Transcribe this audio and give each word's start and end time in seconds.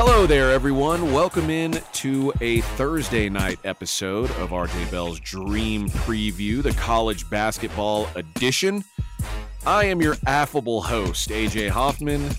Hello 0.00 0.28
there, 0.28 0.52
everyone. 0.52 1.12
Welcome 1.12 1.50
in 1.50 1.82
to 1.94 2.32
a 2.40 2.60
Thursday 2.60 3.28
night 3.28 3.58
episode 3.64 4.30
of 4.36 4.50
RJ 4.50 4.92
Bell's 4.92 5.18
Dream 5.18 5.88
Preview, 5.88 6.62
the 6.62 6.70
college 6.74 7.28
basketball 7.28 8.06
edition. 8.14 8.84
I 9.66 9.86
am 9.86 10.00
your 10.00 10.14
affable 10.24 10.82
host, 10.82 11.30
AJ 11.30 11.70
Hoffman. 11.70 12.30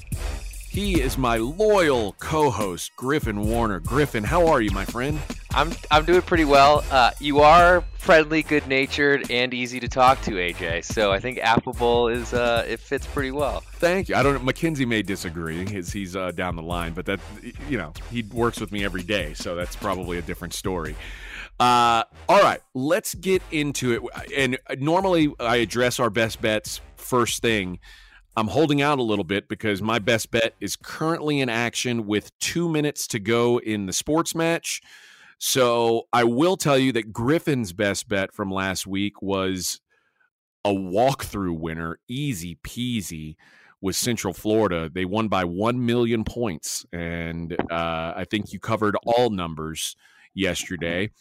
He 0.69 1.01
is 1.01 1.17
my 1.17 1.37
loyal 1.37 2.13
co-host, 2.19 2.95
Griffin 2.95 3.41
Warner. 3.41 3.79
Griffin, 3.79 4.23
how 4.23 4.47
are 4.47 4.61
you, 4.61 4.69
my 4.69 4.85
friend? 4.85 5.19
I'm 5.51 5.71
I'm 5.89 6.05
doing 6.05 6.21
pretty 6.21 6.45
well. 6.45 6.83
Uh, 6.91 7.09
you 7.19 7.39
are 7.39 7.83
friendly, 7.97 8.43
good-natured, 8.43 9.31
and 9.31 9.51
easy 9.51 9.79
to 9.79 9.87
talk 9.87 10.21
to, 10.21 10.31
AJ. 10.31 10.85
So 10.85 11.11
I 11.11 11.19
think 11.19 11.39
affable 11.39 12.07
is 12.07 12.35
uh, 12.35 12.65
it 12.67 12.79
fits 12.79 13.07
pretty 13.07 13.31
well. 13.31 13.61
Thank 13.73 14.09
you. 14.09 14.15
I 14.15 14.21
don't. 14.21 14.45
Mackenzie 14.45 14.85
may 14.85 15.01
disagree. 15.01 15.65
He's 15.65 15.91
he's 15.91 16.15
uh, 16.15 16.31
down 16.33 16.55
the 16.55 16.61
line, 16.61 16.93
but 16.93 17.07
that 17.07 17.19
you 17.67 17.79
know 17.79 17.93
he 18.11 18.21
works 18.31 18.59
with 18.59 18.71
me 18.71 18.85
every 18.85 19.03
day, 19.03 19.33
so 19.33 19.55
that's 19.55 19.75
probably 19.75 20.19
a 20.19 20.21
different 20.21 20.53
story. 20.53 20.95
Uh, 21.59 22.03
all 22.29 22.41
right, 22.43 22.61
let's 22.75 23.15
get 23.15 23.41
into 23.51 23.91
it. 23.91 24.31
And 24.37 24.57
normally 24.77 25.33
I 25.39 25.57
address 25.57 25.99
our 25.99 26.11
best 26.11 26.41
bets 26.41 26.79
first 26.95 27.41
thing. 27.41 27.79
I'm 28.39 28.47
holding 28.47 28.81
out 28.81 28.99
a 28.99 29.03
little 29.03 29.25
bit 29.25 29.49
because 29.49 29.81
my 29.81 29.99
best 29.99 30.31
bet 30.31 30.55
is 30.61 30.77
currently 30.77 31.41
in 31.41 31.49
action 31.49 32.07
with 32.07 32.37
two 32.39 32.69
minutes 32.69 33.05
to 33.07 33.19
go 33.19 33.59
in 33.59 33.85
the 33.85 33.91
sports 33.91 34.33
match. 34.33 34.81
So 35.39 36.07
I 36.13 36.23
will 36.23 36.55
tell 36.55 36.77
you 36.77 36.93
that 36.93 37.11
Griffin's 37.11 37.73
best 37.73 38.07
bet 38.07 38.33
from 38.33 38.49
last 38.49 38.87
week 38.87 39.21
was 39.21 39.81
a 40.63 40.69
walkthrough 40.69 41.59
winner, 41.59 41.99
easy 42.07 42.57
peasy, 42.63 43.35
with 43.81 43.97
Central 43.97 44.33
Florida. 44.33 44.89
They 44.89 45.03
won 45.03 45.27
by 45.27 45.43
1 45.43 45.85
million 45.85 46.23
points. 46.23 46.85
And 46.93 47.53
uh, 47.69 48.13
I 48.15 48.25
think 48.29 48.53
you 48.53 48.59
covered 48.59 48.95
all 49.05 49.29
numbers 49.29 49.97
yesterday. 50.33 51.11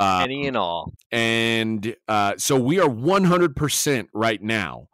Uh, 0.00 0.22
Any 0.24 0.48
and 0.48 0.56
all. 0.56 0.92
And 1.12 1.94
uh, 2.08 2.34
so 2.38 2.58
we 2.58 2.80
are 2.80 2.88
100% 2.88 4.08
right 4.12 4.42
now 4.42 4.88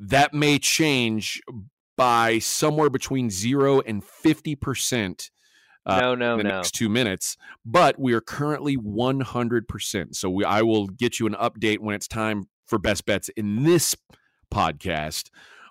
that 0.00 0.32
may 0.32 0.58
change 0.58 1.40
by 1.96 2.38
somewhere 2.38 2.88
between 2.88 3.28
zero 3.28 3.80
and 3.80 4.02
50%. 4.02 5.30
Uh, 5.86 6.00
no, 6.00 6.14
no, 6.14 6.32
in 6.32 6.38
the 6.38 6.44
no. 6.44 6.56
next 6.56 6.72
two 6.72 6.88
minutes, 6.88 7.36
but 7.64 7.98
we 7.98 8.12
are 8.12 8.20
currently 8.20 8.76
100%. 8.76 10.14
So 10.14 10.28
we, 10.28 10.44
I 10.44 10.62
will 10.62 10.86
get 10.86 11.18
you 11.18 11.26
an 11.26 11.34
update 11.34 11.78
when 11.78 11.94
it's 11.94 12.08
time 12.08 12.48
for 12.66 12.78
best 12.78 13.06
bets 13.06 13.28
in 13.30 13.64
this 13.64 13.96
podcast. 14.52 15.30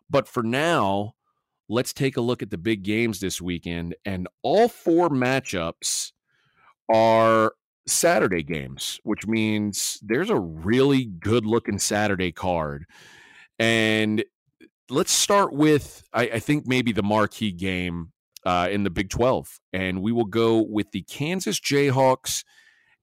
But 0.09 0.27
for 0.27 0.41
now, 0.41 1.13
let's 1.67 1.93
take 1.93 2.17
a 2.17 2.21
look 2.21 2.41
at 2.41 2.49
the 2.49 2.57
big 2.57 2.83
games 2.83 3.19
this 3.19 3.41
weekend. 3.41 3.95
And 4.03 4.27
all 4.41 4.67
four 4.67 5.09
matchups 5.09 6.11
are 6.91 7.53
Saturday 7.87 8.43
games, 8.43 8.99
which 9.03 9.27
means 9.27 9.99
there's 10.01 10.29
a 10.29 10.39
really 10.39 11.05
good 11.05 11.45
looking 11.45 11.79
Saturday 11.79 12.31
card. 12.31 12.85
And 13.59 14.23
let's 14.89 15.11
start 15.11 15.53
with, 15.53 16.03
I, 16.13 16.23
I 16.23 16.39
think, 16.39 16.65
maybe 16.65 16.91
the 16.91 17.03
marquee 17.03 17.51
game 17.51 18.13
uh, 18.45 18.69
in 18.71 18.83
the 18.83 18.89
Big 18.89 19.09
12. 19.09 19.59
And 19.73 20.01
we 20.01 20.11
will 20.11 20.25
go 20.25 20.61
with 20.61 20.91
the 20.91 21.01
Kansas 21.03 21.59
Jayhawks 21.59 22.43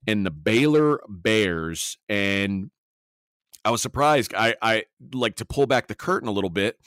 and 0.06 0.24
the 0.24 0.30
Baylor 0.30 1.00
Bears. 1.08 1.98
And 2.08 2.70
I 3.64 3.70
was 3.70 3.82
surprised. 3.82 4.34
I, 4.34 4.54
I 4.62 4.84
like 5.12 5.36
to 5.36 5.44
pull 5.44 5.66
back 5.66 5.88
the 5.88 5.94
curtain 5.94 6.28
a 6.28 6.32
little 6.32 6.50
bit. 6.50 6.78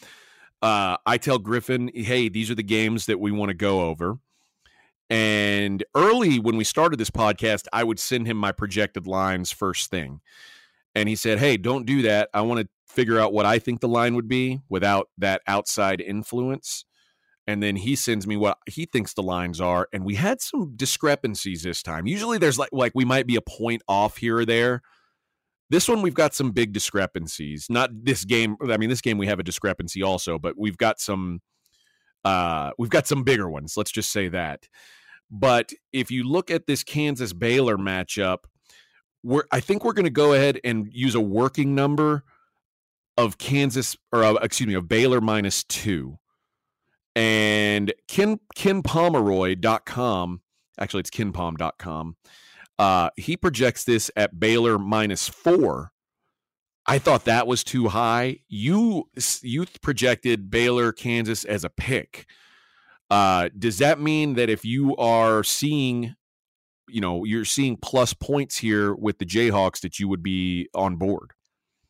Uh, 0.61 0.97
I 1.05 1.17
tell 1.17 1.37
Griffin, 1.37 1.89
hey, 1.93 2.27
these 2.27 2.51
are 2.51 2.55
the 2.55 2.63
games 2.63 3.05
that 3.05 3.19
we 3.19 3.31
want 3.31 3.49
to 3.49 3.55
go 3.55 3.81
over. 3.81 4.17
And 5.09 5.83
early 5.95 6.39
when 6.39 6.57
we 6.57 6.63
started 6.63 6.99
this 6.99 7.09
podcast, 7.09 7.67
I 7.73 7.83
would 7.83 7.99
send 7.99 8.27
him 8.27 8.37
my 8.37 8.51
projected 8.51 9.07
lines 9.07 9.51
first 9.51 9.89
thing. 9.89 10.21
And 10.99 11.07
he 11.07 11.15
said, 11.15 11.39
hey, 11.39 11.55
don't 11.55 11.85
do 11.85 12.01
that. 12.01 12.29
I 12.33 12.41
want 12.41 12.59
to 12.59 12.67
figure 12.85 13.17
out 13.17 13.31
what 13.31 13.45
I 13.45 13.57
think 13.57 13.79
the 13.79 13.87
line 13.87 14.15
would 14.15 14.27
be 14.27 14.59
without 14.67 15.07
that 15.17 15.41
outside 15.47 16.01
influence. 16.01 16.83
And 17.47 17.63
then 17.63 17.77
he 17.77 17.95
sends 17.95 18.27
me 18.27 18.35
what 18.35 18.57
he 18.67 18.85
thinks 18.85 19.13
the 19.13 19.23
lines 19.23 19.61
are. 19.61 19.87
And 19.93 20.03
we 20.03 20.15
had 20.15 20.41
some 20.41 20.73
discrepancies 20.75 21.63
this 21.63 21.81
time. 21.81 22.05
Usually 22.05 22.37
there's 22.37 22.59
like 22.59 22.69
like 22.73 22.91
we 22.95 23.05
might 23.05 23.27
be 23.27 23.37
a 23.37 23.41
point 23.41 23.81
off 23.87 24.17
here 24.17 24.39
or 24.39 24.45
there. 24.45 24.81
This 25.69 25.87
one 25.87 26.01
we've 26.01 26.13
got 26.13 26.33
some 26.33 26.51
big 26.51 26.73
discrepancies. 26.73 27.67
Not 27.69 27.91
this 27.93 28.25
game. 28.25 28.57
I 28.69 28.75
mean, 28.75 28.89
this 28.89 29.01
game 29.01 29.17
we 29.17 29.27
have 29.27 29.39
a 29.39 29.43
discrepancy 29.43 30.03
also, 30.03 30.37
but 30.37 30.55
we've 30.57 30.77
got 30.77 30.99
some 30.99 31.39
uh 32.25 32.71
we've 32.77 32.89
got 32.89 33.07
some 33.07 33.23
bigger 33.23 33.49
ones. 33.49 33.77
Let's 33.77 33.91
just 33.91 34.11
say 34.11 34.27
that. 34.27 34.67
But 35.31 35.71
if 35.93 36.11
you 36.11 36.27
look 36.27 36.51
at 36.51 36.67
this 36.67 36.83
Kansas 36.83 37.31
Baylor 37.31 37.77
matchup, 37.77 38.39
we're 39.23 39.43
I 39.51 39.59
think 39.59 39.83
we're 39.83 39.93
going 39.93 40.05
to 40.05 40.09
go 40.09 40.33
ahead 40.33 40.59
and 40.63 40.87
use 40.91 41.15
a 41.15 41.21
working 41.21 41.75
number 41.75 42.23
of 43.17 43.37
Kansas 43.37 43.97
or 44.11 44.23
uh, 44.23 44.33
excuse 44.35 44.67
me 44.67 44.73
of 44.73 44.87
Baylor 44.87 45.21
minus 45.21 45.63
two. 45.63 46.17
And 47.15 47.93
Ken 48.07 48.39
KenPomeroy.com, 48.55 50.41
actually 50.79 50.99
it's 51.01 51.09
KenPom.com. 51.09 52.15
Uh, 52.77 53.09
he 53.17 53.35
projects 53.35 53.83
this 53.83 54.09
at 54.15 54.39
Baylor 54.39 54.79
minus 54.79 55.27
four. 55.27 55.91
I 56.85 56.97
thought 56.97 57.25
that 57.25 57.45
was 57.45 57.63
too 57.63 57.89
high. 57.89 58.39
You 58.47 59.09
you 59.41 59.65
projected 59.81 60.49
Baylor 60.49 60.91
Kansas 60.91 61.43
as 61.43 61.63
a 61.63 61.69
pick. 61.69 62.25
Uh, 63.09 63.49
does 63.57 63.79
that 63.79 63.99
mean 63.99 64.35
that 64.35 64.49
if 64.49 64.63
you 64.63 64.95
are 64.95 65.43
seeing, 65.43 66.15
you 66.91 67.01
know, 67.01 67.23
you're 67.23 67.45
seeing 67.45 67.77
plus 67.77 68.13
points 68.13 68.57
here 68.57 68.93
with 68.93 69.17
the 69.17 69.25
Jayhawks, 69.25 69.81
that 69.81 69.99
you 69.99 70.07
would 70.07 70.23
be 70.23 70.69
on 70.73 70.95
board? 70.95 71.31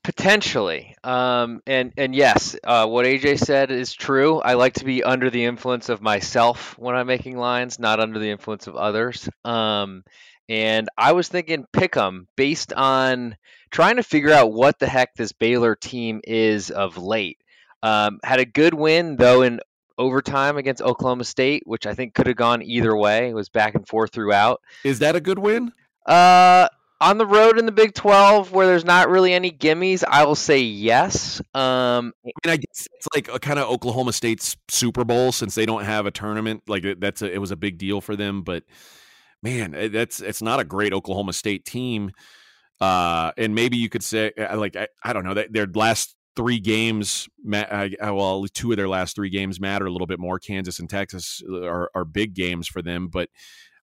Potentially, 0.04 0.96
um, 1.04 1.62
and 1.68 1.94
and 1.98 2.16
yes, 2.16 2.56
uh, 2.64 2.88
what 2.88 3.06
AJ 3.06 3.40
said 3.40 3.70
is 3.70 3.94
true. 3.94 4.40
I 4.40 4.54
like 4.54 4.76
to 4.76 4.86
be 4.86 5.04
under 5.04 5.30
the 5.30 5.44
influence 5.44 5.90
of 5.90 6.02
myself 6.02 6.78
when 6.80 6.96
I'm 6.96 7.08
making 7.08 7.38
lines, 7.38 7.80
not 7.80 8.00
under 8.00 8.18
the 8.18 8.30
influence 8.32 8.68
of 8.68 8.76
others. 8.76 9.30
Um, 9.44 10.04
and 10.48 10.88
I 10.98 11.12
was 11.12 11.28
thinking 11.28 11.66
pick 11.74 11.96
'em 11.96 12.28
based 12.36 12.74
on 12.74 13.36
trying 13.72 13.98
to 13.98 14.04
figure 14.04 14.32
out 14.32 14.52
what 14.52 14.80
the 14.80 14.88
heck 14.88 15.14
this 15.16 15.32
Baylor 15.32 15.76
team 15.76 16.22
is 16.24 16.72
of 16.72 16.98
late. 16.98 17.38
Um, 17.84 18.20
had 18.24 18.40
a 18.40 18.46
good 18.46 18.74
win 18.74 19.16
though 19.16 19.42
in 19.44 19.60
overtime 20.00 20.58
against 20.58 20.82
Oklahoma 20.82 21.26
State, 21.26 21.64
which 21.66 21.86
I 21.86 21.94
think 21.94 22.16
could 22.16 22.26
have 22.26 22.36
gone 22.36 22.64
either 22.64 22.96
way. 22.96 23.30
It 23.30 23.36
was 23.36 23.50
back 23.50 23.76
and 23.76 23.88
forth 23.88 24.12
throughout. 24.12 24.62
Is 24.84 25.00
that 25.00 25.16
a 25.16 25.22
good 25.22 25.38
win? 25.38 25.72
Uh, 26.06 26.68
on 27.02 27.18
the 27.18 27.26
road 27.26 27.58
in 27.58 27.66
the 27.66 27.72
Big 27.72 27.94
12 27.94 28.52
where 28.52 28.66
there's 28.66 28.86
not 28.86 29.10
really 29.10 29.34
any 29.34 29.52
gimmies, 29.52 30.04
I 30.08 30.26
will 30.26 30.36
say 30.36 30.60
yes. 30.60 31.42
Um, 31.54 32.14
and 32.24 32.52
I 32.52 32.58
guess 32.58 32.88
it's 32.94 33.08
like 33.14 33.30
a 33.32 33.40
kind 33.40 33.60
of 33.60 33.70
Oklahoma 33.70 34.14
State's 34.14 34.58
Super 34.68 35.06
Bowl 35.06 35.32
since 35.32 35.56
they 35.56 35.66
don't 35.66 35.86
have 35.86 36.06
a 36.06 36.12
tournament. 36.12 36.64
Like 36.68 36.86
that's 37.00 37.22
a, 37.22 37.32
it 37.32 37.38
was 37.38 37.52
a 37.52 37.56
big 37.56 37.78
deal 37.78 38.02
for 38.02 38.16
them, 38.16 38.42
but 38.42 38.64
man, 39.42 39.74
eh, 39.76 39.88
that's 39.88 40.20
it's 40.20 40.42
not 40.42 40.60
a 40.60 40.64
great 40.66 40.94
Oklahoma 40.94 41.34
State 41.34 41.66
team. 41.66 42.12
Uh, 42.82 43.32
and 43.38 43.56
maybe 43.56 43.78
you 43.78 43.90
could 43.90 44.04
say 44.04 44.32
uh, 44.38 44.58
like 44.58 44.76
I, 44.76 44.88
I 45.04 45.14
don't 45.14 45.26
know 45.26 45.34
that 45.34 45.52
their 45.52 45.68
last 45.68 46.16
three 46.40 46.60
games, 46.62 47.28
well, 47.44 48.46
two 48.54 48.72
of 48.72 48.78
their 48.78 48.88
last 48.88 49.14
three 49.14 49.30
games 49.30 49.60
matter 49.60 49.86
a 49.86 49.92
little 49.92 50.08
bit 50.08 50.20
more. 50.20 50.40
Kansas 50.40 50.80
and 50.80 50.90
Texas 50.90 51.44
uh, 51.50 51.66
are, 51.66 51.92
are 51.94 52.06
big 52.06 52.34
games 52.34 52.66
for 52.66 52.82
them, 52.82 53.10
but 53.10 53.28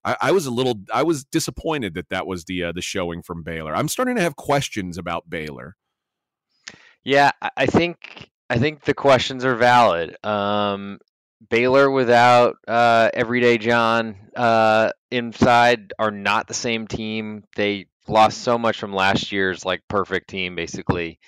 I, 0.02 0.16
I, 0.22 0.32
was 0.32 0.46
a 0.46 0.50
little 0.50 0.80
I 0.90 1.02
was 1.02 1.24
disappointed 1.24 1.92
that 1.94 2.08
that 2.08 2.26
was 2.26 2.46
the 2.46 2.64
uh, 2.64 2.72
the 2.72 2.80
showing 2.80 3.20
from 3.20 3.42
Baylor. 3.42 3.76
I'm 3.76 3.88
starting 3.88 4.16
to 4.16 4.22
have 4.22 4.36
questions 4.36 4.96
about 4.96 5.28
Baylor. 5.28 5.76
Yeah, 7.04 7.32
I 7.58 7.66
think 7.66 8.30
I 8.48 8.56
think 8.56 8.84
the 8.84 8.94
questions 8.94 9.44
are 9.44 9.54
valid. 9.54 10.16
Um, 10.24 10.98
Baylor 11.50 11.90
without 11.90 12.56
uh, 12.66 13.10
Everyday 13.12 13.58
John 13.58 14.16
uh, 14.34 14.92
inside 15.10 15.92
are 15.98 16.10
not 16.10 16.48
the 16.48 16.54
same 16.54 16.86
team. 16.86 17.44
They 17.54 17.88
lost 18.08 18.38
so 18.38 18.56
much 18.56 18.78
from 18.78 18.94
last 18.94 19.30
year's 19.30 19.62
like 19.62 19.82
perfect 19.88 20.30
team, 20.30 20.54
basically. 20.54 21.18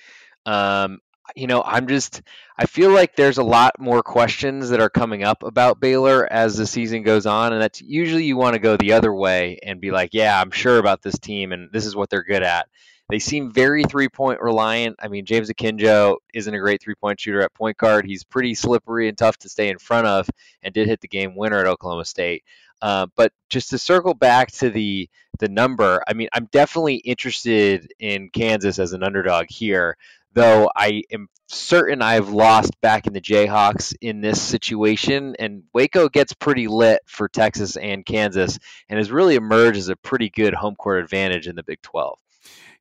Um, 0.47 1.01
you 1.37 1.47
know, 1.47 1.63
I'm 1.65 1.87
just 1.87 2.23
I 2.57 2.67
feel 2.67 2.91
like 2.91 3.15
there's 3.15 3.39
a 3.39 3.43
lot 3.43 3.79
more 3.79 4.03
questions 4.03 4.71
that 4.71 4.81
are 4.81 4.91
coming 4.91 5.23
up 5.23 5.43
about 5.43 5.81
Baylor 5.81 6.31
as 6.31 6.57
the 6.57 6.67
season 6.67 7.03
goes 7.03 7.27
on, 7.27 7.53
and 7.53 7.63
that's 7.63 7.81
usually 7.81 8.25
you 8.25 8.37
want 8.37 8.55
to 8.55 8.61
go 8.61 8.77
the 8.77 8.93
other 8.93 9.13
way 9.15 9.59
and 9.63 9.81
be 9.81 9.91
like, 9.91 10.11
yeah, 10.13 10.41
I'm 10.41 10.51
sure 10.51 10.79
about 10.79 11.03
this 11.03 11.19
team 11.19 11.53
and 11.53 11.71
this 11.73 11.87
is 11.87 11.95
what 11.95 12.11
they're 12.11 12.25
good 12.25 12.43
at. 12.43 12.69
They 13.11 13.19
seem 13.19 13.51
very 13.51 13.85
three 13.85 14.09
point 14.09 14.41
reliant. 14.41 14.97
I 15.01 15.09
mean, 15.09 15.25
James 15.25 15.51
Akinjo 15.51 16.17
isn't 16.35 16.53
a 16.53 16.59
great 16.59 16.83
three 16.83 16.95
point 16.95 17.21
shooter 17.21 17.41
at 17.41 17.55
point 17.55 17.79
guard. 17.79 18.05
He's 18.05 18.25
pretty 18.25 18.55
slippery 18.55 19.09
and 19.09 19.17
tough 19.17 19.39
to 19.39 19.49
stay 19.49 19.71
in 19.71 19.79
front 19.79 20.07
of, 20.07 20.29
and 20.63 20.75
did 20.75 20.89
hit 20.89 21.01
the 21.01 21.09
game 21.09 21.35
winner 21.35 21.59
at 21.59 21.67
Oklahoma 21.67 22.05
State. 22.05 22.45
Uh, 22.81 23.07
but 23.17 23.33
just 23.49 23.71
to 23.71 23.79
circle 23.79 24.15
back 24.15 24.53
to 24.53 24.71
the 24.71 25.09
the 25.39 25.49
number, 25.49 26.03
I 26.07 26.13
mean, 26.13 26.29
I'm 26.33 26.47
definitely 26.47 26.97
interested 26.97 27.93
in 27.99 28.29
Kansas 28.31 28.79
as 28.79 28.93
an 28.93 29.03
underdog 29.03 29.47
here 29.49 29.97
though 30.39 30.71
I 30.77 31.03
am 31.13 31.29
certain 31.49 32.01
I've 32.01 32.29
lost 32.29 32.81
back 32.81 33.09
in 33.09 33.13
the 33.13 33.21
Jayhawks 33.21 33.93
in 34.01 34.21
this 34.21 34.41
situation. 34.41 35.35
And 35.39 35.65
Waco 35.75 36.09
gets 36.09 36.33
pretty 36.33 36.69
lit 36.69 37.01
for 37.07 37.29
Texas 37.29 37.77
and 37.77 38.07
Kansas 38.07 38.59
and 38.89 38.99
has 38.99 39.11
really 39.11 39.35
emerged 39.35 39.79
as 39.79 39.89
a 39.89 39.97
pretty 39.97 40.31
good 40.31 40.55
home 40.55 40.77
court 40.77 41.03
advantage 41.03 41.49
in 41.49 41.57
the 41.57 41.65
Big 41.65 41.83
12. 41.83 42.19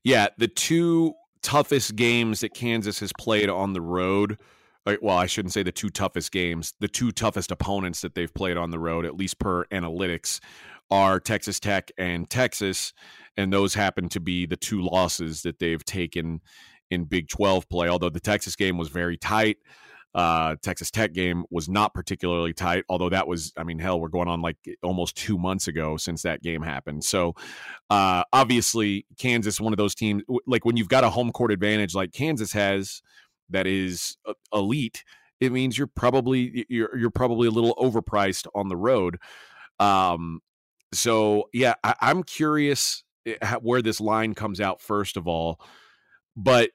Yeah, 0.04 0.28
the 0.38 0.48
two 0.48 1.14
toughest 1.42 1.96
games 1.96 2.42
that 2.42 2.54
Kansas 2.54 3.00
has 3.00 3.12
played 3.18 3.50
on 3.50 3.74
the 3.74 3.82
road. 3.82 4.38
Uh, 4.86 4.98
well, 5.02 5.18
I 5.18 5.26
shouldn't 5.26 5.54
say 5.54 5.64
the 5.64 5.72
two 5.72 5.90
toughest 5.90 6.32
games. 6.32 6.74
The 6.80 6.88
two 6.88 7.12
toughest 7.12 7.52
opponents 7.52 8.02
that 8.02 8.14
they've 8.14 8.34
played 8.34 8.58
on 8.58 8.70
the 8.70 8.80
road, 8.80 9.04
at 9.04 9.18
least 9.18 9.40
per 9.40 9.66
analytics, 9.66 10.40
are 10.92 11.20
Texas 11.20 11.60
Tech 11.60 11.92
and 11.98 12.30
Texas. 12.30 12.94
And 13.36 13.52
those 13.52 13.74
happen 13.74 14.10
to 14.10 14.20
be 14.20 14.46
the 14.46 14.58
two 14.58 14.82
losses 14.82 15.42
that 15.42 15.60
they've 15.60 15.84
taken 15.84 16.42
in 16.90 17.06
Big 17.06 17.28
12 17.28 17.70
play. 17.70 17.90
Although 17.90 18.10
the 18.10 18.20
Texas 18.20 18.56
game 18.56 18.78
was 18.78 18.90
very 18.90 19.18
tight, 19.18 19.58
uh, 20.18 20.56
Texas 20.64 20.90
Tech 20.90 21.14
game 21.14 21.46
was 21.52 21.70
not 21.70 21.94
particularly 21.94 22.54
tight. 22.54 22.84
Although 22.90 23.10
that 23.10 23.28
was, 23.28 23.54
I 23.56 23.64
mean, 23.64 23.78
hell, 23.78 24.00
we're 24.00 24.08
going 24.08 24.28
on 24.28 24.42
like 24.42 24.58
almost 24.82 25.16
two 25.16 25.38
months 25.38 25.68
ago 25.68 25.96
since 25.98 26.24
that 26.24 26.42
game 26.42 26.64
happened. 26.64 27.04
So 27.04 27.36
uh, 27.90 28.24
obviously, 28.34 29.06
Kansas, 29.20 29.62
one 29.62 29.74
of 29.74 29.78
those 29.78 29.94
teams, 29.94 30.24
like 30.48 30.66
when 30.66 30.76
you've 30.76 30.90
got 30.90 31.04
a 31.04 31.10
home 31.10 31.32
court 31.32 31.52
advantage 31.52 31.94
like 31.94 32.14
Kansas 32.14 32.52
has, 32.54 33.02
that 33.50 33.68
is 33.68 34.18
elite. 34.52 35.04
It 35.40 35.52
means 35.52 35.78
you're 35.78 35.88
probably 35.88 36.66
you're 36.68 36.98
you're 36.98 37.12
probably 37.12 37.48
a 37.48 37.52
little 37.52 37.76
overpriced 37.76 38.48
on 38.56 38.70
the 38.70 38.76
road. 38.76 39.18
Um, 39.80 40.42
so 40.94 41.48
yeah, 41.54 41.76
I, 41.84 41.94
I'm 42.02 42.24
curious 42.24 43.04
eh, 43.26 43.56
where 43.62 43.84
this 43.84 44.02
line 44.02 44.34
comes 44.34 44.60
out 44.60 44.82
first 44.82 45.16
of 45.16 45.28
all, 45.28 45.62
but 46.38 46.70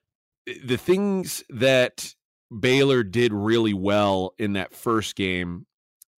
the 0.65 0.77
things 0.77 1.45
that 1.49 2.15
Baylor 2.61 3.05
did 3.05 3.33
really 3.33 3.73
well 3.73 4.35
in 4.39 4.55
that 4.55 4.75
first 4.75 5.15
game, 5.15 5.67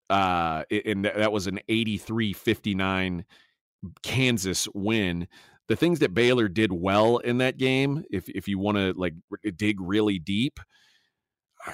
uh, 0.08 0.64
and 0.84 1.04
that 1.04 1.30
was 1.30 1.46
an 1.46 1.60
83 1.68 2.32
59 2.32 3.24
Kansas 4.02 4.66
win. 4.74 5.28
The 5.68 5.76
things 5.76 6.00
that 6.00 6.14
Baylor 6.14 6.48
did 6.48 6.72
well 6.72 7.18
in 7.18 7.38
that 7.38 7.58
game, 7.58 8.04
if 8.10 8.28
if 8.28 8.48
you 8.48 8.58
want 8.58 8.78
to 8.78 8.94
like 8.96 9.14
dig 9.56 9.80
really 9.80 10.18
deep, 10.18 10.58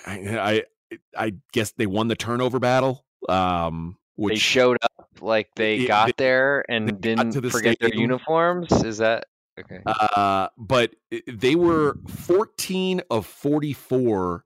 I, 0.06 0.64
I 0.92 0.98
I 1.16 1.32
guess 1.52 1.72
they 1.72 1.86
won 1.86 2.08
the 2.08 2.16
turnover 2.16 2.58
battle. 2.58 3.04
Um, 3.28 3.96
which, 4.16 4.34
they 4.34 4.38
showed 4.38 4.76
up 4.82 5.06
like 5.20 5.48
they 5.56 5.80
it, 5.80 5.88
got 5.88 6.06
they, 6.06 6.12
there 6.18 6.64
and 6.68 7.00
didn't 7.00 7.32
forget 7.32 7.76
stadium. 7.76 7.76
their 7.80 7.94
uniforms. 7.94 8.70
Is 8.84 8.98
that 8.98 9.24
Okay. 9.58 9.80
Uh, 9.84 10.48
but 10.56 10.94
they 11.26 11.54
were 11.54 11.96
14 12.08 13.02
of 13.10 13.26
44 13.26 14.44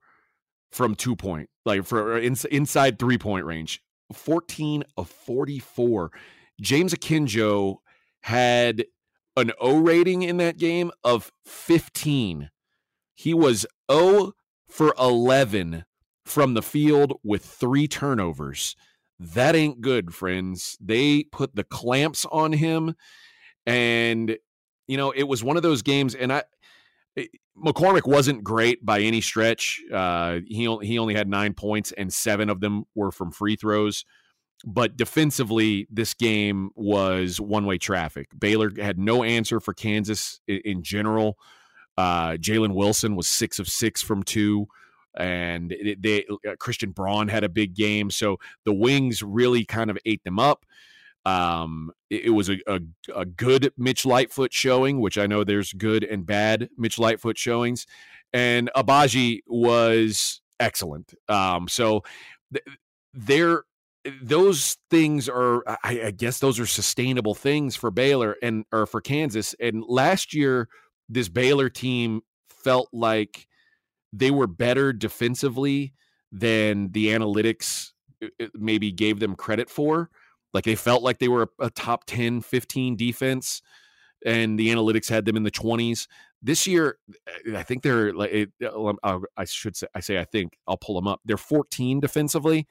from 0.73 0.95
two 0.95 1.15
point, 1.15 1.49
like 1.65 1.85
for 1.85 2.15
uh, 2.15 2.21
in, 2.21 2.37
inside 2.51 2.99
three 2.99 3.19
point 3.19 3.47
range. 3.47 3.81
14 4.13 4.85
of 4.97 5.09
44. 5.09 6.11
James 6.61 6.95
Akinjo 6.95 7.79
had 8.23 8.85
an 9.37 9.53
O 9.61 9.79
rating 9.79 10.23
in 10.23 10.37
that 10.39 10.59
game 10.59 10.91
of 11.03 11.33
15. 11.45 12.51
He 13.15 13.35
was 13.35 13.67
0 13.91 14.33
for 14.69 14.95
11 14.99 15.85
from 16.25 16.55
the 16.55 16.63
field 16.63 17.19
with 17.23 17.45
three 17.45 17.89
turnovers. 17.89 18.77
That 19.19 19.55
ain't 19.55 19.81
good, 19.81 20.15
friends. 20.15 20.77
They 20.81 21.25
put 21.25 21.55
the 21.55 21.65
clamps 21.65 22.27
on 22.31 22.53
him 22.53 22.95
and 23.67 24.37
you 24.87 24.97
know, 24.97 25.11
it 25.11 25.25
was 25.25 25.43
one 25.43 25.57
of 25.57 25.63
those 25.63 25.83
games, 25.83 26.15
and 26.15 26.33
I 26.33 26.43
it, 27.17 27.31
eh, 27.33 27.39
McCormack 27.57 28.07
wasn't 28.07 28.43
great 28.43 28.85
by 28.85 29.01
any 29.01 29.21
stretch. 29.21 29.81
Uh, 29.93 30.41
he 30.47 30.65
he 30.83 30.99
only 30.99 31.15
had 31.15 31.29
nine 31.29 31.55
points, 31.55 31.93
and 31.93 32.13
seven 32.13 32.51
of 32.51 32.61
them 32.61 32.85
were 32.95 33.13
from 33.13 33.31
free 33.31 33.57
throws. 33.57 34.05
But 34.67 34.97
defensively, 34.97 35.87
this 35.91 36.15
game 36.15 36.71
was 36.75 37.41
one 37.41 37.67
way 37.67 37.79
traffic. 37.79 38.29
Baylor 38.39 38.73
had 38.77 38.99
no 38.99 39.23
answer 39.23 39.61
for 39.61 39.75
Kansas 39.75 40.41
in, 40.49 40.61
in 40.65 40.83
general. 40.83 41.39
Uh, 41.97 42.33
Jalen 42.33 42.75
Wilson 42.75 43.15
was 43.15 43.29
six 43.29 43.59
of 43.59 43.69
six 43.69 44.03
from 44.03 44.23
two 44.23 44.67
and 45.17 45.75
they 45.99 46.27
uh, 46.49 46.57
Christian 46.59 46.91
Braun 46.91 47.29
had 47.29 47.45
a 47.45 47.49
big 47.49 47.75
game. 47.75 48.11
So 48.11 48.39
the 48.65 48.75
Wings 48.75 49.23
really 49.23 49.65
kind 49.65 49.91
of 49.91 49.99
ate 50.05 50.25
them 50.25 50.39
up. 50.39 50.67
Um, 51.27 51.91
it, 52.11 52.27
it 52.27 52.31
was 52.31 52.51
a, 52.51 52.59
a, 52.67 52.81
a, 53.15 53.25
good 53.25 53.73
Mitch 53.79 54.05
Lightfoot 54.05 54.53
showing, 54.53 55.01
which 55.01 55.17
I 55.17 55.27
know 55.27 55.43
there's 55.43 55.73
good 55.73 56.05
and 56.05 56.27
bad 56.27 56.69
Mitch 56.77 56.99
Lightfoot 56.99 57.39
showings, 57.39 57.87
and 58.33 58.71
Agbaji 58.77 59.41
was 59.47 60.43
excellent. 60.61 61.15
Um, 61.29 61.67
so 61.67 62.03
th- 62.53 62.65
there, 63.15 63.65
those 64.23 64.77
things 64.91 65.29
are, 65.29 65.63
I, 65.67 66.03
I 66.07 66.11
guess, 66.11 66.41
those 66.41 66.61
are 66.61 66.67
sustainable 66.67 67.35
things 67.35 67.75
for 67.75 67.91
Baylor 67.91 68.37
and 68.43 68.67
or 68.71 68.87
for 68.87 69.01
Kansas. 69.01 69.55
And 69.59 69.83
last 69.87 70.35
year, 70.35 70.69
this 71.09 71.29
Baylor 71.31 71.71
team 71.71 72.21
felt 72.51 72.89
like 72.93 73.47
they 74.13 74.31
were 74.31 74.47
better 74.47 74.93
defensively 74.93 75.95
than 76.31 76.91
the 76.93 77.09
analytics 77.09 77.93
uh, 78.23 78.29
uh, 78.41 78.47
maybe 78.55 78.93
gave 78.93 79.21
them 79.21 79.35
credit 79.37 79.71
for. 79.71 80.11
Like 80.55 80.65
they 80.65 80.77
felt 80.77 81.03
like 81.03 81.19
they 81.19 81.29
were 81.29 81.51
a, 81.61 81.67
a 81.67 81.71
top 81.71 82.05
10, 82.07 82.41
15 82.41 82.97
defense, 82.97 83.61
and 84.25 84.59
the 84.59 84.69
analytics 84.69 85.11
had 85.11 85.27
them 85.27 85.37
in 85.37 85.43
the 85.43 85.51
20s. 85.51 86.07
This 86.41 86.67
year, 86.67 86.99
I 87.55 87.63
think 87.63 87.83
they're 87.83 88.13
like 88.15 88.51
uh, 88.63 89.19
I 89.37 89.45
should 89.45 89.77
say 89.77 89.87
I 89.95 90.01
say 90.01 90.19
I 90.19 90.25
think 90.25 90.57
I'll 90.67 90.77
pull 90.77 90.95
them 90.95 91.09
up. 91.09 91.21
They're 91.25 91.37
14 91.37 92.01
defensively. 92.01 92.67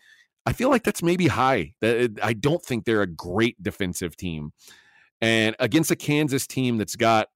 I 0.45 0.53
feel 0.53 0.69
like 0.69 0.83
that's 0.83 1.03
maybe 1.03 1.27
high. 1.27 1.73
I 1.81 2.33
don't 2.33 2.63
think 2.63 2.85
they're 2.85 3.01
a 3.01 3.07
great 3.07 3.61
defensive 3.61 4.15
team. 4.15 4.51
And 5.21 5.55
against 5.59 5.89
a 5.89 5.95
Kansas 5.95 6.45
team 6.47 6.77
that's 6.77 6.95
got 6.97 7.29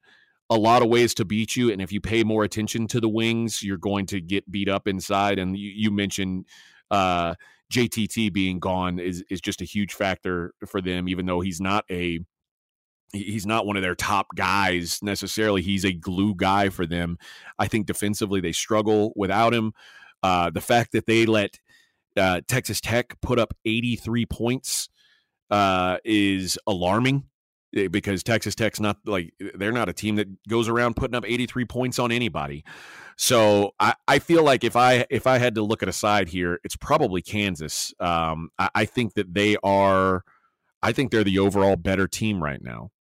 a 0.50 0.58
lot 0.58 0.82
of 0.82 0.90
ways 0.90 1.14
to 1.16 1.26
beat 1.26 1.56
you, 1.56 1.72
and 1.72 1.82
if 1.82 1.92
you 1.92 2.02
pay 2.02 2.24
more 2.24 2.44
attention 2.44 2.88
to 2.88 3.00
the 3.00 3.10
wings, 3.10 3.64
you're 3.64 3.78
going 3.78 4.06
to 4.08 4.22
get 4.22 4.50
beat 4.50 4.70
up 4.70 4.88
inside. 4.88 5.40
And 5.40 5.58
you, 5.58 5.72
you 5.74 5.92
mentioned 5.92 6.46
uh, 6.92 7.36
JTT 7.72 8.32
being 8.34 8.60
gone 8.60 9.00
is 9.00 9.24
is 9.30 9.42
just 9.42 9.62
a 9.62 9.66
huge 9.66 9.94
factor 9.94 10.54
for 10.66 10.82
them, 10.82 11.10
even 11.10 11.26
though 11.26 11.42
he's 11.42 11.60
not 11.60 11.86
a 11.92 12.20
he's 13.14 13.46
not 13.46 13.66
one 13.66 13.76
of 13.76 13.82
their 13.82 13.96
top 13.96 14.28
guys 14.36 15.00
necessarily. 15.02 15.62
He's 15.62 15.86
a 15.86 15.94
glue 15.94 16.36
guy 16.36 16.70
for 16.70 16.86
them. 16.86 17.18
I 17.58 17.68
think 17.68 17.86
defensively 17.88 18.42
they 18.42 18.52
struggle 18.52 19.14
without 19.16 19.54
him. 19.54 19.74
Uh, 20.24 20.50
the 20.50 20.62
fact 20.62 20.92
that 20.94 21.06
they 21.06 21.26
let 21.26 21.60
uh, 22.18 22.42
Texas 22.48 22.82
Tech 22.82 23.20
put 23.22 23.40
up 23.40 23.54
83 23.66 24.26
points 24.26 24.90
uh, 25.52 25.98
is 26.04 26.58
alarming. 26.68 27.24
Eh, 27.76 27.88
because 27.88 28.24
Texas 28.24 28.56
Tech's 28.56 28.80
not 28.80 28.98
like 29.06 29.34
they're 29.56 29.72
not 29.72 29.90
a 29.90 29.94
team 29.94 30.16
that 30.16 30.28
goes 30.48 30.70
around 30.70 30.96
putting 30.96 31.16
up 31.16 31.26
83 31.26 31.66
points 31.66 32.00
on 32.00 32.12
anybody. 32.12 32.64
So 33.18 33.72
I, 33.80 33.96
I 34.08 34.20
feel 34.20 34.44
like 34.44 34.64
if 34.64 34.76
I 34.76 35.06
if 35.10 35.28
I 35.28 35.38
had 35.38 35.56
to 35.56 35.64
look 35.64 35.84
at 35.84 35.90
a 35.90 35.94
side 35.94 36.30
here, 36.30 36.60
it's 36.64 36.76
probably 36.76 37.22
Kansas. 37.22 37.94
Um, 38.00 38.50
I, 38.58 38.70
I 38.76 38.86
think 38.86 39.16
that 39.16 39.34
they 39.34 39.58
are, 39.64 40.24
I 40.82 40.92
think 40.92 41.12
they're 41.12 41.24
the 41.24 41.40
overall 41.40 41.76
better 41.76 42.08
team 42.08 42.42
right 42.42 42.62
now. 42.62 42.92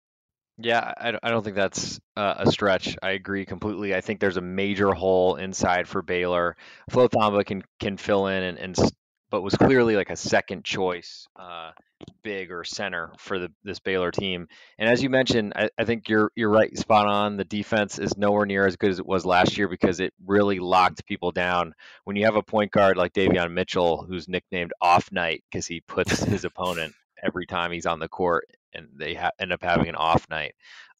Yeah, 0.58 0.94
I, 0.96 1.18
I 1.23 1.28
don't 1.28 1.44
think 1.44 1.54
that's 1.54 2.00
uh, 2.16 2.35
a 2.38 2.50
stretch. 2.50 2.96
I 3.02 3.11
agree 3.11 3.44
completely. 3.44 3.94
I 3.94 4.00
think 4.00 4.20
there's 4.20 4.38
a 4.38 4.42
major 4.42 4.92
hole 4.92 5.37
inside 5.37 5.87
for 5.87 6.00
Baylor. 6.00 6.56
Flo 6.90 7.08
Thamba 7.08 7.44
can 7.44 7.62
can 7.78 7.99
fill 7.99 8.26
in 8.26 8.42
and, 8.42 8.58
and 8.58 8.76
but 9.30 9.42
was 9.42 9.54
clearly 9.54 9.96
like 9.96 10.11
a 10.11 10.16
second 10.16 10.64
choice 10.64 11.28
uh, 11.37 11.73
big 12.22 12.50
or 12.50 12.64
center 12.64 13.12
for 13.18 13.38
the, 13.38 13.52
this 13.64 13.78
Baylor 13.78 14.10
team. 14.10 14.48
And 14.78 14.88
as 14.88 15.02
you 15.02 15.10
mentioned, 15.10 15.52
I, 15.56 15.70
I, 15.78 15.84
think 15.84 16.08
you're 16.08 16.30
you're 16.34 16.50
right, 16.50 16.76
spot 16.76 17.06
on. 17.06 17.36
The 17.36 17.44
defense 17.44 17.98
is 17.98 18.16
nowhere 18.16 18.46
near 18.46 18.66
as 18.66 18.76
good 18.76 18.90
as 18.90 18.98
it 18.98 19.06
was 19.06 19.24
last 19.24 19.56
year 19.56 19.68
because 19.68 20.00
it 20.00 20.12
really 20.24 20.58
locked 20.58 21.06
people 21.06 21.32
down. 21.32 21.74
When 22.04 22.16
you 22.16 22.24
have 22.24 22.36
a 22.36 22.42
point 22.42 22.72
guard 22.72 22.96
like 22.96 23.12
Davion 23.12 23.52
Mitchell, 23.52 24.04
who's 24.04 24.28
nicknamed 24.28 24.72
Off 24.80 25.10
Night 25.12 25.44
because 25.50 25.66
he 25.66 25.80
puts 25.80 26.22
his 26.22 26.44
opponent 26.44 26.94
every 27.22 27.46
time 27.46 27.72
he's 27.72 27.86
on 27.86 27.98
the 27.98 28.08
court, 28.08 28.46
and 28.74 28.88
they 28.94 29.14
ha- 29.14 29.30
end 29.38 29.52
up 29.52 29.62
having 29.62 29.88
an 29.88 29.96
off 29.96 30.28
night. 30.28 30.54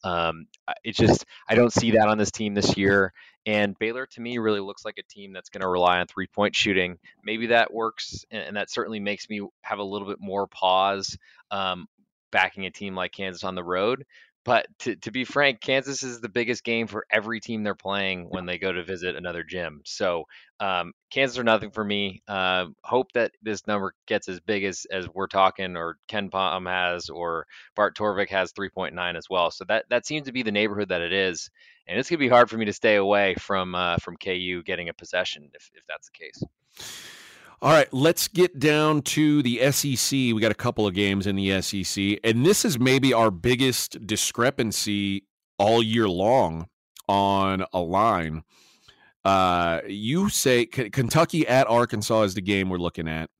Um, 0.07 0.47
it's 0.83 0.97
just 0.97 1.25
I 1.47 1.55
don't 1.55 1.73
see 1.73 1.91
that 1.91 2.07
on 2.07 2.17
this 2.17 2.31
team 2.31 2.53
this 2.53 2.77
year. 2.77 3.13
And 3.45 3.77
Baylor, 3.79 4.05
to 4.07 4.21
me, 4.21 4.37
really 4.39 4.59
looks 4.59 4.83
like 4.83 4.97
a 4.97 5.03
team 5.03 5.31
that's 5.31 5.49
going 5.49 5.61
to 5.61 5.67
rely 5.67 5.99
on 5.99 6.07
three 6.07 6.27
point 6.27 6.55
shooting. 6.55 6.97
Maybe 7.23 7.47
that 7.47 7.73
works, 7.73 8.25
and, 8.29 8.57
that 8.57 8.69
certainly 8.69 8.99
makes 8.99 9.29
me 9.29 9.41
have 9.61 9.79
a 9.79 9.83
little 9.83 10.07
bit 10.07 10.19
more 10.19 10.47
pause 10.47 11.17
um, 11.51 11.87
backing 12.31 12.65
a 12.65 12.71
team 12.71 12.95
like 12.95 13.11
Kansas 13.13 13.43
on 13.43 13.55
the 13.55 13.63
road. 13.63 14.05
But 14.47 14.67
to, 14.79 14.95
to 14.95 15.11
be 15.11 15.25
frank, 15.25 15.59
Kansas 15.59 16.03
is 16.03 16.21
the 16.21 16.29
biggest 16.29 16.63
game 16.63 16.87
for 16.87 17.05
every 17.11 17.41
team 17.41 17.63
they're 17.63 17.75
playing 17.75 18.27
when 18.29 18.45
they 18.45 18.57
go 18.57 18.71
to 18.71 18.81
visit 18.81 19.17
another 19.17 19.43
gym. 19.43 19.81
So 19.83 20.23
um, 20.61 20.93
Kansas 21.11 21.37
are 21.37 21.43
nothing 21.43 21.71
for 21.71 21.83
me. 21.83 22.21
Uh, 22.29 22.67
hope 22.81 23.11
that 23.11 23.33
this 23.41 23.67
number 23.67 23.93
gets 24.05 24.29
as 24.29 24.39
big 24.39 24.63
as, 24.63 24.85
as 24.89 25.05
we're 25.13 25.27
talking, 25.27 25.75
or 25.75 25.97
KenPom 26.07 26.65
has, 26.65 27.09
or 27.09 27.45
Bart 27.75 27.97
Torvik 27.97 28.29
has 28.29 28.53
3.9 28.53 29.17
as 29.17 29.29
well. 29.29 29.51
So 29.51 29.65
that 29.67 29.83
that 29.89 30.05
seems 30.05 30.27
to 30.27 30.31
be 30.31 30.43
the 30.43 30.51
neighborhood 30.53 30.87
that 30.89 31.01
it 31.01 31.11
is. 31.11 31.49
and 31.85 31.99
it's 31.99 32.09
gonna 32.09 32.17
be 32.17 32.29
hard 32.29 32.49
for 32.49 32.57
me 32.57 32.67
to 32.67 32.73
stay 32.73 32.95
away 32.95 33.35
from 33.35 33.75
uh, 33.75 33.97
from 33.97 34.15
KU 34.15 34.63
getting 34.63 34.87
a 34.87 34.93
possession 34.93 35.49
if 35.55 35.69
if 35.73 35.83
that's 35.89 36.09
the 36.09 36.23
case. 36.23 37.16
All 37.59 37.71
right, 37.71 37.91
let's 37.91 38.27
get 38.27 38.59
down 38.59 39.01
to 39.01 39.41
the 39.41 39.71
SEC. 39.71 40.11
We 40.11 40.39
got 40.39 40.51
a 40.51 40.55
couple 40.55 40.85
of 40.85 40.93
games 40.93 41.25
in 41.25 41.35
the 41.35 41.59
SEC, 41.63 42.19
and 42.23 42.45
this 42.45 42.63
is 42.63 42.77
maybe 42.77 43.13
our 43.13 43.31
biggest 43.31 44.05
discrepancy 44.05 45.23
all 45.57 45.81
year 45.81 46.07
long 46.07 46.67
on 47.07 47.65
a 47.73 47.79
line. 47.79 48.43
Uh, 49.25 49.81
you 49.87 50.29
say 50.29 50.67
K- 50.67 50.91
Kentucky 50.91 51.47
at 51.47 51.65
Arkansas 51.65 52.21
is 52.21 52.35
the 52.35 52.41
game 52.41 52.69
we're 52.69 52.77
looking 52.77 53.07
at. 53.07 53.31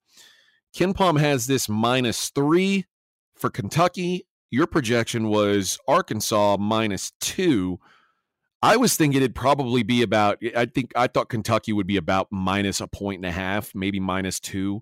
KenPom 0.76 1.20
has 1.20 1.46
this 1.46 1.70
minus 1.70 2.30
three 2.30 2.86
for 3.36 3.52
Kentucky. 3.52 4.26
Your 4.50 4.66
projection 4.66 5.28
was 5.28 5.78
Arkansas 5.88 6.58
minus 6.60 7.12
two. 7.22 7.80
I 8.62 8.78
was 8.78 8.96
thinking 8.96 9.22
it'd 9.22 9.36
probably 9.36 9.84
be 9.84 10.02
about. 10.02 10.40
I 10.56 10.66
think 10.66 10.92
I 10.96 11.08
thought 11.08 11.30
Kentucky 11.30 11.74
would 11.74 11.88
be 11.88 11.98
about 11.98 12.28
minus 12.32 12.82
a 12.82 12.88
point 12.88 13.20
and 13.20 13.26
a 13.26 13.32
half, 13.32 13.74
maybe 13.76 14.00
minus 14.00 14.40
two. 14.40 14.82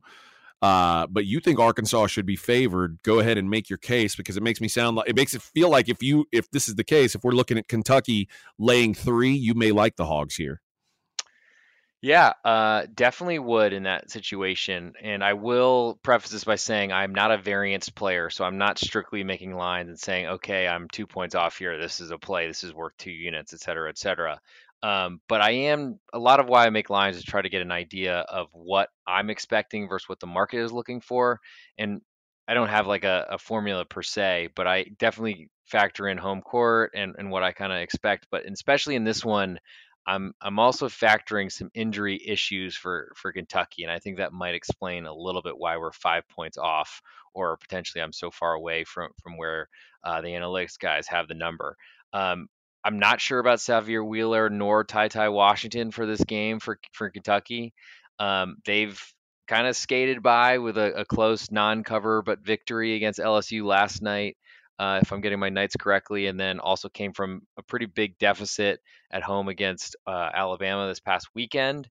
Uh, 0.62 1.06
but 1.08 1.26
you 1.26 1.40
think 1.40 1.60
Arkansas 1.60 2.08
should 2.08 2.26
be 2.26 2.38
favored? 2.38 2.98
Go 3.04 3.20
ahead 3.20 3.38
and 3.38 3.50
make 3.50 3.70
your 3.70 3.78
case 3.78 4.16
because 4.16 4.38
it 4.38 4.44
makes 4.44 4.62
me 4.62 4.68
sound 4.68 4.96
like 4.96 5.10
it 5.10 5.16
makes 5.16 5.34
it 5.34 5.42
feel 5.42 5.70
like 5.70 5.90
if 5.90 6.02
you 6.02 6.26
if 6.32 6.50
this 6.52 6.68
is 6.68 6.76
the 6.76 6.84
case, 6.84 7.16
if 7.16 7.24
we're 7.24 7.34
looking 7.34 7.58
at 7.58 7.68
Kentucky 7.68 8.30
laying 8.58 8.94
three, 8.94 9.34
you 9.34 9.54
may 9.54 9.72
like 9.72 9.98
the 9.98 10.06
Hogs 10.06 10.36
here. 10.36 10.62
Yeah, 12.02 12.34
uh, 12.44 12.86
definitely 12.94 13.40
would 13.40 13.74
in 13.74 13.84
that 13.84 14.12
situation. 14.12 14.94
And 15.02 15.24
I 15.24 15.34
will 15.34 16.00
preface 16.04 16.30
this 16.32 16.44
by 16.44 16.56
saying 16.56 16.92
I'm 16.92 17.16
not 17.16 17.32
a 17.32 17.38
variance 17.38 17.90
player, 17.90 18.30
so 18.30 18.46
I'm 18.46 18.60
not 18.60 18.78
strictly 18.78 19.24
making 19.24 19.56
lines 19.56 19.90
and 19.90 20.00
saying, 20.00 20.28
okay, 20.28 20.68
I'm 20.68 20.88
two 20.88 21.08
points 21.08 21.34
off 21.34 21.58
here. 21.58 21.80
This 21.80 22.02
is 22.02 22.12
a 22.12 22.18
play. 22.20 22.48
This 22.48 22.64
is 22.64 22.74
worth 22.74 22.94
two 22.98 23.12
units, 23.12 23.54
et 23.54 23.60
cetera, 23.60 23.90
et 23.90 23.98
cetera. 23.98 24.40
Um, 24.84 25.20
but 25.28 25.42
I 25.42 25.52
am 25.52 26.00
a 26.14 26.20
lot 26.20 26.40
of 26.40 26.48
why 26.48 26.66
I 26.66 26.70
make 26.70 26.92
lines 26.92 27.18
is 27.18 27.24
try 27.24 27.42
to 27.42 27.50
get 27.50 27.64
an 27.64 27.72
idea 27.72 28.20
of 28.20 28.50
what 28.52 28.90
I'm 29.08 29.32
expecting 29.32 29.88
versus 29.88 30.08
what 30.08 30.20
the 30.20 30.28
market 30.28 30.60
is 30.64 30.72
looking 30.72 31.02
for. 31.02 31.40
And 31.80 32.02
I 32.48 32.54
don't 32.54 32.70
have 32.70 32.86
like 32.86 33.04
a, 33.04 33.26
a 33.32 33.38
formula 33.40 33.84
per 33.86 34.04
se, 34.04 34.50
but 34.56 34.68
I 34.68 34.86
definitely 35.00 35.50
factor 35.66 36.08
in 36.08 36.20
home 36.20 36.42
court 36.42 36.92
and, 36.94 37.16
and 37.18 37.32
what 37.32 37.42
I 37.42 37.52
kind 37.52 37.74
of 37.74 37.80
expect. 37.80 38.28
But 38.30 38.46
especially 38.46 38.96
in 38.96 39.04
this 39.06 39.26
one, 39.26 39.58
I'm 40.08 40.34
I'm 40.42 40.60
also 40.60 40.88
factoring 40.88 41.52
some 41.52 41.72
injury 41.74 42.22
issues 42.26 42.76
for 42.76 43.12
for 43.16 43.32
Kentucky, 43.32 43.84
and 43.84 43.92
I 43.92 44.00
think 44.00 44.18
that 44.18 44.34
might 44.34 44.56
explain 44.56 45.06
a 45.06 45.14
little 45.14 45.42
bit 45.42 45.58
why 45.58 45.78
we're 45.78 45.92
five 45.92 46.28
points 46.30 46.58
off, 46.58 47.02
or 47.34 47.58
potentially 47.58 48.02
I'm 48.02 48.14
so 48.14 48.30
far 48.32 48.54
away 48.54 48.84
from 48.84 49.10
from 49.24 49.38
where 49.38 49.68
uh, 50.04 50.22
the 50.22 50.30
analytics 50.30 50.78
guys 50.80 51.08
have 51.08 51.28
the 51.28 51.34
number. 51.34 51.76
Um, 52.14 52.48
I'm 52.84 53.00
not 53.00 53.20
sure 53.20 53.40
about 53.40 53.60
Sahvir 53.60 54.08
Wheeler 54.08 54.50
nor 54.50 54.84
Ty 54.84 55.08
Ty 55.08 55.30
Washington 55.30 55.90
for 55.92 56.06
this 56.06 56.24
game 56.24 56.60
for 56.60 56.80
for 56.94 57.10
Kentucky. 57.10 57.74
Um, 58.20 58.58
they've 58.66 59.02
kind 59.48 59.68
of 59.68 59.76
skated 59.76 60.22
by 60.22 60.60
with 60.60 60.78
a, 60.78 61.02
a 61.02 61.06
close 61.06 61.52
non-cover 61.52 62.22
but 62.22 62.40
victory 62.40 62.96
against 62.96 63.20
LSU 63.20 63.64
last 63.64 64.02
night 64.02 64.38
uh, 64.80 65.00
if 65.02 65.12
I'm 65.12 65.22
getting 65.22 65.40
my 65.40 65.50
nights 65.50 65.76
correctly, 65.78 66.28
and 66.28 66.40
then 66.40 66.60
also 66.60 66.90
came 66.90 67.14
from 67.14 67.42
a 67.58 67.64
pretty 67.64 67.86
big 67.86 68.18
deficit 68.18 68.80
at 69.12 69.24
home 69.24 69.48
against 69.48 69.96
uh, 70.08 70.30
Alabama 70.34 70.88
this 70.88 71.00
past 71.00 71.28
weekend. 71.34 71.90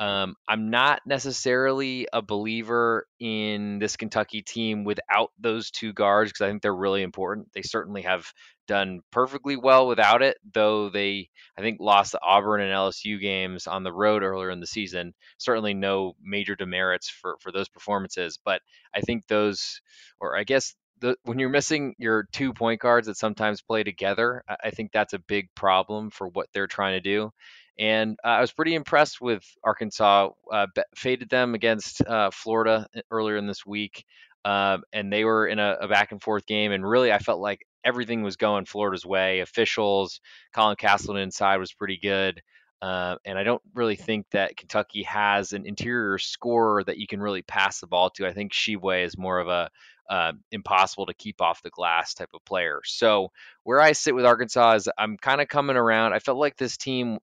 Um, 0.00 0.34
I'm 0.48 0.70
not 0.70 1.02
necessarily 1.06 2.08
a 2.12 2.20
believer 2.20 3.06
in 3.20 3.78
this 3.78 3.96
Kentucky 3.96 4.42
team 4.42 4.82
without 4.82 5.30
those 5.38 5.70
two 5.70 5.92
guards 5.92 6.32
because 6.32 6.44
I 6.44 6.48
think 6.50 6.62
they're 6.62 6.74
really 6.74 7.02
important. 7.02 7.52
They 7.54 7.62
certainly 7.62 8.02
have 8.02 8.26
done 8.66 9.02
perfectly 9.12 9.56
well 9.56 9.86
without 9.86 10.20
it, 10.20 10.36
though 10.52 10.90
they, 10.90 11.28
I 11.56 11.60
think, 11.60 11.78
lost 11.80 12.10
the 12.10 12.20
Auburn 12.20 12.60
and 12.60 12.72
LSU 12.72 13.20
games 13.20 13.68
on 13.68 13.84
the 13.84 13.92
road 13.92 14.24
earlier 14.24 14.50
in 14.50 14.58
the 14.58 14.66
season. 14.66 15.14
Certainly 15.38 15.74
no 15.74 16.14
major 16.20 16.56
demerits 16.56 17.08
for, 17.08 17.36
for 17.40 17.52
those 17.52 17.68
performances, 17.68 18.36
but 18.44 18.62
I 18.92 19.00
think 19.00 19.28
those, 19.28 19.80
or 20.20 20.36
I 20.36 20.42
guess 20.42 20.74
the, 21.04 21.16
when 21.24 21.38
you're 21.38 21.50
missing 21.50 21.94
your 21.98 22.26
two 22.32 22.54
point 22.54 22.80
guards 22.80 23.08
that 23.08 23.18
sometimes 23.18 23.60
play 23.60 23.84
together, 23.84 24.42
I 24.48 24.70
think 24.70 24.90
that's 24.90 25.12
a 25.12 25.18
big 25.18 25.48
problem 25.54 26.10
for 26.10 26.28
what 26.28 26.46
they're 26.54 26.66
trying 26.66 26.94
to 26.94 27.00
do. 27.00 27.30
And 27.78 28.16
uh, 28.24 28.28
I 28.28 28.40
was 28.40 28.52
pretty 28.52 28.74
impressed 28.74 29.20
with 29.20 29.44
Arkansas. 29.62 30.30
Uh, 30.50 30.66
faded 30.96 31.28
them 31.28 31.54
against 31.54 32.00
uh, 32.06 32.30
Florida 32.32 32.86
uh, 32.96 33.00
earlier 33.10 33.36
in 33.36 33.46
this 33.46 33.66
week, 33.66 34.04
um, 34.46 34.82
and 34.94 35.12
they 35.12 35.24
were 35.24 35.46
in 35.46 35.58
a, 35.58 35.76
a, 35.82 35.88
back 35.88 36.12
and 36.12 36.22
forth 36.22 36.46
game. 36.46 36.72
And 36.72 36.88
really, 36.88 37.12
I 37.12 37.18
felt 37.18 37.40
like 37.40 37.66
everything 37.84 38.22
was 38.22 38.36
going 38.36 38.64
Florida's 38.64 39.04
way. 39.04 39.40
Officials, 39.40 40.20
Colin 40.54 40.76
Castleton 40.76 41.22
inside 41.22 41.58
was 41.58 41.74
pretty 41.74 41.98
good. 41.98 42.40
Uh, 42.80 43.16
and 43.26 43.38
I 43.38 43.44
don't 43.44 43.62
really 43.74 43.96
think 43.96 44.26
that 44.32 44.56
Kentucky 44.56 45.02
has 45.04 45.52
an 45.52 45.66
interior 45.66 46.18
scorer 46.18 46.82
that 46.84 46.98
you 46.98 47.06
can 47.06 47.20
really 47.20 47.42
pass 47.42 47.80
the 47.80 47.86
ball 47.86 48.10
to. 48.10 48.26
I 48.26 48.32
think 48.32 48.52
Tshiebwe 48.52 49.04
is 49.04 49.18
more 49.18 49.38
of 49.38 49.48
a 49.48 49.70
uh, 50.08 50.32
impossible 50.52 51.06
to 51.06 51.14
keep 51.14 51.40
off 51.40 51.62
the 51.62 51.70
glass 51.70 52.14
type 52.14 52.30
of 52.34 52.44
player. 52.44 52.80
So 52.84 53.30
where 53.62 53.80
I 53.80 53.92
sit 53.92 54.14
with 54.14 54.26
Arkansas 54.26 54.74
is 54.74 54.88
I'm 54.98 55.16
kind 55.16 55.40
of 55.40 55.48
coming 55.48 55.76
around. 55.76 56.12
I 56.12 56.18
felt 56.18 56.38
like 56.38 56.56
this 56.56 56.76
team, 56.76 57.18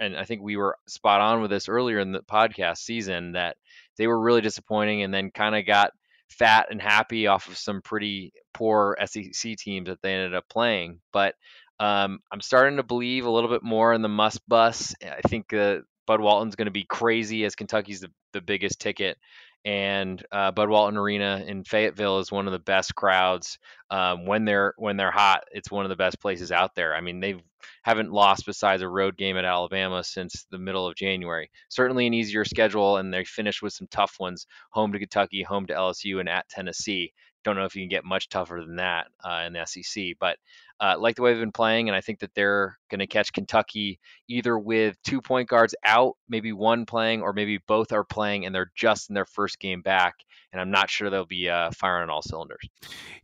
and 0.00 0.16
I 0.16 0.24
think 0.24 0.42
we 0.42 0.56
were 0.56 0.76
spot 0.86 1.20
on 1.20 1.40
with 1.40 1.50
this 1.50 1.68
earlier 1.68 1.98
in 1.98 2.12
the 2.12 2.20
podcast 2.20 2.78
season, 2.78 3.32
that 3.32 3.56
they 3.96 4.06
were 4.06 4.20
really 4.20 4.40
disappointing 4.40 5.02
and 5.02 5.12
then 5.12 5.30
kind 5.30 5.56
of 5.56 5.66
got 5.66 5.92
fat 6.28 6.68
and 6.70 6.80
happy 6.80 7.26
off 7.26 7.48
of 7.48 7.56
some 7.56 7.80
pretty 7.82 8.32
poor 8.52 8.96
SEC 9.04 9.56
teams 9.56 9.88
that 9.88 10.02
they 10.02 10.12
ended 10.12 10.34
up 10.34 10.48
playing. 10.48 11.00
But 11.12 11.34
um, 11.80 12.20
I'm 12.30 12.40
starting 12.40 12.76
to 12.76 12.82
believe 12.82 13.24
a 13.24 13.30
little 13.30 13.50
bit 13.50 13.62
more 13.62 13.92
in 13.92 14.02
the 14.02 14.08
Muss 14.08 14.38
Bus. 14.46 14.94
I 15.02 15.26
think 15.26 15.52
uh, 15.52 15.78
Bud 16.06 16.20
Walton's 16.20 16.56
going 16.56 16.66
to 16.66 16.72
be 16.72 16.84
crazy 16.84 17.44
as 17.44 17.54
Kentucky's 17.54 18.00
the, 18.00 18.10
the 18.32 18.40
biggest 18.40 18.80
ticket 18.80 19.18
and 19.64 20.24
uh, 20.32 20.50
Bud 20.50 20.68
Walton 20.68 20.96
Arena 20.96 21.44
in 21.46 21.64
Fayetteville 21.64 22.20
is 22.20 22.32
one 22.32 22.46
of 22.46 22.52
the 22.52 22.58
best 22.58 22.94
crowds 22.94 23.58
um, 23.90 24.26
when 24.26 24.44
they're 24.44 24.74
when 24.78 24.96
they're 24.96 25.10
hot. 25.10 25.44
It's 25.52 25.70
one 25.70 25.84
of 25.84 25.88
the 25.88 25.96
best 25.96 26.20
places 26.20 26.52
out 26.52 26.74
there. 26.74 26.94
I 26.94 27.00
mean, 27.00 27.20
they 27.20 27.36
haven't 27.82 28.12
lost 28.12 28.46
besides 28.46 28.82
a 28.82 28.88
road 28.88 29.16
game 29.16 29.36
at 29.36 29.44
Alabama 29.44 30.04
since 30.04 30.46
the 30.50 30.58
middle 30.58 30.86
of 30.86 30.94
January. 30.94 31.50
Certainly 31.68 32.06
an 32.06 32.14
easier 32.14 32.44
schedule, 32.44 32.98
and 32.98 33.12
they 33.12 33.24
finished 33.24 33.62
with 33.62 33.72
some 33.72 33.88
tough 33.90 34.16
ones: 34.20 34.46
home 34.70 34.92
to 34.92 34.98
Kentucky, 34.98 35.42
home 35.42 35.66
to 35.66 35.74
LSU, 35.74 36.20
and 36.20 36.28
at 36.28 36.48
Tennessee. 36.48 37.12
Don't 37.44 37.56
know 37.56 37.64
if 37.64 37.74
you 37.74 37.82
can 37.82 37.88
get 37.88 38.04
much 38.04 38.28
tougher 38.28 38.62
than 38.64 38.76
that 38.76 39.08
uh, 39.24 39.44
in 39.46 39.52
the 39.52 39.64
SEC, 39.64 40.14
but 40.18 40.38
uh, 40.80 40.96
like 40.98 41.16
the 41.16 41.22
way 41.22 41.32
they've 41.32 41.40
been 41.40 41.52
playing, 41.52 41.88
and 41.88 41.96
I 41.96 42.00
think 42.00 42.20
that 42.20 42.34
they're 42.34 42.78
going 42.90 43.00
to 43.00 43.06
catch 43.06 43.32
Kentucky 43.32 43.98
either 44.28 44.56
with 44.58 44.96
two 45.02 45.20
point 45.20 45.48
guards 45.48 45.74
out, 45.84 46.16
maybe 46.28 46.52
one 46.52 46.86
playing, 46.86 47.22
or 47.22 47.32
maybe 47.32 47.58
both 47.66 47.92
are 47.92 48.04
playing, 48.04 48.46
and 48.46 48.54
they're 48.54 48.70
just 48.76 49.10
in 49.10 49.14
their 49.14 49.24
first 49.24 49.58
game 49.58 49.82
back. 49.82 50.14
And 50.52 50.60
I'm 50.60 50.70
not 50.70 50.88
sure 50.88 51.10
they'll 51.10 51.26
be 51.26 51.48
uh, 51.48 51.70
firing 51.72 52.04
on 52.04 52.10
all 52.10 52.22
cylinders. 52.22 52.62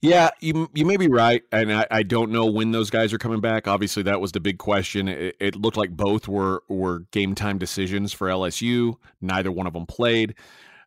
Yeah, 0.03 0.31
you 0.41 0.69
you 0.75 0.85
may 0.85 0.97
be 0.97 1.09
right, 1.09 1.43
and 1.53 1.73
I, 1.73 1.87
I 1.91 2.03
don't 2.03 2.33
know 2.33 2.47
when 2.47 2.73
those 2.73 2.91
guys 2.91 3.13
are 3.13 3.19
coming 3.19 3.41
back. 3.41 3.69
Obviously, 3.69 4.03
that 4.03 4.21
was 4.21 4.33
the 4.33 4.41
big 4.41 4.59
question. 4.59 5.09
It, 5.09 5.37
it 5.41 5.57
looked 5.57 5.77
like 5.77 5.91
both 5.91 6.27
were 6.27 6.63
were 6.69 7.01
game 7.13 7.35
time 7.35 7.59
decisions 7.59 8.13
for 8.13 8.29
LSU. 8.29 8.97
Neither 9.21 9.53
one 9.53 9.67
of 9.67 9.73
them 9.73 9.87
played. 9.87 10.35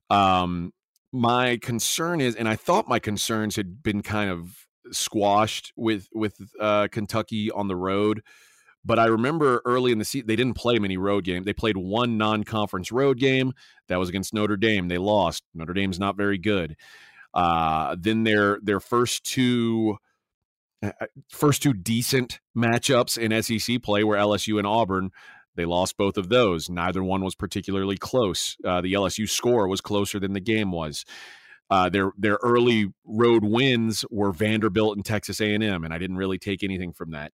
Um, 0.09 0.73
my 1.11 1.57
concern 1.57 2.21
is, 2.21 2.35
and 2.35 2.47
I 2.47 2.55
thought 2.55 2.87
my 2.87 2.99
concerns 2.99 3.55
had 3.55 3.81
been 3.81 4.01
kind 4.01 4.29
of 4.29 4.66
squashed 4.91 5.73
with 5.75 6.07
with 6.13 6.35
uh, 6.59 6.87
Kentucky 6.91 7.51
on 7.51 7.67
the 7.67 7.75
road. 7.75 8.21
But 8.85 8.99
I 8.99 9.05
remember 9.05 9.61
early 9.65 9.91
in 9.91 9.97
the 9.97 10.05
season 10.05 10.27
they 10.27 10.35
didn't 10.35 10.55
play 10.55 10.79
many 10.79 10.97
road 10.97 11.25
games. 11.25 11.45
They 11.45 11.53
played 11.53 11.77
one 11.77 12.17
non-conference 12.17 12.91
road 12.91 13.19
game 13.19 13.53
that 13.89 13.99
was 13.99 14.09
against 14.09 14.33
Notre 14.33 14.55
Dame. 14.55 14.87
They 14.87 14.97
lost. 14.97 15.43
Notre 15.53 15.73
Dame's 15.73 15.99
not 15.99 16.15
very 16.15 16.37
good. 16.37 16.77
Uh, 17.33 17.95
then 17.99 18.23
their 18.23 18.59
their 18.61 18.79
first 18.79 19.25
two 19.25 19.97
uh, 20.81 20.91
uh 21.01 21.07
first 21.29 21.61
two 21.61 21.73
decent 21.73 22.39
matchups 22.55 23.17
in 23.17 23.43
SEC 23.43 23.81
play 23.83 24.03
were 24.03 24.15
LSU 24.15 24.57
and 24.57 24.67
Auburn. 24.67 25.11
They 25.55 25.65
lost 25.65 25.97
both 25.97 26.17
of 26.17 26.29
those. 26.29 26.69
Neither 26.69 27.03
one 27.03 27.23
was 27.23 27.35
particularly 27.35 27.97
close. 27.97 28.57
Uh, 28.63 28.79
the 28.79 28.93
LSU 28.93 29.27
score 29.27 29.67
was 29.67 29.81
closer 29.81 30.19
than 30.19 30.33
the 30.33 30.39
game 30.39 30.71
was. 30.71 31.03
Uh, 31.69 31.89
their 31.89 32.11
their 32.17 32.37
early 32.41 32.93
road 33.05 33.43
wins 33.43 34.05
were 34.09 34.31
Vanderbilt 34.31 34.95
and 34.95 35.05
Texas 35.05 35.41
A 35.41 35.53
and 35.53 35.63
M, 35.63 35.83
and 35.83 35.93
I 35.93 35.97
didn't 35.97 36.17
really 36.17 36.37
take 36.37 36.63
anything 36.63 36.93
from 36.93 37.11
that. 37.11 37.33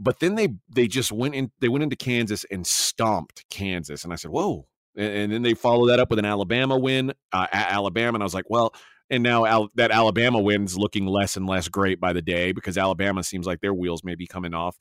But 0.00 0.20
then 0.20 0.34
they 0.34 0.48
they 0.68 0.88
just 0.88 1.12
went 1.12 1.34
in 1.34 1.52
they 1.60 1.68
went 1.68 1.84
into 1.84 1.96
Kansas 1.96 2.44
and 2.50 2.66
stomped 2.66 3.44
Kansas, 3.50 4.04
and 4.04 4.12
I 4.12 4.16
said, 4.16 4.30
"Whoa!" 4.30 4.66
And, 4.96 5.12
and 5.12 5.32
then 5.32 5.42
they 5.42 5.54
followed 5.54 5.86
that 5.88 6.00
up 6.00 6.10
with 6.10 6.18
an 6.18 6.24
Alabama 6.24 6.78
win 6.78 7.12
uh, 7.32 7.46
at 7.52 7.70
Alabama, 7.72 8.16
and 8.16 8.22
I 8.22 8.26
was 8.26 8.34
like, 8.34 8.50
"Well." 8.50 8.74
And 9.10 9.22
now 9.22 9.44
Al- 9.44 9.68
that 9.74 9.90
Alabama 9.90 10.40
win's 10.40 10.78
looking 10.78 11.04
less 11.04 11.36
and 11.36 11.46
less 11.46 11.68
great 11.68 12.00
by 12.00 12.14
the 12.14 12.22
day 12.22 12.52
because 12.52 12.78
Alabama 12.78 13.22
seems 13.22 13.46
like 13.46 13.60
their 13.60 13.74
wheels 13.74 14.02
may 14.02 14.14
be 14.14 14.26
coming 14.26 14.54
off 14.54 14.78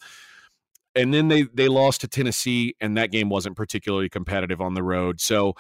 and 0.95 1.13
then 1.13 1.27
they 1.27 1.43
they 1.43 1.67
lost 1.67 2.01
to 2.01 2.07
Tennessee, 2.07 2.75
and 2.79 2.97
that 2.97 3.11
game 3.11 3.29
wasn't 3.29 3.55
particularly 3.55 4.09
competitive 4.09 4.61
on 4.61 4.73
the 4.73 4.83
road. 4.83 5.21
So 5.21 5.55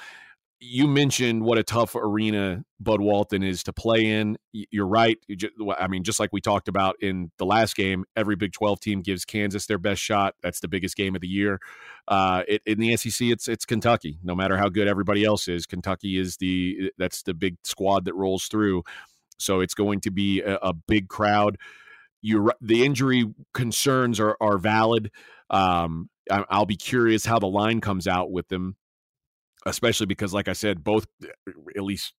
you 0.63 0.87
mentioned 0.87 1.41
what 1.41 1.57
a 1.57 1.63
tough 1.63 1.95
arena 1.95 2.63
Bud 2.79 3.01
Walton 3.01 3.41
is 3.41 3.63
to 3.63 3.73
play 3.73 4.05
in. 4.05 4.37
You're 4.53 4.87
right. 4.87 5.17
I 5.75 5.87
mean, 5.87 6.03
just 6.03 6.19
like 6.19 6.29
we 6.31 6.39
talked 6.39 6.67
about 6.67 6.97
in 7.01 7.31
the 7.39 7.47
last 7.47 7.75
game, 7.75 8.05
every 8.15 8.35
Big 8.35 8.53
12 8.53 8.79
team 8.79 9.01
gives 9.01 9.25
Kansas 9.25 9.65
their 9.65 9.79
best 9.79 9.99
shot. 9.99 10.35
That's 10.43 10.59
the 10.59 10.67
biggest 10.67 10.95
game 10.95 11.15
of 11.15 11.21
the 11.21 11.27
year. 11.27 11.59
Uh, 12.07 12.43
it, 12.47 12.61
in 12.67 12.79
the 12.79 12.95
SEC, 12.95 13.29
it's 13.29 13.47
it's 13.47 13.65
Kentucky. 13.65 14.19
No 14.23 14.35
matter 14.35 14.55
how 14.55 14.69
good 14.69 14.87
everybody 14.87 15.25
else 15.25 15.47
is, 15.47 15.65
Kentucky 15.65 16.19
is 16.19 16.37
the 16.37 16.91
that's 16.95 17.23
the 17.23 17.33
big 17.33 17.57
squad 17.63 18.05
that 18.05 18.13
rolls 18.13 18.45
through. 18.45 18.83
So 19.39 19.61
it's 19.61 19.73
going 19.73 19.99
to 20.01 20.11
be 20.11 20.41
a, 20.41 20.57
a 20.57 20.73
big 20.73 21.09
crowd. 21.09 21.57
You 22.21 22.51
the 22.61 22.85
injury 22.85 23.25
concerns 23.55 24.19
are 24.19 24.37
are 24.39 24.59
valid. 24.59 25.09
Um, 25.49 26.11
I'll 26.29 26.67
be 26.67 26.77
curious 26.77 27.25
how 27.25 27.39
the 27.39 27.47
line 27.47 27.81
comes 27.81 28.07
out 28.07 28.31
with 28.31 28.47
them 28.49 28.75
especially 29.65 30.07
because, 30.07 30.33
like 30.33 30.47
I 30.47 30.53
said, 30.53 30.83
both 30.83 31.05
at 31.75 31.83
least 31.83 32.13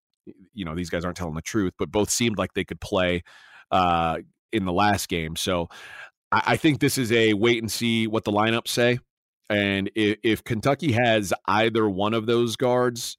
you 0.55 0.65
know 0.65 0.75
these 0.75 0.91
guys 0.91 1.05
aren't 1.05 1.17
telling 1.17 1.35
the 1.35 1.43
truth, 1.43 1.73
but 1.79 1.91
both 1.91 2.11
seemed 2.11 2.39
like 2.39 2.55
they 2.55 2.65
could 2.65 2.81
play 2.81 3.23
uh, 3.71 4.19
in 4.53 4.65
the 4.65 4.73
last 4.73 5.09
game. 5.09 5.37
So 5.37 5.69
I, 6.31 6.43
I 6.47 6.57
think 6.57 6.81
this 6.81 6.99
is 6.99 7.11
a 7.13 7.35
wait 7.35 7.63
and 7.63 7.71
see 7.71 8.07
what 8.07 8.25
the 8.25 8.33
lineups 8.33 8.69
say. 8.69 8.99
And 9.51 9.91
if, 9.95 10.19
if 10.23 10.45
Kentucky 10.45 10.93
has 10.93 11.33
either 11.47 11.89
one 11.89 12.15
of 12.15 12.27
those 12.27 12.57
guards, 12.57 13.19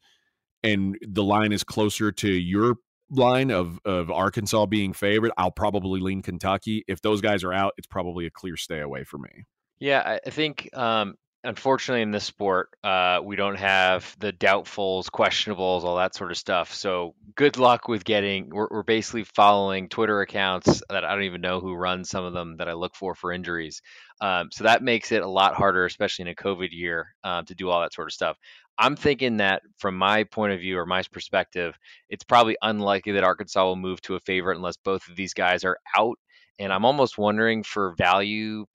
and 0.63 0.97
the 1.01 1.23
line 1.23 1.51
is 1.51 1.63
closer 1.63 2.11
to 2.11 2.31
your 2.31 2.75
line 3.11 3.51
of 3.51 3.79
of 3.85 4.09
Arkansas 4.09 4.65
being 4.67 4.93
favored, 4.93 5.31
I'll 5.37 5.51
probably 5.51 5.99
lean 5.99 6.21
Kentucky. 6.21 6.83
If 6.87 7.01
those 7.01 7.21
guys 7.21 7.43
are 7.43 7.53
out, 7.53 7.73
it's 7.77 7.87
probably 7.87 8.25
a 8.25 8.31
clear 8.31 8.57
stay 8.57 8.79
away 8.79 9.03
for 9.03 9.17
me. 9.17 9.45
Yeah, 9.79 10.19
I 10.25 10.29
think 10.29 10.69
um, 10.73 11.15
unfortunately 11.43 12.01
in 12.01 12.11
this 12.11 12.23
sport 12.23 12.69
uh, 12.83 13.19
we 13.23 13.35
don't 13.35 13.57
have 13.57 14.15
the 14.19 14.31
doubtfuls 14.33 15.09
questionables 15.09 15.83
all 15.83 15.97
that 15.97 16.15
sort 16.15 16.31
of 16.31 16.37
stuff. 16.37 16.73
So 16.73 17.15
good 17.35 17.57
luck 17.57 17.87
with 17.87 18.03
getting 18.03 18.49
we're, 18.49 18.67
we're, 18.69 18.83
basically 18.83 19.23
following 19.23 19.89
twitter 19.89 20.21
accounts 20.21 20.83
that 20.89 21.03
i 21.03 21.13
don't 21.13 21.23
even 21.23 21.41
know 21.41 21.59
who 21.59 21.73
runs 21.73 22.09
some 22.09 22.23
of 22.25 22.33
them 22.33 22.57
that 22.57 22.67
i 22.69 22.73
look 22.73 22.95
for 22.95 23.15
for 23.15 23.31
injuries. 23.31 23.81
Um, 24.21 24.49
so 24.51 24.63
that 24.63 24.83
makes 24.83 25.11
it 25.11 25.21
a 25.21 25.27
lot 25.27 25.55
harder 25.55 25.85
especially 25.85 26.23
in 26.23 26.29
a 26.29 26.35
covid 26.35 26.69
year 26.71 27.15
um, 27.23 27.45
to 27.45 27.55
do 27.55 27.69
all 27.69 27.81
that 27.81 27.93
sort 27.93 28.07
of 28.07 28.13
stuff. 28.13 28.37
I'm 28.77 28.95
thinking 28.95 29.37
that 29.37 29.61
from 29.77 29.95
my 29.95 30.23
point 30.23 30.53
of 30.53 30.59
view 30.59 30.79
or 30.79 30.85
my 30.85 31.03
perspective 31.11 31.77
it's 32.09 32.23
probably 32.23 32.57
unlikely 32.61 33.13
that 33.13 33.23
arkansas 33.23 33.65
will 33.65 33.75
move 33.75 34.01
to 34.03 34.15
a 34.15 34.19
favorite 34.21 34.57
unless 34.57 34.77
both 34.77 35.07
of 35.09 35.15
these 35.15 35.33
guys 35.33 35.63
are 35.63 35.77
out 35.97 36.17
and 36.59 36.71
I'm 36.71 36.85
almost 36.85 37.17
wondering 37.17 37.63
for 37.63 37.93
value 37.97 38.65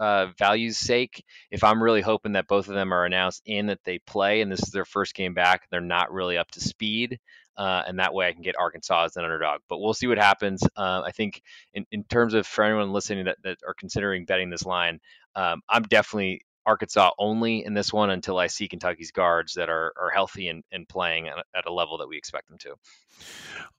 uh, 0.00 0.28
value's 0.38 0.78
sake 0.78 1.24
if 1.50 1.64
I'm 1.64 1.82
really 1.82 2.00
hoping 2.00 2.32
that 2.32 2.48
both 2.48 2.68
of 2.68 2.74
them 2.74 2.92
are 2.92 3.04
announced 3.04 3.42
in 3.46 3.66
that 3.66 3.84
they 3.84 3.98
play 3.98 4.40
and 4.40 4.50
this 4.50 4.62
is 4.62 4.70
their 4.70 4.84
first 4.84 5.14
game 5.14 5.34
back 5.34 5.62
they're 5.70 5.80
not 5.80 6.12
really 6.12 6.38
up 6.38 6.50
to 6.52 6.60
speed 6.60 7.18
uh, 7.56 7.82
and 7.86 7.98
that 7.98 8.12
way 8.12 8.28
I 8.28 8.32
can 8.32 8.42
get 8.42 8.54
Arkansas 8.58 9.06
as 9.06 9.16
an 9.16 9.24
underdog. 9.24 9.60
But 9.66 9.78
we'll 9.78 9.94
see 9.94 10.06
what 10.06 10.18
happens. 10.18 10.62
Uh, 10.76 11.00
I 11.06 11.10
think 11.10 11.40
in, 11.72 11.86
in 11.90 12.04
terms 12.04 12.34
of 12.34 12.46
for 12.46 12.62
anyone 12.62 12.92
listening 12.92 13.24
that, 13.24 13.38
that 13.44 13.56
are 13.66 13.72
considering 13.72 14.26
betting 14.26 14.50
this 14.50 14.66
line 14.66 15.00
um, 15.36 15.60
I'm 15.68 15.82
definitely 15.82 16.40
Arkansas 16.66 17.10
only 17.18 17.64
in 17.64 17.74
this 17.74 17.92
one 17.92 18.10
until 18.10 18.38
I 18.38 18.48
see 18.48 18.68
Kentucky's 18.68 19.12
guards 19.12 19.54
that 19.54 19.70
are, 19.70 19.92
are 20.00 20.10
healthy 20.10 20.48
and, 20.48 20.64
and 20.72 20.88
playing 20.88 21.28
at 21.28 21.66
a 21.66 21.72
level 21.72 21.98
that 21.98 22.08
we 22.08 22.18
expect 22.18 22.48
them 22.48 22.58
to. 22.58 22.74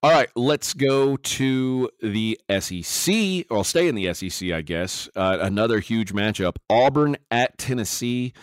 All 0.02 0.12
right, 0.12 0.30
let's 0.36 0.74
go 0.74 1.18
to 1.18 1.90
the 2.02 2.40
SEC. 2.60 3.46
I'll 3.52 3.64
stay 3.64 3.88
in 3.88 3.96
the 3.96 4.14
SEC, 4.14 4.52
I 4.52 4.62
guess. 4.62 5.10
Uh, 5.16 5.38
another 5.42 5.80
huge 5.80 6.14
matchup 6.14 6.56
Auburn 6.70 7.18
at 7.30 7.58
Tennessee. 7.58 8.34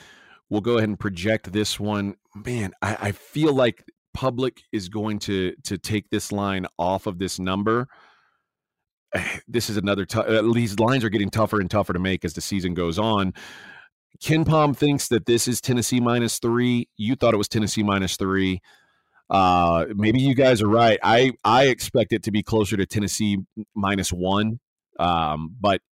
We'll 0.50 0.60
go 0.60 0.76
ahead 0.76 0.88
and 0.90 1.00
project 1.00 1.52
this 1.52 1.80
one. 1.80 2.16
Man, 2.34 2.72
I, 2.82 2.96
I 3.00 3.12
feel 3.12 3.54
like 3.54 3.84
public 4.12 4.62
is 4.72 4.88
going 4.88 5.18
to 5.18 5.54
to 5.64 5.76
take 5.76 6.08
this 6.10 6.30
line 6.30 6.66
off 6.78 7.06
of 7.06 7.18
this 7.18 7.38
number. 7.38 7.88
This 9.46 9.70
is 9.70 9.76
another. 9.76 10.06
Uh, 10.12 10.42
these 10.52 10.80
lines 10.80 11.04
are 11.04 11.08
getting 11.08 11.30
tougher 11.30 11.60
and 11.60 11.70
tougher 11.70 11.92
to 11.92 11.98
make 12.00 12.24
as 12.24 12.34
the 12.34 12.40
season 12.40 12.74
goes 12.74 12.98
on. 12.98 13.32
KenPom 14.24 14.74
thinks 14.74 15.08
that 15.08 15.26
this 15.26 15.46
is 15.46 15.60
Tennessee 15.60 16.00
minus 16.00 16.38
three. 16.38 16.88
You 16.96 17.14
thought 17.14 17.34
it 17.34 17.36
was 17.36 17.46
Tennessee 17.46 17.82
minus 17.82 18.16
three. 18.16 18.62
Uh, 19.28 19.84
maybe 19.94 20.18
you 20.18 20.34
guys 20.34 20.62
are 20.62 20.68
right. 20.68 20.98
I 21.02 21.32
I 21.44 21.64
expect 21.64 22.14
it 22.14 22.22
to 22.22 22.30
be 22.30 22.42
closer 22.42 22.78
to 22.78 22.86
Tennessee 22.86 23.36
minus 23.74 24.14
one. 24.14 24.60
Um, 24.98 25.54
but 25.60 25.82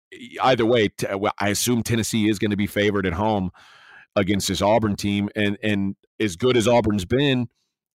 either 0.43 0.65
way, 0.65 0.89
t- 0.89 1.07
I 1.39 1.51
assume 1.51 1.83
Tennessee 1.83 2.31
is 2.31 2.39
going 2.39 2.53
to 2.53 2.57
be 2.57 2.67
favored 2.67 3.07
at 3.07 3.13
home 3.13 3.51
against 4.17 4.49
this 4.49 4.63
Auburn 4.63 4.97
team, 4.97 5.29
and 5.37 5.59
and 5.63 5.97
as 6.19 6.37
good 6.37 6.57
as 6.57 6.67
Auburn's 6.67 7.05
been, 7.05 7.49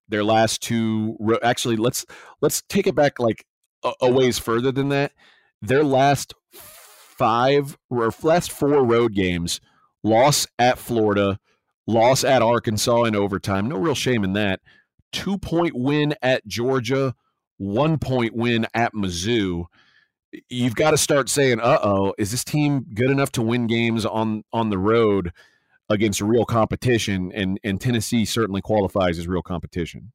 their 0.06 0.22
last 0.22 0.60
two 0.60 1.16
actually 1.42 1.76
let's 1.76 2.04
let's 2.42 2.62
take 2.68 2.86
it 2.86 2.94
back 2.94 3.18
like 3.18 3.46
a, 3.82 3.92
a 4.02 4.10
ways 4.10 4.38
further 4.38 4.70
than 4.70 4.90
that. 4.90 5.12
Their 5.62 5.82
last 5.82 6.34
five 6.52 7.78
or 7.88 8.12
last 8.22 8.52
four 8.52 8.84
road 8.84 9.14
games 9.14 9.62
loss 10.06 10.46
at 10.58 10.78
Florida, 10.78 11.38
loss 11.86 12.24
at 12.24 12.42
Arkansas 12.42 13.04
in 13.04 13.16
overtime. 13.16 13.68
No 13.68 13.76
real 13.76 13.94
shame 13.94 14.24
in 14.24 14.32
that. 14.34 14.60
Two 15.12 15.38
point 15.38 15.74
win 15.74 16.14
at 16.22 16.46
Georgia, 16.46 17.14
one 17.58 17.98
point 17.98 18.34
win 18.34 18.66
at 18.74 18.94
Mizzou. 18.94 19.66
You've 20.48 20.74
got 20.74 20.92
to 20.92 20.98
start 20.98 21.28
saying, 21.28 21.60
"Uh 21.60 21.78
oh, 21.82 22.14
is 22.18 22.30
this 22.30 22.44
team 22.44 22.86
good 22.94 23.10
enough 23.10 23.32
to 23.32 23.42
win 23.42 23.66
games 23.66 24.04
on 24.04 24.44
on 24.52 24.70
the 24.70 24.78
road 24.78 25.32
against 25.88 26.20
real 26.20 26.44
competition?" 26.44 27.32
And 27.34 27.58
and 27.64 27.80
Tennessee 27.80 28.24
certainly 28.24 28.60
qualifies 28.60 29.18
as 29.18 29.26
real 29.26 29.42
competition 29.42 30.12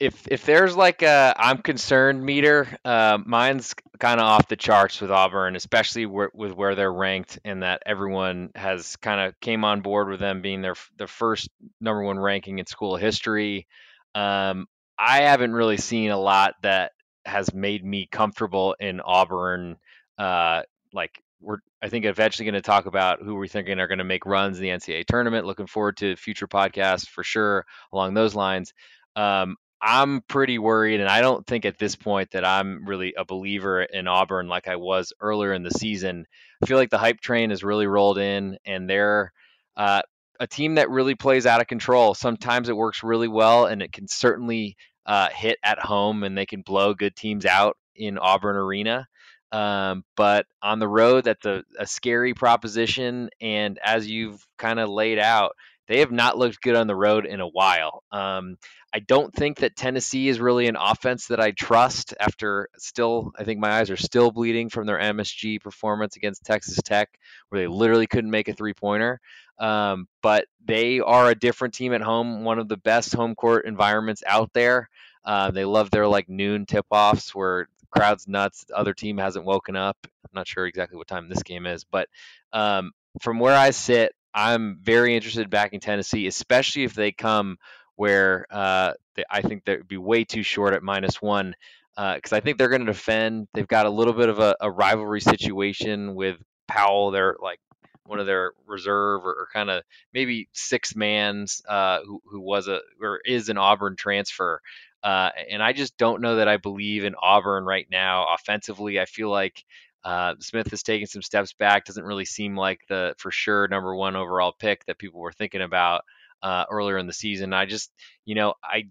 if 0.00 0.26
if 0.28 0.44
there's 0.44 0.76
like 0.76 1.02
a 1.02 1.34
I'm 1.36 1.58
concerned 1.58 2.24
meter, 2.24 2.68
uh, 2.84 3.18
mine's 3.24 3.74
kind 3.98 4.20
of 4.20 4.26
off 4.26 4.48
the 4.48 4.56
charts 4.56 5.00
with 5.00 5.10
Auburn, 5.10 5.56
especially 5.56 6.06
where, 6.06 6.30
with 6.34 6.52
where 6.52 6.74
they're 6.74 6.92
ranked, 6.92 7.38
and 7.44 7.62
that 7.62 7.82
everyone 7.86 8.50
has 8.54 8.96
kind 8.96 9.20
of 9.20 9.38
came 9.40 9.64
on 9.64 9.82
board 9.82 10.08
with 10.08 10.20
them 10.20 10.42
being 10.42 10.62
their 10.62 10.74
the 10.98 11.06
first 11.06 11.48
number 11.80 12.02
one 12.02 12.18
ranking 12.18 12.58
in 12.58 12.66
school 12.66 12.96
history. 12.96 13.66
Um, 14.14 14.66
I 14.98 15.22
haven't 15.22 15.52
really 15.52 15.76
seen 15.76 16.10
a 16.10 16.18
lot 16.18 16.54
that 16.62 16.92
has 17.24 17.54
made 17.54 17.84
me 17.84 18.08
comfortable 18.10 18.76
in 18.78 19.00
Auburn. 19.00 19.76
Uh, 20.18 20.62
like 20.92 21.22
we're 21.40 21.58
I 21.80 21.88
think 21.88 22.04
eventually 22.04 22.46
going 22.46 22.54
to 22.54 22.62
talk 22.62 22.86
about 22.86 23.22
who 23.22 23.34
we're 23.34 23.46
thinking 23.46 23.78
are 23.78 23.88
going 23.88 23.98
to 23.98 24.04
make 24.04 24.26
runs 24.26 24.58
in 24.58 24.64
the 24.64 24.70
NCAA 24.70 25.06
tournament. 25.06 25.46
Looking 25.46 25.66
forward 25.66 25.98
to 25.98 26.16
future 26.16 26.48
podcasts 26.48 27.06
for 27.06 27.22
sure 27.22 27.64
along 27.92 28.14
those 28.14 28.34
lines. 28.34 28.72
Um, 29.16 29.56
I'm 29.80 30.22
pretty 30.22 30.58
worried, 30.58 31.00
and 31.00 31.08
I 31.08 31.20
don't 31.20 31.46
think 31.46 31.64
at 31.64 31.78
this 31.78 31.94
point 31.94 32.30
that 32.30 32.44
I'm 32.44 32.86
really 32.86 33.14
a 33.16 33.24
believer 33.24 33.82
in 33.82 34.08
Auburn 34.08 34.48
like 34.48 34.66
I 34.66 34.76
was 34.76 35.12
earlier 35.20 35.52
in 35.52 35.62
the 35.62 35.70
season. 35.70 36.26
I 36.62 36.66
feel 36.66 36.78
like 36.78 36.90
the 36.90 36.98
hype 36.98 37.20
train 37.20 37.50
has 37.50 37.62
really 37.62 37.86
rolled 37.86 38.18
in, 38.18 38.56
and 38.64 38.88
they're 38.88 39.32
uh, 39.76 40.02
a 40.40 40.46
team 40.46 40.76
that 40.76 40.90
really 40.90 41.14
plays 41.14 41.44
out 41.46 41.60
of 41.60 41.66
control. 41.66 42.14
Sometimes 42.14 42.68
it 42.68 42.76
works 42.76 43.02
really 43.02 43.28
well, 43.28 43.66
and 43.66 43.82
it 43.82 43.92
can 43.92 44.08
certainly 44.08 44.76
uh, 45.04 45.28
hit 45.28 45.58
at 45.62 45.78
home, 45.78 46.22
and 46.22 46.36
they 46.36 46.46
can 46.46 46.62
blow 46.62 46.94
good 46.94 47.14
teams 47.14 47.44
out 47.44 47.76
in 47.94 48.18
Auburn 48.18 48.56
Arena. 48.56 49.06
Um, 49.52 50.04
but 50.16 50.46
on 50.62 50.78
the 50.80 50.88
road, 50.88 51.24
that's 51.24 51.46
a, 51.46 51.62
a 51.78 51.86
scary 51.86 52.34
proposition. 52.34 53.30
And 53.40 53.78
as 53.84 54.08
you've 54.08 54.44
kind 54.58 54.80
of 54.80 54.88
laid 54.88 55.18
out, 55.18 55.52
they 55.86 56.00
have 56.00 56.12
not 56.12 56.38
looked 56.38 56.60
good 56.60 56.76
on 56.76 56.86
the 56.86 56.96
road 56.96 57.26
in 57.26 57.40
a 57.40 57.48
while. 57.48 58.02
Um, 58.10 58.56
I 58.92 59.00
don't 59.00 59.34
think 59.34 59.58
that 59.58 59.76
Tennessee 59.76 60.28
is 60.28 60.40
really 60.40 60.68
an 60.68 60.76
offense 60.76 61.26
that 61.26 61.40
I 61.40 61.50
trust 61.50 62.14
after 62.18 62.68
still, 62.78 63.32
I 63.36 63.44
think 63.44 63.60
my 63.60 63.72
eyes 63.78 63.90
are 63.90 63.96
still 63.96 64.30
bleeding 64.30 64.68
from 64.68 64.86
their 64.86 64.98
MSG 64.98 65.60
performance 65.60 66.16
against 66.16 66.44
Texas 66.44 66.78
Tech, 66.84 67.10
where 67.48 67.60
they 67.60 67.66
literally 67.66 68.06
couldn't 68.06 68.30
make 68.30 68.48
a 68.48 68.54
three 68.54 68.74
pointer. 68.74 69.20
Um, 69.58 70.08
but 70.22 70.46
they 70.64 71.00
are 71.00 71.30
a 71.30 71.34
different 71.34 71.74
team 71.74 71.92
at 71.92 72.02
home, 72.02 72.44
one 72.44 72.58
of 72.58 72.68
the 72.68 72.76
best 72.76 73.14
home 73.14 73.34
court 73.34 73.66
environments 73.66 74.22
out 74.26 74.50
there. 74.52 74.88
Uh, 75.24 75.50
they 75.50 75.64
love 75.64 75.90
their 75.90 76.06
like 76.06 76.28
noon 76.28 76.66
tip 76.66 76.86
offs 76.90 77.34
where 77.34 77.68
crowd's 77.90 78.28
nuts, 78.28 78.64
the 78.68 78.76
other 78.76 78.94
team 78.94 79.18
hasn't 79.18 79.44
woken 79.44 79.76
up. 79.76 79.96
I'm 80.04 80.30
not 80.34 80.48
sure 80.48 80.66
exactly 80.66 80.98
what 80.98 81.06
time 81.06 81.28
this 81.28 81.42
game 81.42 81.66
is, 81.66 81.84
but 81.84 82.08
um, 82.52 82.92
from 83.20 83.38
where 83.38 83.56
I 83.56 83.70
sit, 83.70 84.14
I'm 84.34 84.78
very 84.82 85.14
interested 85.14 85.42
in 85.42 85.50
backing 85.50 85.80
Tennessee, 85.80 86.26
especially 86.26 86.84
if 86.84 86.94
they 86.94 87.12
come 87.12 87.58
where 87.96 88.46
uh, 88.50 88.92
I 89.30 89.42
think 89.42 89.64
they 89.64 89.76
would 89.76 89.88
be 89.88 89.96
way 89.96 90.24
too 90.24 90.42
short 90.42 90.74
at 90.74 90.82
minus 90.82 91.22
one 91.22 91.54
because 91.94 92.32
uh, 92.32 92.36
I 92.36 92.40
think 92.40 92.58
they're 92.58 92.68
going 92.68 92.84
to 92.84 92.92
defend. 92.92 93.46
They've 93.54 93.68
got 93.68 93.86
a 93.86 93.90
little 93.90 94.12
bit 94.12 94.28
of 94.28 94.40
a, 94.40 94.56
a, 94.60 94.68
rivalry 94.68 95.20
situation 95.20 96.16
with 96.16 96.36
Powell. 96.66 97.12
They're 97.12 97.36
like 97.40 97.60
one 98.04 98.18
of 98.18 98.26
their 98.26 98.52
reserve 98.66 99.24
or, 99.24 99.30
or 99.30 99.48
kind 99.52 99.70
of 99.70 99.84
maybe 100.12 100.48
six 100.52 100.96
mans 100.96 101.62
uh, 101.68 102.00
who, 102.04 102.20
who 102.28 102.40
was 102.40 102.66
a 102.66 102.80
or 103.00 103.20
is 103.24 103.48
an 103.48 103.58
Auburn 103.58 103.94
transfer. 103.96 104.60
Uh, 105.04 105.30
and 105.50 105.62
I 105.62 105.72
just 105.72 105.96
don't 105.98 106.22
know 106.22 106.36
that 106.36 106.48
I 106.48 106.56
believe 106.56 107.04
in 107.04 107.14
Auburn 107.20 107.64
right 107.64 107.86
now. 107.90 108.26
Offensively, 108.34 108.98
I 108.98 109.04
feel 109.04 109.30
like 109.30 109.64
uh, 110.04 110.34
Smith 110.40 110.70
has 110.70 110.82
taken 110.82 111.06
some 111.06 111.22
steps 111.22 111.52
back. 111.52 111.84
Doesn't 111.84 112.04
really 112.04 112.24
seem 112.24 112.56
like 112.56 112.80
the 112.88 113.14
for 113.18 113.30
sure 113.30 113.66
number 113.68 113.94
one 113.94 114.16
overall 114.16 114.52
pick 114.58 114.84
that 114.86 114.98
people 114.98 115.20
were 115.20 115.32
thinking 115.32 115.62
about 115.62 116.02
uh, 116.42 116.64
earlier 116.70 116.98
in 116.98 117.06
the 117.06 117.12
season. 117.12 117.52
I 117.52 117.64
just, 117.64 117.90
you 118.24 118.34
know, 118.34 118.54
I 118.62 118.84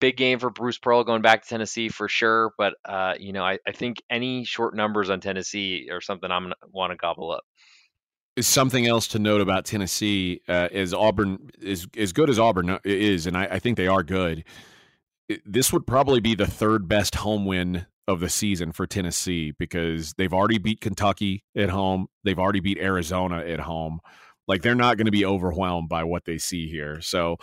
big 0.00 0.16
game 0.16 0.38
for 0.38 0.50
Bruce 0.50 0.78
Pearl 0.78 1.04
going 1.04 1.22
back 1.22 1.42
to 1.42 1.48
Tennessee 1.48 1.88
for 1.88 2.08
sure. 2.08 2.52
But 2.58 2.74
uh, 2.84 3.14
you 3.18 3.32
know, 3.32 3.44
I, 3.44 3.58
I 3.66 3.72
think 3.72 4.02
any 4.10 4.44
short 4.44 4.74
numbers 4.74 5.10
on 5.10 5.20
Tennessee 5.20 5.88
or 5.90 6.00
something 6.00 6.30
I'm 6.30 6.44
gonna 6.44 6.56
want 6.70 6.90
to 6.90 6.96
gobble 6.96 7.30
up. 7.30 7.44
Something 8.40 8.86
else 8.86 9.08
to 9.08 9.18
note 9.18 9.40
about 9.40 9.64
Tennessee 9.64 10.42
uh, 10.48 10.68
is 10.70 10.94
Auburn 10.94 11.50
is 11.60 11.86
as 11.96 12.12
good 12.12 12.30
as 12.30 12.38
Auburn 12.38 12.78
is, 12.84 13.26
and 13.26 13.36
I, 13.36 13.44
I 13.44 13.58
think 13.58 13.76
they 13.76 13.88
are 13.88 14.02
good. 14.02 14.44
This 15.44 15.72
would 15.72 15.86
probably 15.86 16.20
be 16.20 16.34
the 16.34 16.46
third 16.46 16.88
best 16.88 17.16
home 17.16 17.44
win 17.44 17.86
of 18.08 18.20
the 18.20 18.28
season 18.28 18.72
for 18.72 18.86
Tennessee 18.86 19.52
because 19.52 20.14
they've 20.14 20.32
already 20.32 20.56
beat 20.58 20.80
Kentucky 20.80 21.44
at 21.54 21.68
home. 21.68 22.06
They've 22.24 22.38
already 22.38 22.60
beat 22.60 22.78
Arizona 22.78 23.40
at 23.40 23.60
home. 23.60 24.00
Like 24.48 24.62
they're 24.62 24.74
not 24.74 24.96
going 24.96 25.04
to 25.04 25.12
be 25.12 25.26
overwhelmed 25.26 25.90
by 25.90 26.04
what 26.04 26.24
they 26.24 26.38
see 26.38 26.68
here. 26.68 27.02
So, 27.02 27.36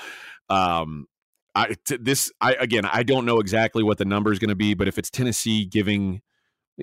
um, 0.50 1.06
I 1.54 1.76
t- 1.86 1.98
this 1.98 2.32
I 2.42 2.54
again 2.56 2.84
I 2.84 3.04
don't 3.04 3.26
know 3.26 3.40
exactly 3.40 3.84
what 3.84 3.98
the 3.98 4.06
number 4.06 4.34
is 4.34 4.40
going 4.40 4.50
to 4.50 4.56
be, 4.56 4.74
but 4.74 4.88
if 4.90 4.98
it's 4.98 5.10
Tennessee 5.10 5.66
giving 5.66 6.22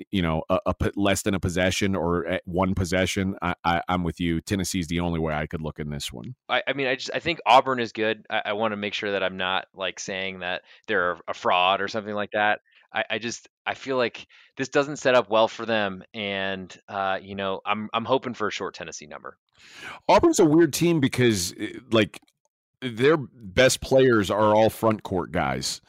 you 0.09 0.21
know 0.21 0.43
a, 0.49 0.73
less 0.95 1.21
than 1.21 1.35
a 1.35 1.39
possession 1.39 1.93
or 1.95 2.39
one 2.45 2.73
possession, 2.73 3.35
I, 3.41 3.53
I 3.63 3.81
am 3.89 4.03
with 4.03 4.19
you. 4.19 4.41
Tennessee's 4.41 4.87
the 4.87 5.01
only 5.01 5.19
way 5.19 5.33
I 5.33 5.45
could 5.45 5.61
look 5.61 5.77
in 5.77 5.89
this 5.89 6.11
one. 6.11 6.35
I, 6.49 6.63
I 6.67 6.73
mean, 6.73 6.87
I 6.87 6.95
just 6.95 7.11
I 7.13 7.19
think 7.19 7.39
Auburn 7.45 7.79
is 7.79 7.91
good. 7.91 8.25
I, 8.29 8.41
I 8.45 8.53
want 8.53 8.71
to 8.71 8.77
make 8.77 8.93
sure 8.93 9.11
that 9.11 9.21
I'm 9.21 9.37
not 9.37 9.67
like 9.75 9.99
saying 9.99 10.39
that 10.39 10.63
they're 10.87 11.17
a 11.27 11.33
fraud 11.33 11.81
or 11.81 11.87
something 11.87 12.15
like 12.15 12.31
that. 12.31 12.61
I, 12.93 13.03
I 13.11 13.17
just 13.17 13.49
I 13.65 13.73
feel 13.73 13.97
like 13.97 14.27
this 14.57 14.69
doesn't 14.69 14.97
set 14.97 15.15
up 15.15 15.29
well 15.29 15.47
for 15.47 15.65
them, 15.65 16.03
and 16.13 16.75
uh, 16.87 17.19
you 17.21 17.35
know 17.35 17.61
I'm 17.65 17.89
I'm 17.93 18.05
hoping 18.05 18.33
for 18.33 18.47
a 18.47 18.51
short 18.51 18.75
Tennessee 18.75 19.07
number. 19.07 19.37
Auburn's 20.07 20.39
a 20.39 20.45
weird 20.45 20.73
team 20.73 20.99
because 20.99 21.53
eh, 21.59 21.79
like 21.91 22.19
their 22.81 23.17
best 23.17 23.81
players 23.81 24.29
are 24.29 24.53
all 24.55 24.69
front 24.69 25.03
court 25.03 25.31
guys, 25.31 25.81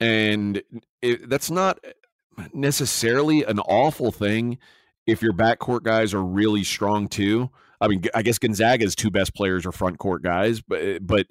and 0.00 0.62
it, 1.02 1.28
that's 1.28 1.50
not 1.50 1.78
necessarily 2.52 3.44
an 3.44 3.58
awful 3.60 4.10
thing 4.10 4.58
if 5.06 5.22
your 5.22 5.32
backcourt 5.32 5.82
guys 5.82 6.14
are 6.14 6.22
really 6.22 6.64
strong 6.64 7.08
too. 7.08 7.50
I 7.80 7.88
mean, 7.88 8.04
I 8.14 8.22
guess 8.22 8.38
Gonzaga's 8.38 8.94
two 8.94 9.10
best 9.10 9.34
players 9.34 9.66
are 9.66 9.72
front 9.72 9.98
court 9.98 10.22
guys, 10.22 10.60
but 10.60 10.82
eh, 10.82 10.98
but 11.02 11.26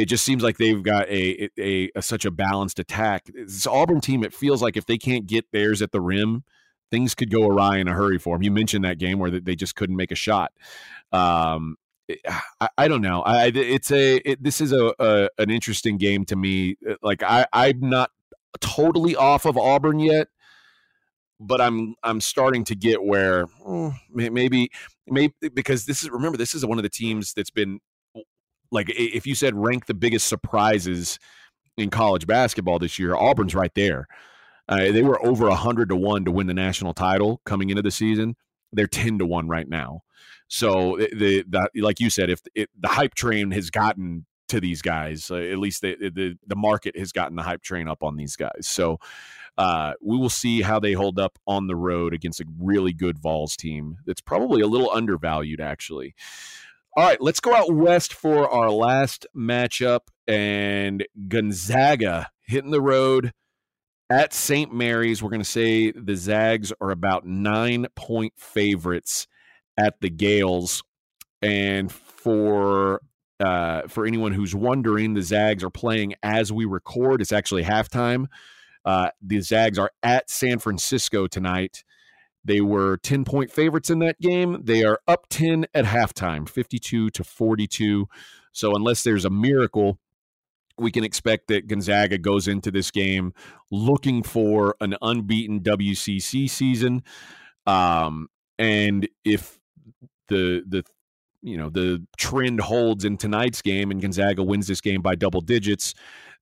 it 0.00 0.06
just 0.06 0.24
seems 0.24 0.42
like 0.42 0.56
they've 0.56 0.82
got 0.82 1.08
a, 1.08 1.50
a, 1.58 1.90
a, 1.94 2.00
such 2.00 2.24
a 2.24 2.30
balanced 2.30 2.78
attack. 2.78 3.30
This 3.34 3.66
Auburn 3.66 4.00
team, 4.00 4.24
it 4.24 4.32
feels 4.32 4.62
like 4.62 4.76
if 4.76 4.86
they 4.86 4.96
can't 4.96 5.26
get 5.26 5.44
theirs 5.52 5.82
at 5.82 5.92
the 5.92 6.00
rim, 6.00 6.42
things 6.90 7.14
could 7.14 7.30
go 7.30 7.46
awry 7.46 7.76
in 7.76 7.86
a 7.86 7.92
hurry 7.92 8.18
for 8.18 8.34
them. 8.34 8.42
You 8.42 8.50
mentioned 8.50 8.84
that 8.84 8.98
game 8.98 9.18
where 9.18 9.30
they 9.30 9.54
just 9.54 9.76
couldn't 9.76 9.96
make 9.96 10.10
a 10.10 10.16
shot. 10.16 10.52
Um, 11.12 11.76
I, 12.60 12.68
I, 12.78 12.88
don't 12.88 13.02
know. 13.02 13.20
I, 13.22 13.52
it's 13.54 13.90
a 13.90 14.16
it, 14.28 14.42
this 14.42 14.62
is 14.62 14.72
a, 14.72 14.92
a, 14.98 15.28
an 15.38 15.50
interesting 15.50 15.98
game 15.98 16.24
to 16.26 16.36
me. 16.36 16.76
Uh, 16.88 16.94
like 17.02 17.22
I 17.22 17.46
I'm 17.52 17.80
not 17.80 18.10
totally 18.60 19.14
off 19.14 19.44
of 19.44 19.56
Auburn 19.56 20.00
yet, 20.00 20.28
but 21.38 21.60
I'm 21.60 21.94
I'm 22.02 22.20
starting 22.20 22.64
to 22.64 22.74
get 22.74 23.02
where 23.02 23.44
hmm, 23.44 23.90
maybe 24.10 24.70
maybe 25.06 25.34
because 25.54 25.84
this 25.84 26.02
is 26.02 26.10
remember 26.10 26.38
this 26.38 26.54
is 26.54 26.64
one 26.64 26.78
of 26.78 26.82
the 26.82 26.88
teams 26.88 27.32
that's 27.34 27.50
been 27.50 27.80
like 28.70 28.90
if 28.90 29.26
you 29.26 29.34
said 29.34 29.54
rank 29.54 29.86
the 29.86 29.94
biggest 29.94 30.26
surprises 30.26 31.18
in 31.76 31.90
college 31.90 32.26
basketball 32.26 32.78
this 32.78 32.98
year, 32.98 33.14
Auburn's 33.14 33.54
right 33.54 33.74
there. 33.74 34.06
Uh, 34.68 34.92
they 34.92 35.02
were 35.02 35.24
over 35.24 35.50
hundred 35.50 35.88
to 35.88 35.96
one 35.96 36.24
to 36.24 36.30
win 36.30 36.46
the 36.46 36.54
national 36.54 36.94
title 36.94 37.40
coming 37.44 37.70
into 37.70 37.82
the 37.82 37.90
season. 37.90 38.36
They're 38.72 38.86
ten 38.86 39.18
to 39.18 39.26
one 39.26 39.48
right 39.48 39.68
now. 39.68 40.02
So 40.46 40.96
the, 40.96 41.44
the 41.48 41.68
like 41.76 42.00
you 42.00 42.10
said, 42.10 42.30
if 42.30 42.40
it, 42.54 42.70
the 42.78 42.88
hype 42.88 43.14
train 43.14 43.50
has 43.52 43.70
gotten 43.70 44.26
to 44.48 44.60
these 44.60 44.82
guys, 44.82 45.30
uh, 45.30 45.36
at 45.36 45.58
least 45.58 45.80
the, 45.80 45.96
the 45.98 46.36
the 46.46 46.56
market 46.56 46.96
has 46.96 47.12
gotten 47.12 47.36
the 47.36 47.42
hype 47.42 47.62
train 47.62 47.88
up 47.88 48.02
on 48.02 48.16
these 48.16 48.36
guys. 48.36 48.66
So 48.66 48.98
uh, 49.58 49.94
we 50.00 50.16
will 50.16 50.30
see 50.30 50.62
how 50.62 50.80
they 50.80 50.92
hold 50.92 51.18
up 51.18 51.38
on 51.46 51.66
the 51.66 51.76
road 51.76 52.14
against 52.14 52.40
a 52.40 52.44
really 52.58 52.92
good 52.92 53.18
Vols 53.18 53.56
team 53.56 53.98
that's 54.06 54.20
probably 54.20 54.60
a 54.60 54.66
little 54.66 54.90
undervalued 54.90 55.60
actually. 55.60 56.14
All 56.96 57.04
right, 57.04 57.20
let's 57.20 57.40
go 57.40 57.54
out 57.54 57.72
west 57.72 58.12
for 58.12 58.48
our 58.48 58.70
last 58.70 59.26
matchup. 59.36 60.00
And 60.26 61.06
Gonzaga 61.28 62.30
hitting 62.46 62.72
the 62.72 62.80
road 62.80 63.32
at 64.10 64.34
St. 64.34 64.72
Mary's. 64.74 65.22
We're 65.22 65.30
going 65.30 65.40
to 65.40 65.48
say 65.48 65.92
the 65.92 66.16
Zags 66.16 66.72
are 66.80 66.90
about 66.90 67.24
nine 67.24 67.86
point 67.94 68.32
favorites 68.36 69.28
at 69.78 70.00
the 70.00 70.10
Gaels. 70.10 70.82
And 71.40 71.90
for 71.90 73.00
uh, 73.38 73.82
for 73.88 74.04
anyone 74.04 74.32
who's 74.32 74.54
wondering, 74.54 75.14
the 75.14 75.22
Zags 75.22 75.64
are 75.64 75.70
playing 75.70 76.14
as 76.22 76.52
we 76.52 76.64
record. 76.64 77.22
It's 77.22 77.32
actually 77.32 77.62
halftime. 77.62 78.26
Uh, 78.84 79.10
the 79.22 79.40
Zags 79.40 79.78
are 79.78 79.92
at 80.02 80.28
San 80.28 80.58
Francisco 80.58 81.26
tonight. 81.26 81.84
They 82.44 82.60
were 82.60 82.96
10 82.98 83.24
point 83.24 83.50
favorites 83.50 83.90
in 83.90 83.98
that 84.00 84.20
game. 84.20 84.60
They 84.62 84.84
are 84.84 84.98
up 85.06 85.26
10 85.28 85.66
at 85.74 85.84
halftime, 85.84 86.48
52 86.48 87.10
to 87.10 87.24
42. 87.24 88.08
So, 88.52 88.74
unless 88.74 89.02
there's 89.02 89.24
a 89.24 89.30
miracle, 89.30 89.98
we 90.78 90.90
can 90.90 91.04
expect 91.04 91.48
that 91.48 91.68
Gonzaga 91.68 92.18
goes 92.18 92.48
into 92.48 92.70
this 92.70 92.90
game 92.90 93.32
looking 93.70 94.22
for 94.22 94.74
an 94.80 94.96
unbeaten 95.02 95.60
WCC 95.60 96.50
season. 96.50 97.02
Um, 97.66 98.28
and 98.58 99.06
if 99.24 99.58
the, 100.28 100.62
the, 100.66 100.84
you 101.42 101.56
know, 101.56 101.68
the 101.68 102.04
trend 102.16 102.60
holds 102.60 103.04
in 103.04 103.18
tonight's 103.18 103.62
game 103.62 103.90
and 103.90 104.00
Gonzaga 104.00 104.42
wins 104.42 104.66
this 104.66 104.80
game 104.80 105.02
by 105.02 105.14
double 105.14 105.42
digits, 105.42 105.94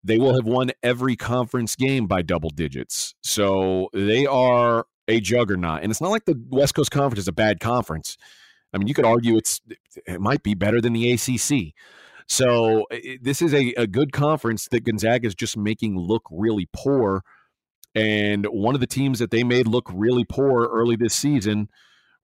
they 0.05 0.19
will 0.19 0.35
have 0.35 0.47
won 0.47 0.71
every 0.83 1.17
conference 1.17 1.75
game 1.75 2.07
by 2.07 2.23
double 2.23 2.51
digits. 2.51 3.15
So 3.23 3.89
they 3.93 4.27
are 4.27 4.87
a 5.09 5.21
juggernaut. 5.21 5.83
And 5.83 5.91
it's 5.91 6.01
not 6.01 6.11
like 6.11 6.27
the 6.27 6.41
West 6.51 6.75
Coast 6.75 6.91
Conference 6.91 7.21
is 7.21 7.29
a 7.29 7.33
bad 7.33 7.61
conference. 7.61 8.17
I 8.73 8.79
mean, 8.79 8.87
you 8.87 8.95
could 8.95 9.07
argue 9.07 9.37
it's 9.37 9.61
it 10.07 10.21
might 10.21 10.43
be 10.43 10.55
better 10.55 10.81
than 10.81 10.93
the 10.93 11.11
ACC. 11.13 11.75
So 12.27 12.87
this 13.23 13.41
is 13.41 13.55
a, 13.55 13.73
a 13.79 13.87
good 13.87 14.13
conference 14.13 14.69
that 14.71 14.85
Gonzaga 14.85 15.27
is 15.27 15.35
just 15.35 15.57
making 15.57 15.99
look 15.99 16.25
really 16.31 16.69
poor. 16.75 17.23
And 17.95 18.45
one 18.47 18.75
of 18.75 18.83
the 18.83 18.87
teams 18.87 19.19
that 19.19 19.31
they 19.31 19.43
made 19.43 19.67
look 19.67 19.91
really 19.93 20.25
poor 20.25 20.67
early 20.67 20.95
this 20.95 21.15
season 21.15 21.71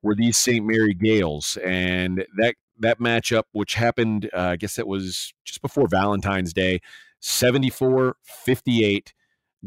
were 0.02 0.14
these 0.14 0.36
St. 0.36 0.64
Mary 0.64 0.92
Gaels, 0.92 1.56
and 1.64 2.26
that 2.36 2.56
that 2.78 3.00
matchup, 3.00 3.44
which 3.52 3.74
happened, 3.74 4.28
uh, 4.36 4.40
I 4.40 4.56
guess 4.56 4.78
it 4.78 4.86
was 4.86 5.32
just 5.44 5.62
before 5.62 5.88
Valentine's 5.88 6.52
Day, 6.52 6.80
74 7.20 8.16
58. 8.22 9.14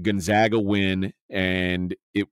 Gonzaga 0.02 0.60
win, 0.60 1.14
and 1.30 1.96
it 2.14 2.28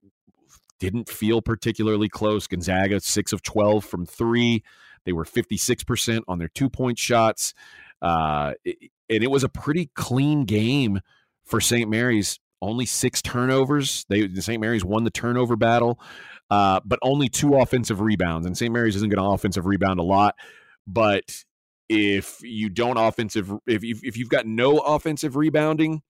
didn't 0.80 1.08
feel 1.08 1.42
particularly 1.42 2.08
close. 2.08 2.46
Gonzaga, 2.46 3.00
six 3.00 3.32
of 3.32 3.42
12 3.42 3.84
from 3.84 4.06
three. 4.06 4.62
They 5.04 5.12
were 5.12 5.24
56% 5.24 6.22
on 6.28 6.38
their 6.38 6.48
two 6.48 6.68
point 6.68 6.98
shots. 6.98 7.54
Uh, 8.02 8.54
and 8.64 9.22
it 9.22 9.30
was 9.30 9.44
a 9.44 9.48
pretty 9.48 9.90
clean 9.94 10.44
game 10.44 11.00
for 11.44 11.60
St. 11.60 11.88
Mary's. 11.88 12.38
Only 12.62 12.86
six 12.86 13.20
turnovers. 13.20 14.06
They 14.08 14.32
St. 14.34 14.60
Mary's 14.60 14.84
won 14.84 15.04
the 15.04 15.10
turnover 15.10 15.56
battle, 15.56 16.00
uh, 16.50 16.80
but 16.86 16.98
only 17.02 17.28
two 17.28 17.54
offensive 17.54 18.00
rebounds. 18.00 18.46
And 18.46 18.56
St. 18.56 18.72
Mary's 18.72 18.96
isn't 18.96 19.10
going 19.10 19.22
to 19.22 19.30
offensive 19.30 19.66
rebound 19.66 20.00
a 20.00 20.02
lot, 20.02 20.36
but 20.86 21.44
if 21.90 22.38
you 22.42 22.70
don't 22.70 22.96
offensive, 22.96 23.52
if 23.66 23.84
you 23.84 23.96
if 24.02 24.16
you've 24.16 24.30
got 24.30 24.46
no 24.46 24.78
offensive 24.78 25.36
rebounding, 25.36 26.00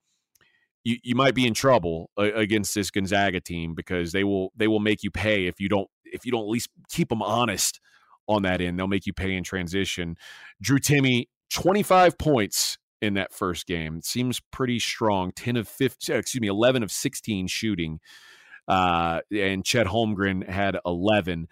you, 0.87 0.99
you 1.03 1.14
might 1.16 1.35
be 1.35 1.49
in 1.49 1.53
trouble 1.53 2.11
against 2.16 2.72
this 2.72 2.92
Gonzaga 2.92 3.40
team 3.40 3.75
because 3.75 4.12
they 4.12 4.22
will 4.22 4.53
they 4.57 4.68
will 4.68 4.79
make 4.79 5.03
you 5.03 5.11
pay 5.11 5.46
if 5.46 5.61
you 5.61 5.68
don't 5.68 5.90
if 6.05 6.25
you 6.25 6.31
don't 6.31 6.42
at 6.42 6.49
least 6.49 6.70
keep 6.88 7.09
them 7.09 7.22
honest 7.22 7.81
on 8.29 8.42
that 8.42 8.61
end. 8.61 8.79
They'll 8.79 8.87
make 8.87 9.05
you 9.05 9.12
pay 9.12 9.35
in 9.35 9.42
transition. 9.42 10.16
Drew 10.62 10.79
Timme, 10.79 11.27
25 11.53 12.18
points 12.18 12.79
in 13.03 13.14
that 13.14 13.35
first 13.35 13.66
game. 13.66 14.01
Seems 14.01 14.40
pretty 14.53 14.79
strong. 14.79 15.33
10 15.33 15.57
of 15.57 15.66
15, 15.66 16.14
uh, 16.14 16.18
excuse 16.20 16.40
me, 16.40 16.46
11 16.46 16.85
of 16.85 16.92
16 16.92 17.49
shooting. 17.49 17.99
Uh, 18.68 19.20
and 19.33 19.64
Chet 19.64 19.88
Holmgren 19.88 20.49
had 20.49 20.79
11. 20.87 21.49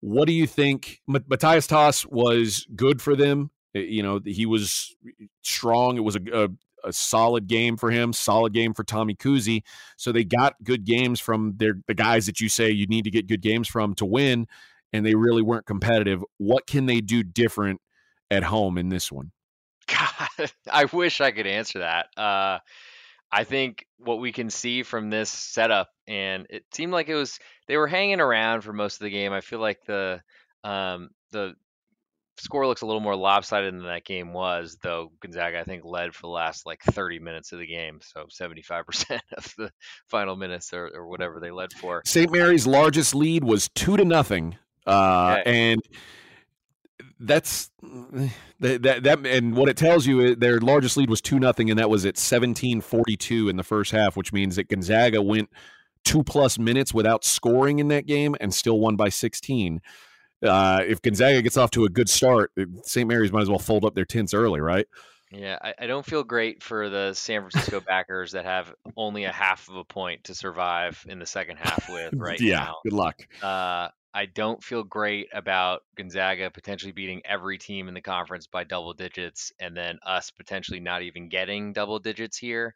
What 0.00 0.26
do 0.26 0.32
you 0.32 0.48
think? 0.48 1.00
Matthias 1.06 1.68
Tass 1.68 2.04
was 2.04 2.66
good 2.74 3.00
for 3.00 3.14
them. 3.14 3.52
You 3.74 4.02
know, 4.02 4.20
he 4.24 4.44
was 4.44 4.96
strong. 5.42 5.96
It 5.96 6.04
was 6.04 6.16
a, 6.16 6.20
a, 6.32 6.48
a 6.84 6.92
solid 6.92 7.46
game 7.46 7.76
for 7.76 7.90
him, 7.90 8.12
solid 8.12 8.52
game 8.52 8.74
for 8.74 8.84
Tommy 8.84 9.14
Kuhse. 9.14 9.62
So 9.96 10.12
they 10.12 10.24
got 10.24 10.62
good 10.62 10.84
games 10.84 11.20
from 11.20 11.54
their 11.56 11.74
the 11.86 11.94
guys 11.94 12.26
that 12.26 12.40
you 12.40 12.48
say 12.48 12.70
you 12.70 12.86
need 12.86 13.04
to 13.04 13.10
get 13.10 13.26
good 13.26 13.42
games 13.42 13.68
from 13.68 13.94
to 13.96 14.04
win, 14.04 14.46
and 14.92 15.04
they 15.04 15.14
really 15.14 15.42
weren't 15.42 15.66
competitive. 15.66 16.24
What 16.38 16.66
can 16.66 16.86
they 16.86 17.00
do 17.00 17.22
different 17.22 17.80
at 18.30 18.44
home 18.44 18.78
in 18.78 18.88
this 18.88 19.10
one? 19.10 19.32
God, 19.86 20.52
I 20.70 20.84
wish 20.86 21.20
I 21.20 21.30
could 21.30 21.46
answer 21.46 21.80
that. 21.80 22.06
Uh, 22.16 22.58
I 23.30 23.44
think 23.44 23.86
what 23.98 24.20
we 24.20 24.30
can 24.30 24.50
see 24.50 24.82
from 24.82 25.08
this 25.08 25.30
setup, 25.30 25.88
and 26.06 26.46
it 26.50 26.64
seemed 26.72 26.92
like 26.92 27.08
it 27.08 27.14
was 27.14 27.38
they 27.66 27.78
were 27.78 27.86
hanging 27.86 28.20
around 28.20 28.60
for 28.60 28.72
most 28.72 28.96
of 28.96 29.04
the 29.04 29.10
game. 29.10 29.32
I 29.32 29.40
feel 29.40 29.58
like 29.58 29.84
the 29.86 30.20
um, 30.64 31.10
the 31.30 31.54
score 32.38 32.66
looks 32.66 32.82
a 32.82 32.86
little 32.86 33.00
more 33.00 33.16
lopsided 33.16 33.74
than 33.74 33.84
that 33.84 34.04
game 34.04 34.32
was, 34.32 34.78
though 34.82 35.12
Gonzaga 35.20 35.60
I 35.60 35.64
think 35.64 35.84
led 35.84 36.14
for 36.14 36.22
the 36.22 36.28
last 36.28 36.66
like 36.66 36.82
30 36.82 37.18
minutes 37.18 37.52
of 37.52 37.58
the 37.58 37.66
game, 37.66 38.00
so 38.02 38.26
75% 38.26 39.20
of 39.36 39.54
the 39.56 39.70
final 40.08 40.36
minutes 40.36 40.72
or, 40.72 40.90
or 40.94 41.06
whatever 41.06 41.40
they 41.40 41.50
led 41.50 41.72
for. 41.72 42.02
St. 42.04 42.30
Mary's 42.32 42.66
largest 42.66 43.14
lead 43.14 43.44
was 43.44 43.68
two 43.74 43.96
to 43.96 44.04
nothing, 44.04 44.56
uh, 44.86 45.38
okay. 45.40 45.72
and 45.72 45.82
that's 47.20 47.70
that, 48.60 48.82
that 48.82 49.02
that 49.04 49.26
and 49.26 49.56
what 49.56 49.68
it 49.68 49.76
tells 49.76 50.06
you 50.06 50.20
is 50.20 50.36
their 50.36 50.58
largest 50.60 50.96
lead 50.96 51.10
was 51.10 51.20
two 51.20 51.38
nothing, 51.38 51.70
and 51.70 51.78
that 51.78 51.90
was 51.90 52.04
at 52.04 52.16
17:42 52.16 53.48
in 53.48 53.56
the 53.56 53.62
first 53.62 53.92
half, 53.92 54.16
which 54.16 54.32
means 54.32 54.56
that 54.56 54.68
Gonzaga 54.68 55.22
went 55.22 55.50
two 56.04 56.24
plus 56.24 56.58
minutes 56.58 56.92
without 56.92 57.24
scoring 57.24 57.78
in 57.78 57.88
that 57.88 58.06
game 58.06 58.34
and 58.40 58.52
still 58.52 58.80
won 58.80 58.96
by 58.96 59.08
16 59.08 59.80
uh, 60.42 60.82
if 60.86 61.02
Gonzaga 61.02 61.42
gets 61.42 61.56
off 61.56 61.70
to 61.72 61.84
a 61.84 61.88
good 61.88 62.08
start, 62.08 62.52
St. 62.82 63.08
Mary's 63.08 63.32
might 63.32 63.42
as 63.42 63.48
well 63.48 63.58
fold 63.58 63.84
up 63.84 63.94
their 63.94 64.04
tents 64.04 64.34
early, 64.34 64.60
right? 64.60 64.86
Yeah, 65.30 65.58
I, 65.62 65.74
I 65.78 65.86
don't 65.86 66.04
feel 66.04 66.24
great 66.24 66.62
for 66.62 66.90
the 66.90 67.14
San 67.14 67.40
Francisco 67.40 67.80
backers 67.86 68.32
that 68.32 68.44
have 68.44 68.72
only 68.96 69.24
a 69.24 69.32
half 69.32 69.68
of 69.68 69.76
a 69.76 69.84
point 69.84 70.24
to 70.24 70.34
survive 70.34 71.04
in 71.08 71.18
the 71.18 71.26
second 71.26 71.56
half 71.56 71.88
with 71.88 72.14
right 72.14 72.40
yeah, 72.40 72.58
now. 72.58 72.76
good 72.84 72.92
luck. 72.92 73.22
Uh, 73.42 73.88
I 74.14 74.26
don't 74.26 74.62
feel 74.62 74.84
great 74.84 75.28
about 75.32 75.84
Gonzaga 75.96 76.50
potentially 76.50 76.92
beating 76.92 77.22
every 77.24 77.56
team 77.56 77.88
in 77.88 77.94
the 77.94 78.02
conference 78.02 78.46
by 78.46 78.64
double 78.64 78.92
digits, 78.92 79.52
and 79.58 79.74
then 79.74 79.98
us 80.04 80.30
potentially 80.30 80.80
not 80.80 81.02
even 81.02 81.30
getting 81.30 81.72
double 81.72 81.98
digits 81.98 82.36
here. 82.36 82.74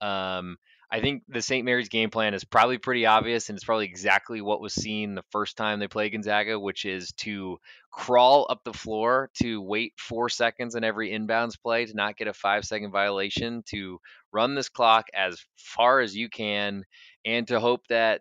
Um, 0.00 0.58
I 0.90 1.00
think 1.00 1.24
the 1.28 1.42
St. 1.42 1.64
Mary's 1.64 1.88
game 1.88 2.10
plan 2.10 2.32
is 2.32 2.44
probably 2.44 2.78
pretty 2.78 3.06
obvious, 3.06 3.48
and 3.48 3.56
it's 3.56 3.64
probably 3.64 3.86
exactly 3.86 4.40
what 4.40 4.60
was 4.60 4.72
seen 4.72 5.14
the 5.14 5.24
first 5.30 5.56
time 5.56 5.80
they 5.80 5.88
played 5.88 6.12
Gonzaga, 6.12 6.60
which 6.60 6.84
is 6.84 7.12
to 7.18 7.58
crawl 7.90 8.46
up 8.48 8.62
the 8.62 8.72
floor, 8.72 9.30
to 9.42 9.60
wait 9.60 9.94
four 9.98 10.28
seconds 10.28 10.76
in 10.76 10.84
every 10.84 11.10
inbounds 11.10 11.60
play, 11.60 11.86
to 11.86 11.94
not 11.94 12.16
get 12.16 12.28
a 12.28 12.32
five 12.32 12.64
second 12.64 12.92
violation, 12.92 13.64
to 13.66 14.00
run 14.32 14.54
this 14.54 14.68
clock 14.68 15.06
as 15.12 15.44
far 15.56 16.00
as 16.00 16.14
you 16.14 16.28
can, 16.28 16.84
and 17.24 17.48
to 17.48 17.58
hope 17.58 17.82
that 17.88 18.20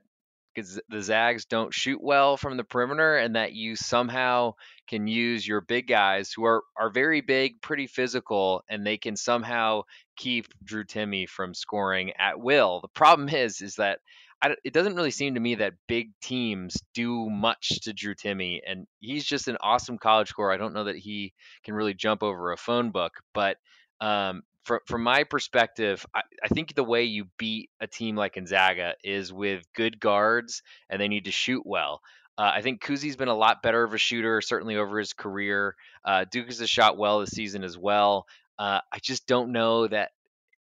because 0.55 0.79
the 0.89 1.01
Zags 1.01 1.45
don't 1.45 1.73
shoot 1.73 2.01
well 2.01 2.37
from 2.37 2.57
the 2.57 2.63
perimeter, 2.63 3.17
and 3.17 3.35
that 3.35 3.53
you 3.53 3.75
somehow 3.75 4.53
can 4.87 5.07
use 5.07 5.47
your 5.47 5.61
big 5.61 5.87
guys 5.87 6.31
who 6.31 6.45
are 6.45 6.63
are 6.77 6.89
very 6.89 7.21
big, 7.21 7.61
pretty 7.61 7.87
physical, 7.87 8.63
and 8.69 8.85
they 8.85 8.97
can 8.97 9.15
somehow 9.17 9.83
keep 10.15 10.47
Drew 10.63 10.85
Timme 10.85 11.27
from 11.27 11.53
scoring 11.53 12.13
at 12.17 12.39
will. 12.39 12.81
The 12.81 12.87
problem 12.89 13.29
is, 13.33 13.61
is 13.61 13.75
that 13.75 13.99
I, 14.41 14.55
it 14.63 14.73
doesn't 14.73 14.95
really 14.95 15.11
seem 15.11 15.35
to 15.35 15.39
me 15.39 15.55
that 15.55 15.73
big 15.87 16.11
teams 16.21 16.77
do 16.93 17.29
much 17.29 17.81
to 17.81 17.93
Drew 17.93 18.15
Timme, 18.15 18.61
and 18.67 18.87
he's 18.99 19.25
just 19.25 19.47
an 19.47 19.57
awesome 19.61 19.97
college 19.97 20.29
scorer. 20.29 20.51
I 20.51 20.57
don't 20.57 20.73
know 20.73 20.85
that 20.85 20.97
he 20.97 21.33
can 21.63 21.73
really 21.73 21.93
jump 21.93 22.23
over 22.23 22.51
a 22.51 22.57
phone 22.57 22.91
book, 22.91 23.13
but 23.33 23.57
um, 24.01 24.43
from 24.65 24.79
from 24.85 25.03
my 25.03 25.23
perspective, 25.23 26.05
I, 26.13 26.21
I, 26.43 26.47
think 26.49 26.73
the 26.73 26.83
way 26.83 27.03
you 27.03 27.27
beat 27.37 27.69
a 27.79 27.87
team 27.87 28.15
like 28.15 28.33
Gonzaga 28.33 28.95
is 29.03 29.31
with 29.31 29.63
good 29.73 29.99
guards, 29.99 30.63
and 30.89 30.99
they 30.99 31.07
need 31.07 31.25
to 31.25 31.31
shoot 31.31 31.63
well. 31.65 32.01
Uh, 32.37 32.51
I 32.53 32.61
think 32.61 32.83
Kuhse's 32.83 33.15
been 33.15 33.29
a 33.29 33.35
lot 33.35 33.63
better 33.63 33.83
of 33.83 33.93
a 33.93 33.97
shooter, 33.97 34.41
certainly 34.41 34.75
over 34.75 34.99
his 34.99 35.13
career. 35.13 35.75
Uh, 36.03 36.25
Duke 36.29 36.47
has 36.47 36.69
shot 36.69 36.97
well 36.97 37.19
this 37.19 37.29
season 37.29 37.63
as 37.63 37.77
well. 37.77 38.25
Uh, 38.59 38.81
I 38.91 38.99
just 39.01 39.25
don't 39.25 39.53
know 39.53 39.87
that 39.87 40.11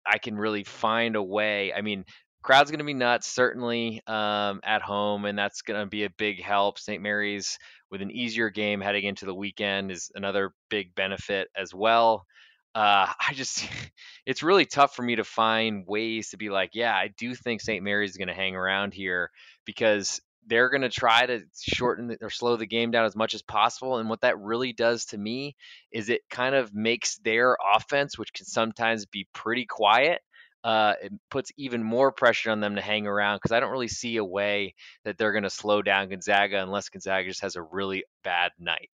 I 0.05 0.19
can 0.19 0.37
really 0.37 0.65
find 0.65 1.15
a 1.15 1.23
way. 1.23 1.73
I 1.73 1.83
mean, 1.83 2.07
crowd's 2.43 2.71
going 2.71 2.79
to 2.79 2.85
be 2.85 2.95
nuts, 2.95 3.29
certainly 3.29 4.03
um, 4.07 4.61
at 4.65 4.83
home, 4.83 5.27
and 5.27 5.39
that's 5.39 5.63
going 5.63 5.81
to 5.81 5.87
be 5.87 6.05
a 6.05 6.11
big 6.11 6.43
help. 6.43 6.79
St. 6.79 7.03
Mary's 7.03 7.59
with 7.91 8.03
an 8.03 8.11
easier 8.11 8.51
game 8.51 8.81
heading 8.81 9.05
into 9.05 9.27
the 9.27 9.35
weekend 9.35 9.93
is 9.93 10.11
another 10.15 10.53
big 10.71 10.95
benefit 10.95 11.49
as 11.57 11.75
well 11.75 12.27
uh, 12.75 13.07
I 13.09 13.35
just, 13.35 13.67
it's 14.27 14.43
really 14.43 14.67
tough 14.67 14.95
for 14.95 15.03
me 15.03 15.17
to 15.17 15.25
find 15.25 15.85
ways 15.87 16.31
to 16.31 16.37
be 16.37 16.51
like, 16.51 16.71
yeah, 16.75 16.95
I 16.95 17.09
do 17.17 17.35
think 17.35 17.61
St. 17.61 17.83
Mary's 17.83 18.11
is 18.11 18.17
going 18.17 18.29
to 18.29 18.35
hang 18.35 18.57
around 18.57 18.95
here 18.95 19.31
because 19.65 20.21
they're 20.47 20.71
going 20.71 20.83
to 20.83 20.89
try 20.89 21.27
to 21.27 21.43
shorten 21.61 22.17
or 22.21 22.31
slow 22.31 22.57
the 22.57 22.67
game 22.67 22.91
down 22.91 23.05
as 23.05 23.15
much 23.15 23.35
as 23.35 23.43
possible. 23.43 23.99
And 23.99 24.09
what 24.09 24.23
that 24.23 24.39
really 24.39 24.73
does 24.73 25.05
to 25.07 25.19
me 25.19 25.55
is 25.93 26.09
it 26.09 26.23
kind 26.31 26.55
of 26.55 26.75
makes 26.75 27.19
their 27.19 27.57
offense, 27.75 28.19
which 28.19 28.33
can 28.33 28.47
sometimes 28.47 29.07
be 29.07 29.29
pretty 29.33 29.67
quiet, 29.67 30.21
uh, 30.63 30.95
it 31.03 31.13
puts 31.31 31.53
even 31.57 31.83
more 31.83 32.13
pressure 32.13 32.51
on 32.51 32.61
them 32.61 32.77
to 32.77 32.83
hang 32.83 33.07
around 33.07 33.37
because 33.37 33.53
I 33.53 33.61
don't 33.61 33.71
really 33.71 33.89
see 33.89 34.17
a 34.17 34.25
way 34.25 34.75
that 35.05 35.17
they're 35.17 35.33
going 35.33 35.45
to 35.45 35.51
slow 35.51 35.81
down 35.83 36.11
Gonzaga 36.11 36.63
unless 36.63 36.91
Gonzaga 36.91 37.29
just 37.29 37.43
has 37.43 37.57
a 37.57 37.63
really 37.63 38.05
bad 38.25 38.53
night 38.59 38.91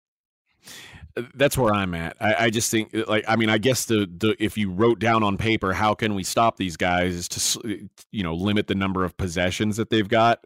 that's 1.33 1.57
where 1.57 1.73
I'm 1.73 1.93
at. 1.93 2.17
I, 2.19 2.35
I, 2.45 2.49
just 2.49 2.69
think, 2.69 2.93
like, 3.07 3.23
I 3.27 3.35
mean, 3.35 3.49
I 3.49 3.57
guess 3.57 3.85
the 3.85 4.09
the 4.17 4.35
if 4.37 4.57
you 4.57 4.71
wrote 4.71 4.99
down 4.99 5.23
on 5.23 5.37
paper 5.37 5.73
how 5.73 5.93
can 5.93 6.13
we 6.13 6.23
stop 6.23 6.57
these 6.57 6.77
guys 6.77 7.15
is 7.15 7.27
to 7.29 7.89
you 8.11 8.23
know 8.23 8.33
limit 8.33 8.67
the 8.67 8.75
number 8.75 9.03
of 9.03 9.15
possessions 9.17 9.77
that 9.77 9.89
they've 9.89 10.07
got. 10.07 10.45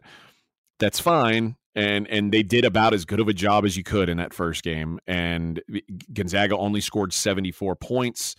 That's 0.78 1.00
fine, 1.00 1.56
and 1.74 2.06
and 2.08 2.32
they 2.32 2.42
did 2.42 2.64
about 2.64 2.94
as 2.94 3.04
good 3.04 3.20
of 3.20 3.28
a 3.28 3.32
job 3.32 3.64
as 3.64 3.76
you 3.76 3.82
could 3.82 4.08
in 4.08 4.18
that 4.18 4.32
first 4.32 4.62
game. 4.62 5.00
And 5.06 5.60
Gonzaga 6.12 6.56
only 6.56 6.80
scored 6.80 7.12
74 7.12 7.76
points, 7.76 8.36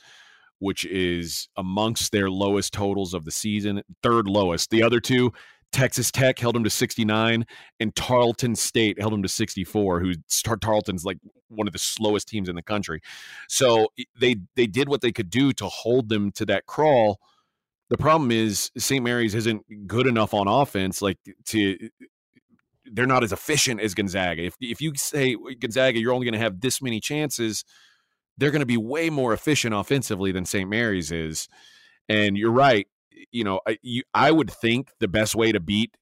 which 0.60 0.86
is 0.86 1.50
amongst 1.58 2.12
their 2.12 2.30
lowest 2.30 2.74
totals 2.74 3.14
of 3.14 3.26
the 3.26 3.32
season, 3.32 3.84
third 4.02 4.28
lowest. 4.28 4.70
The 4.70 4.84
other 4.84 5.00
two 5.00 5.34
Texas 5.72 6.12
Tech 6.12 6.38
held 6.38 6.56
him 6.56 6.64
to 6.64 6.70
69, 6.70 7.46
and 7.80 7.96
Tarleton 7.96 8.56
State 8.56 9.00
held 9.00 9.14
him 9.14 9.24
to 9.24 9.30
64. 9.30 10.00
Who 10.00 10.14
Tarleton's 10.60 11.06
like 11.06 11.18
one 11.48 11.68
of 11.68 11.74
the 11.74 11.80
slowest 11.80 12.28
teams 12.28 12.50
in 12.50 12.56
the 12.56 12.62
country. 12.62 13.02
So 13.48 13.90
they 14.20 14.38
they 14.56 14.68
did 14.68 14.90
what 14.90 15.02
they 15.02 15.12
could 15.12 15.30
do 15.30 15.54
to 15.54 15.68
hold 15.68 16.10
them 16.10 16.32
to 16.34 16.46
that 16.48 16.66
crawl. 16.66 17.20
The 17.90 17.98
problem 17.98 18.32
is 18.32 18.72
St. 18.78 19.04
Mary's 19.04 19.36
isn't 19.36 19.88
good 19.88 20.08
enough 20.08 20.34
on 20.34 20.48
offense, 20.48 21.02
like 21.02 21.18
to 21.48 21.78
they're 22.86 23.06
not 23.06 23.24
as 23.24 23.32
efficient 23.32 23.80
as 23.82 23.94
Gonzaga. 23.94 24.44
If 24.44 24.56
if 24.60 24.82
you 24.82 24.94
say 24.96 25.36
Gonzaga, 25.60 26.00
you're 26.00 26.14
only 26.14 26.26
going 26.26 26.34
to 26.34 26.40
have 26.40 26.62
this 26.62 26.82
many 26.82 27.00
chances, 27.00 27.64
they're 28.38 28.52
going 28.52 28.62
to 28.62 28.66
be 28.66 28.78
way 28.78 29.10
more 29.10 29.34
efficient 29.34 29.74
offensively 29.74 30.32
than 30.32 30.46
St. 30.46 30.70
Mary's 30.70 31.12
is. 31.12 31.48
And 32.10 32.36
you're 32.38 32.52
right 32.52 32.88
you 33.32 33.44
know, 33.44 33.62
I, 33.68 33.78
you, 33.82 34.04
I 34.14 34.32
would 34.32 34.52
think 34.52 34.92
the 35.00 35.08
best 35.08 35.36
way 35.36 35.52
to 35.52 35.60
beat 35.60 35.96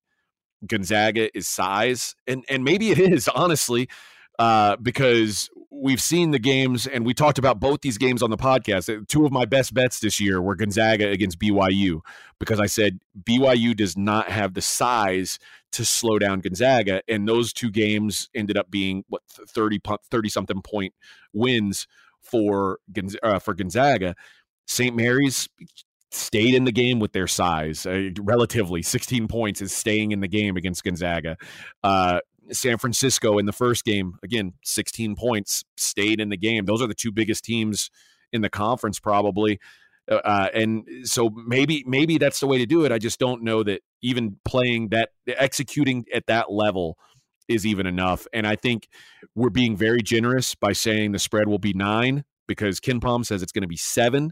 Gonzaga 0.66 1.36
is 1.38 1.48
size, 1.48 2.16
and 2.28 2.44
and 2.50 2.64
maybe 2.64 2.92
it 2.92 3.00
is 3.14 3.28
honestly, 3.28 3.90
uh, 4.38 4.76
because 4.78 5.50
we've 5.72 6.02
seen 6.02 6.32
the 6.32 6.40
games 6.40 6.88
and 6.88 7.06
we 7.06 7.14
talked 7.14 7.38
about 7.38 7.60
both 7.60 7.82
these 7.82 7.98
games 7.98 8.24
on 8.24 8.30
the 8.30 8.38
podcast. 8.38 8.94
Uh, 8.94 9.04
two 9.08 9.26
of 9.26 9.32
my 9.32 9.46
best 9.46 9.74
bets 9.74 10.00
this 10.00 10.20
year 10.20 10.42
were 10.42 10.56
Gonzaga 10.56 11.10
against 11.10 11.40
BYU 11.40 12.02
because 12.40 12.60
I 12.60 12.66
said 12.66 13.00
BYU 13.22 13.76
does 13.76 13.96
not 13.98 14.30
have 14.30 14.54
the 14.54 14.62
size 14.62 15.40
to 15.72 15.86
slow 15.86 16.18
down 16.18 16.40
Gonzaga, 16.40 17.02
and 17.08 17.28
those 17.28 17.54
two 17.54 17.70
games 17.70 18.30
ended 18.34 18.58
up 18.58 18.72
being 18.72 19.04
what 19.08 19.22
30 19.30 19.80
30 20.10 20.30
something 20.30 20.62
point 20.62 20.94
wins 21.34 21.88
for 22.22 22.80
uh, 23.22 23.40
for 23.40 23.54
Gonzaga. 23.54 24.16
St. 24.68 24.96
Mary's 24.96 25.50
stayed 26.12 26.56
in 26.56 26.66
the 26.66 26.72
game 26.72 27.00
with 27.00 27.14
their 27.14 27.28
size. 27.28 27.86
Uh, 27.86 28.10
relatively, 28.20 28.82
16 28.82 29.28
points 29.28 29.62
is 29.62 29.72
staying 29.72 30.12
in 30.12 30.20
the 30.20 30.28
game 30.28 30.58
against 30.58 30.84
Gonzaga. 30.84 31.38
Uh, 31.84 32.20
San 32.52 32.78
Francisco 32.78 33.38
in 33.38 33.46
the 33.46 33.54
first 33.54 33.86
game, 33.86 34.18
again, 34.24 34.54
16 34.64 35.16
points, 35.16 35.64
stayed 35.78 36.20
in 36.20 36.30
the 36.30 36.38
game. 36.38 36.66
Those 36.66 36.82
are 36.82 36.88
the 36.88 36.96
two 36.96 37.12
biggest 37.12 37.44
teams 37.44 37.92
in 38.34 38.42
the 38.42 38.50
conference, 38.50 39.00
probably. 39.00 39.60
Uh, 40.10 40.16
uh 40.16 40.50
and 40.54 40.88
so 41.04 41.30
maybe 41.30 41.84
maybe 41.86 42.18
that's 42.18 42.40
the 42.40 42.48
way 42.48 42.58
to 42.58 42.66
do 42.66 42.86
it. 42.86 42.92
I 42.92 42.98
just 42.98 43.20
don't 43.20 43.44
know 43.44 43.64
that 43.64 43.82
even 44.02 44.38
playing 44.46 44.90
that, 44.90 45.10
executing 45.28 46.06
at 46.14 46.26
that 46.28 46.52
level 46.52 46.98
is 47.48 47.66
even 47.66 47.86
enough. 47.86 48.26
And 48.34 48.48
I 48.48 48.56
think 48.56 48.88
we're 49.36 49.50
being 49.50 49.76
very 49.76 50.02
generous 50.02 50.56
by 50.56 50.74
saying 50.74 51.12
the 51.12 51.20
spread 51.20 51.48
will 51.48 51.60
be 51.60 51.74
nine 51.74 52.24
because 52.48 52.80
KenPom 52.80 53.26
says 53.26 53.42
it's 53.44 53.52
going 53.52 53.64
to 53.64 53.68
be 53.68 53.78
seven. 53.78 54.32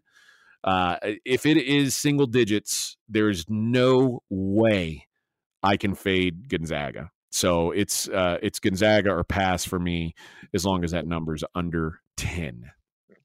Uh, 0.63 0.97
if 1.23 1.45
it 1.45 1.57
is 1.57 1.95
single 1.95 2.25
digits, 2.25 2.97
there's 3.07 3.45
no 3.47 4.21
way 4.29 5.07
I 5.63 5.77
can 5.77 5.95
fade 5.95 6.49
Gonzaga. 6.49 7.11
So 7.29 7.71
it's 7.71 8.07
uh, 8.07 8.37
it's 8.41 8.59
Gonzaga 8.59 9.11
or 9.11 9.23
pass 9.23 9.65
for 9.65 9.79
me 9.79 10.15
as 10.53 10.65
long 10.65 10.83
as 10.83 10.91
that 10.91 11.05
number's 11.05 11.43
under 11.53 11.99
ten. 12.15 12.71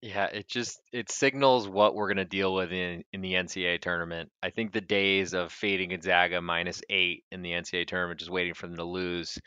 Yeah, 0.02 0.26
it 0.26 0.48
just 0.48 0.80
it 0.92 1.10
signals 1.10 1.68
what 1.68 1.94
we're 1.94 2.08
gonna 2.08 2.24
deal 2.24 2.52
with 2.52 2.72
in 2.72 3.04
in 3.12 3.20
the 3.20 3.34
NCAA 3.34 3.80
tournament. 3.80 4.30
I 4.42 4.50
think 4.50 4.72
the 4.72 4.80
days 4.80 5.32
of 5.32 5.52
fading 5.52 5.90
Gonzaga 5.90 6.42
minus 6.42 6.82
eight 6.90 7.24
in 7.30 7.42
the 7.42 7.52
NCAA 7.52 7.86
tournament, 7.86 8.18
just 8.18 8.30
waiting 8.30 8.54
for 8.54 8.66
them 8.66 8.76
to 8.76 8.84
lose, 8.84 9.38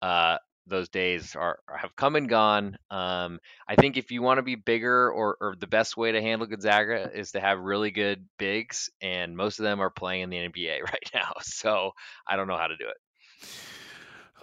uh, 0.00 0.38
those 0.66 0.88
days 0.88 1.36
are 1.36 1.58
have 1.68 1.94
come 1.96 2.16
and 2.16 2.28
gone. 2.28 2.76
Um, 2.90 3.38
I 3.68 3.74
think 3.76 3.96
if 3.96 4.10
you 4.10 4.22
want 4.22 4.38
to 4.38 4.42
be 4.42 4.54
bigger, 4.54 5.10
or, 5.10 5.36
or 5.40 5.56
the 5.58 5.66
best 5.66 5.96
way 5.96 6.12
to 6.12 6.20
handle 6.20 6.46
Gonzaga 6.46 7.10
is 7.14 7.32
to 7.32 7.40
have 7.40 7.58
really 7.58 7.90
good 7.90 8.26
bigs, 8.38 8.90
and 9.00 9.36
most 9.36 9.58
of 9.58 9.64
them 9.64 9.80
are 9.80 9.90
playing 9.90 10.22
in 10.22 10.30
the 10.30 10.36
NBA 10.36 10.82
right 10.92 11.10
now. 11.12 11.32
So 11.42 11.92
I 12.26 12.36
don't 12.36 12.48
know 12.48 12.56
how 12.56 12.68
to 12.68 12.76
do 12.76 12.86
it. 12.88 13.48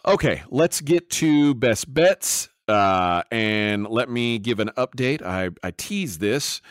Okay, 0.06 0.42
let's 0.50 0.82
get 0.82 1.10
to 1.12 1.54
best 1.56 1.92
bets. 1.94 2.50
Uh, 2.68 3.24
and 3.32 3.88
let 3.88 4.10
me 4.10 4.40
give 4.40 4.60
an 4.60 4.70
update. 4.78 5.22
I, 5.22 5.50
I 5.62 5.72
tease 5.72 6.20
this. 6.20 6.62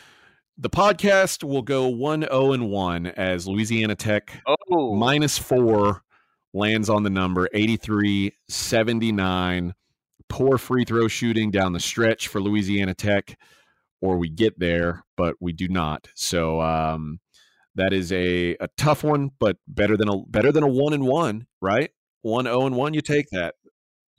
The 0.56 0.70
podcast 0.70 1.44
will 1.44 1.62
go 1.62 1.88
1 1.88 2.22
0 2.22 2.52
and 2.52 2.70
1 2.70 3.06
as 3.06 3.46
Louisiana 3.46 3.94
Tech 3.96 4.42
Oh, 4.46 4.94
minus 4.94 5.38
four 5.38 6.02
lands 6.52 6.88
on 6.90 7.02
the 7.02 7.10
number 7.10 7.48
83 7.52 8.32
79. 8.48 9.74
Poor 10.28 10.58
free 10.58 10.84
throw 10.84 11.08
shooting 11.08 11.50
down 11.50 11.72
the 11.72 11.80
stretch 11.80 12.28
for 12.28 12.40
Louisiana 12.40 12.94
Tech, 12.94 13.36
or 14.00 14.16
we 14.16 14.28
get 14.28 14.58
there, 14.58 15.04
but 15.16 15.34
we 15.40 15.52
do 15.52 15.68
not. 15.68 16.08
So 16.14 16.60
um, 16.60 17.18
that 17.74 17.92
is 17.92 18.12
a, 18.12 18.56
a 18.60 18.68
tough 18.76 19.02
one, 19.02 19.30
but 19.38 19.56
better 19.66 19.96
than 19.96 20.08
a 20.08 20.18
better 20.26 20.52
than 20.52 20.62
a 20.62 20.68
one 20.68 20.92
and 20.92 21.04
one, 21.04 21.46
right? 21.60 21.90
One 22.22 22.44
zero 22.44 22.66
and 22.66 22.76
one, 22.76 22.94
you 22.94 23.00
take 23.00 23.30
that. 23.30 23.54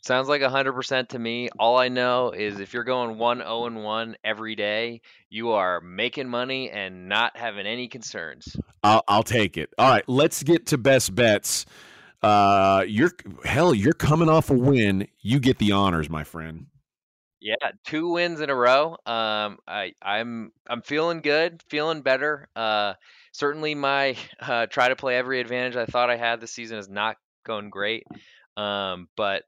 sounds 0.02 0.28
like 0.28 0.42
100% 0.42 1.10
to 1.10 1.20
me. 1.20 1.50
All 1.60 1.78
I 1.78 1.88
know 1.88 2.32
is 2.32 2.60
if 2.60 2.74
you're 2.74 2.84
going 2.84 3.18
1 3.18 3.38
0 3.38 3.66
and 3.66 3.84
1 3.84 4.16
every 4.24 4.56
day, 4.56 5.02
you 5.30 5.52
are 5.52 5.80
making 5.82 6.28
money 6.28 6.72
and 6.72 7.08
not 7.08 7.38
having 7.38 7.68
any 7.68 7.88
concerns. 7.88 8.58
I'll, 8.84 9.04
I'll 9.08 9.24
take 9.24 9.56
it. 9.58 9.70
All 9.78 9.88
right, 9.88 10.04
let's 10.08 10.42
get 10.42 10.66
to 10.68 10.78
best 10.80 11.14
bets. 11.14 11.68
Uh, 12.22 12.86
you're 12.88 13.12
hell, 13.44 13.74
you're 13.74 13.94
coming 13.94 14.30
off 14.30 14.50
a 14.50 14.54
win. 14.54 15.08
You 15.20 15.40
get 15.40 15.58
the 15.58 15.72
honors, 15.72 16.10
my 16.10 16.24
friend. 16.24 16.68
Yeah, 17.40 17.56
two 17.86 18.10
wins 18.10 18.40
in 18.40 18.52
a 18.52 18.56
row. 18.56 18.98
Um, 19.06 19.58
I 19.68 19.94
I'm 20.02 20.52
I'm 20.68 20.84
feeling 20.84 21.22
good, 21.22 21.64
feeling 21.70 22.02
better. 22.02 22.48
Uh, 22.56 22.94
certainly 23.32 23.74
my 23.74 24.16
uh, 24.40 24.68
try 24.68 24.90
to 24.90 24.96
play 24.96 25.18
every 25.18 25.40
advantage 25.40 25.76
I 25.76 25.86
thought 25.86 26.12
I 26.12 26.18
had 26.18 26.40
this 26.40 26.52
season 26.52 26.78
is 26.78 26.88
not 26.88 27.18
going 27.44 27.72
great. 27.72 28.06
Um, 28.58 29.08
but 29.18 29.44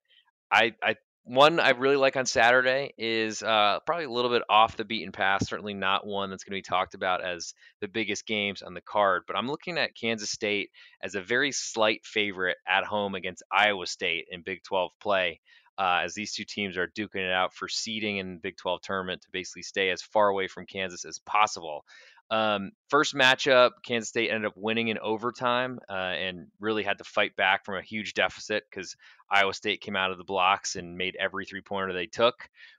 I 0.52 0.74
I 0.82 0.96
one 1.26 1.60
I 1.60 1.70
really 1.70 1.96
like 1.96 2.18
on 2.18 2.26
Saturday 2.26 2.94
is 2.98 3.42
uh, 3.42 3.80
probably 3.86 4.06
a 4.06 4.12
little 4.12 4.30
bit 4.30 4.44
off 4.50 4.76
the 4.76 4.84
beaten 4.84 5.12
path. 5.12 5.48
Certainly 5.48 5.74
not 5.74 6.06
one 6.06 6.30
that's 6.30 6.44
going 6.44 6.52
to 6.52 6.58
be 6.58 6.62
talked 6.62 6.96
about 6.96 7.24
as 7.24 7.54
the 7.80 7.88
biggest 7.88 8.26
games 8.26 8.62
on 8.62 8.74
the 8.74 8.82
card. 8.82 9.24
But 9.26 9.38
I'm 9.38 9.48
looking 9.48 9.78
at 9.78 9.96
Kansas 9.96 10.32
State 10.32 10.70
as 11.02 11.16
a 11.16 11.22
very 11.22 11.52
slight 11.54 12.06
favorite 12.06 12.58
at 12.68 12.84
home 12.84 13.16
against 13.16 13.44
Iowa 13.52 13.88
State 13.88 14.26
in 14.30 14.42
Big 14.42 14.64
12 14.64 14.92
play 15.02 15.40
uh, 15.78 16.02
as 16.04 16.14
these 16.14 16.34
two 16.34 16.46
teams 16.46 16.78
are 16.78 16.88
duking 16.88 17.26
it 17.26 17.32
out 17.32 17.54
for 17.54 17.68
seeding 17.68 18.18
in 18.18 18.36
the 18.36 18.40
Big 18.40 18.58
12 18.58 18.82
tournament 18.82 19.22
to 19.22 19.28
basically 19.32 19.64
stay 19.64 19.90
as 19.90 20.02
far 20.02 20.28
away 20.28 20.48
from 20.48 20.66
Kansas 20.66 21.06
as 21.06 21.20
possible. 21.20 21.84
Um, 22.34 22.72
first 22.90 23.14
matchup, 23.14 23.74
Kansas 23.86 24.10
State 24.10 24.32
ended 24.32 24.48
up 24.48 24.58
winning 24.58 24.88
in 24.88 24.98
overtime 24.98 25.78
uh, 25.88 25.94
and 25.94 26.48
really 26.60 26.82
had 26.82 26.98
to 26.98 27.04
fight 27.04 27.36
back 27.36 27.64
from 27.64 27.76
a 27.78 27.84
huge 27.84 28.16
deficit 28.16 28.64
because 28.68 28.96
Iowa 29.30 29.54
State 29.54 29.82
came 29.82 29.96
out 29.96 30.10
of 30.10 30.18
the 30.18 30.24
blocks 30.24 30.76
and 30.76 30.98
made 30.98 31.16
every 31.20 31.46
three 31.46 31.62
pointer 31.62 31.94
they 31.94 32.08
took, 32.08 32.34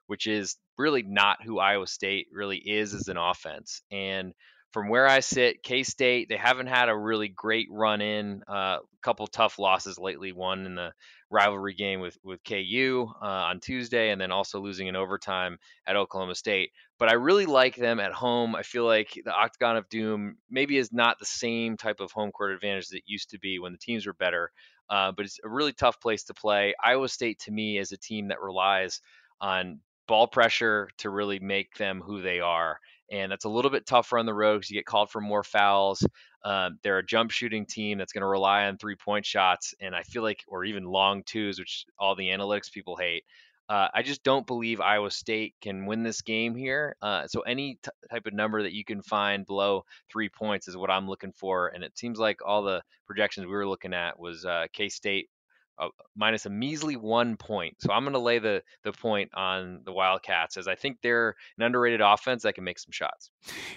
which 0.09 0.27
is 0.27 0.57
really 0.77 1.05
not 1.05 1.40
who 1.45 1.61
Iowa 1.61 1.87
State 1.87 2.27
really 2.33 2.57
is 2.57 2.95
as 2.95 3.07
an 3.07 3.17
offense. 3.17 3.81
And 3.93 4.35
from 4.75 4.89
where 4.89 5.07
I 5.07 5.21
sit, 5.21 5.63
K 5.63 5.85
State, 5.85 6.29
they 6.29 6.37
haven't 6.37 6.67
had 6.67 6.89
a 6.89 6.97
really 6.97 7.29
great 7.29 7.69
run 7.71 8.01
in. 8.01 8.43
A 8.49 8.53
uh, 8.53 8.79
couple 9.03 9.25
tough 9.29 9.61
losses 9.61 10.01
lately. 10.01 10.33
One 10.33 10.67
in 10.67 10.75
the 10.75 10.93
rivalry 11.31 11.75
game 11.75 12.01
with 12.01 12.19
with 12.25 12.43
KU 12.43 13.07
uh, 13.23 13.25
on 13.25 13.61
Tuesday, 13.61 14.11
and 14.11 14.21
then 14.21 14.33
also 14.33 14.59
losing 14.59 14.89
in 14.89 14.97
overtime 14.97 15.59
at 15.87 15.95
Oklahoma 15.95 16.35
State. 16.35 16.73
But 16.99 17.09
I 17.09 17.13
really 17.13 17.47
like 17.47 17.77
them 17.77 18.01
at 18.01 18.13
home. 18.13 18.57
I 18.57 18.65
feel 18.65 18.85
like 18.85 19.17
the 19.25 19.33
Octagon 19.33 19.77
of 19.77 19.89
Doom 19.89 20.39
maybe 20.51 20.77
is 20.77 20.93
not 20.93 21.21
the 21.21 21.25
same 21.25 21.77
type 21.77 22.01
of 22.01 22.11
home 22.11 22.33
court 22.33 22.51
advantage 22.51 22.89
that 22.89 22.97
it 22.97 23.05
used 23.07 23.31
to 23.31 23.39
be 23.39 23.61
when 23.61 23.71
the 23.71 23.79
teams 23.79 24.07
were 24.07 24.13
better. 24.13 24.51
Uh, 24.91 25.13
but 25.13 25.25
it's 25.25 25.39
a 25.45 25.49
really 25.49 25.73
tough 25.73 26.01
place 26.01 26.25
to 26.25 26.35
play. 26.35 26.75
Iowa 26.85 27.09
State 27.09 27.39
to 27.45 27.53
me 27.53 27.79
is 27.79 27.93
a 27.93 27.97
team 27.97 28.27
that 28.29 28.43
relies 28.43 29.01
on 29.41 29.79
ball 30.09 30.27
pressure 30.27 30.91
to 30.99 31.11
really 31.11 31.39
make 31.39 31.77
them 31.77 32.03
who 32.05 32.23
they 32.23 32.41
are 32.41 32.81
and 33.11 33.31
that's 33.31 33.45
a 33.45 33.51
little 33.51 33.71
bit 33.71 33.87
tougher 33.87 34.19
on 34.19 34.27
the 34.27 34.35
road 34.35 34.59
because 34.59 34.71
you 34.71 34.79
get 34.79 34.87
called 34.87 35.11
for 35.11 35.21
more 35.21 35.43
fouls. 35.45 36.07
Um, 36.45 36.79
they're 36.83 36.99
a 36.99 37.07
jump 37.07 37.31
shooting 37.31 37.67
team 37.67 37.99
that's 37.99 38.12
going 38.12 38.23
to 38.23 38.27
rely 38.27 38.67
on 38.67 38.77
three 38.77 38.97
point 38.97 39.27
shots, 39.27 39.75
and 39.81 39.95
I 39.95 40.03
feel 40.03 40.23
like, 40.23 40.45
or 40.49 40.64
even 40.64 40.85
long 40.85 41.23
twos, 41.25 41.59
which 41.59 41.87
all 41.99 42.14
the 42.14 42.29
analytics 42.29 42.73
people 42.73 42.97
hate. 42.97 43.25
Uh, 43.67 43.88
I 43.95 44.03
just 44.03 44.23
don't 44.23 44.47
believe 44.47 44.81
Iowa 44.83 45.11
State 45.11 45.55
can 45.62 45.87
win 45.87 46.03
this 46.03 46.21
game 46.21 46.55
here. 46.55 46.97
Uh, 47.01 47.27
so 47.27 47.40
any 47.40 47.79
t- 47.83 47.90
type 48.11 48.27
of 48.27 48.35
number 48.35 48.62
that 48.62 48.75
you 48.75 48.85
can 48.85 49.01
find 49.01 49.47
below 49.47 49.87
three 50.12 50.29
points 50.29 50.69
is 50.69 50.77
what 50.77 50.90
I'm 50.90 51.09
looking 51.09 51.33
for. 51.33 51.69
And 51.69 51.83
it 51.83 51.97
seems 51.97 52.19
like 52.19 52.40
all 52.45 52.62
the 52.62 52.83
projections 53.07 53.47
we 53.47 53.53
were 53.53 53.67
looking 53.67 53.95
at 53.95 54.19
was 54.19 54.45
uh, 54.45 54.67
K 54.75 54.90
State 54.90 55.31
uh, 55.79 55.89
minus 56.17 56.47
a 56.47 56.51
measly 56.51 56.97
one 56.97 57.37
point. 57.37 57.77
So 57.81 57.93
I'm 57.93 58.05
going 58.05 58.15
to 58.15 58.19
lay 58.19 58.39
the 58.39 58.63
the 58.83 58.93
point 58.93 59.31
on 59.35 59.81
the 59.85 59.93
Wildcats 59.93 60.57
as 60.57 60.69
I 60.69 60.75
think 60.75 60.99
they're 61.03 61.35
an 61.59 61.65
underrated 61.65 62.01
offense 62.01 62.43
that 62.43 62.55
can 62.55 62.65
make 62.65 62.79
some 62.79 62.93
shots. 62.93 63.31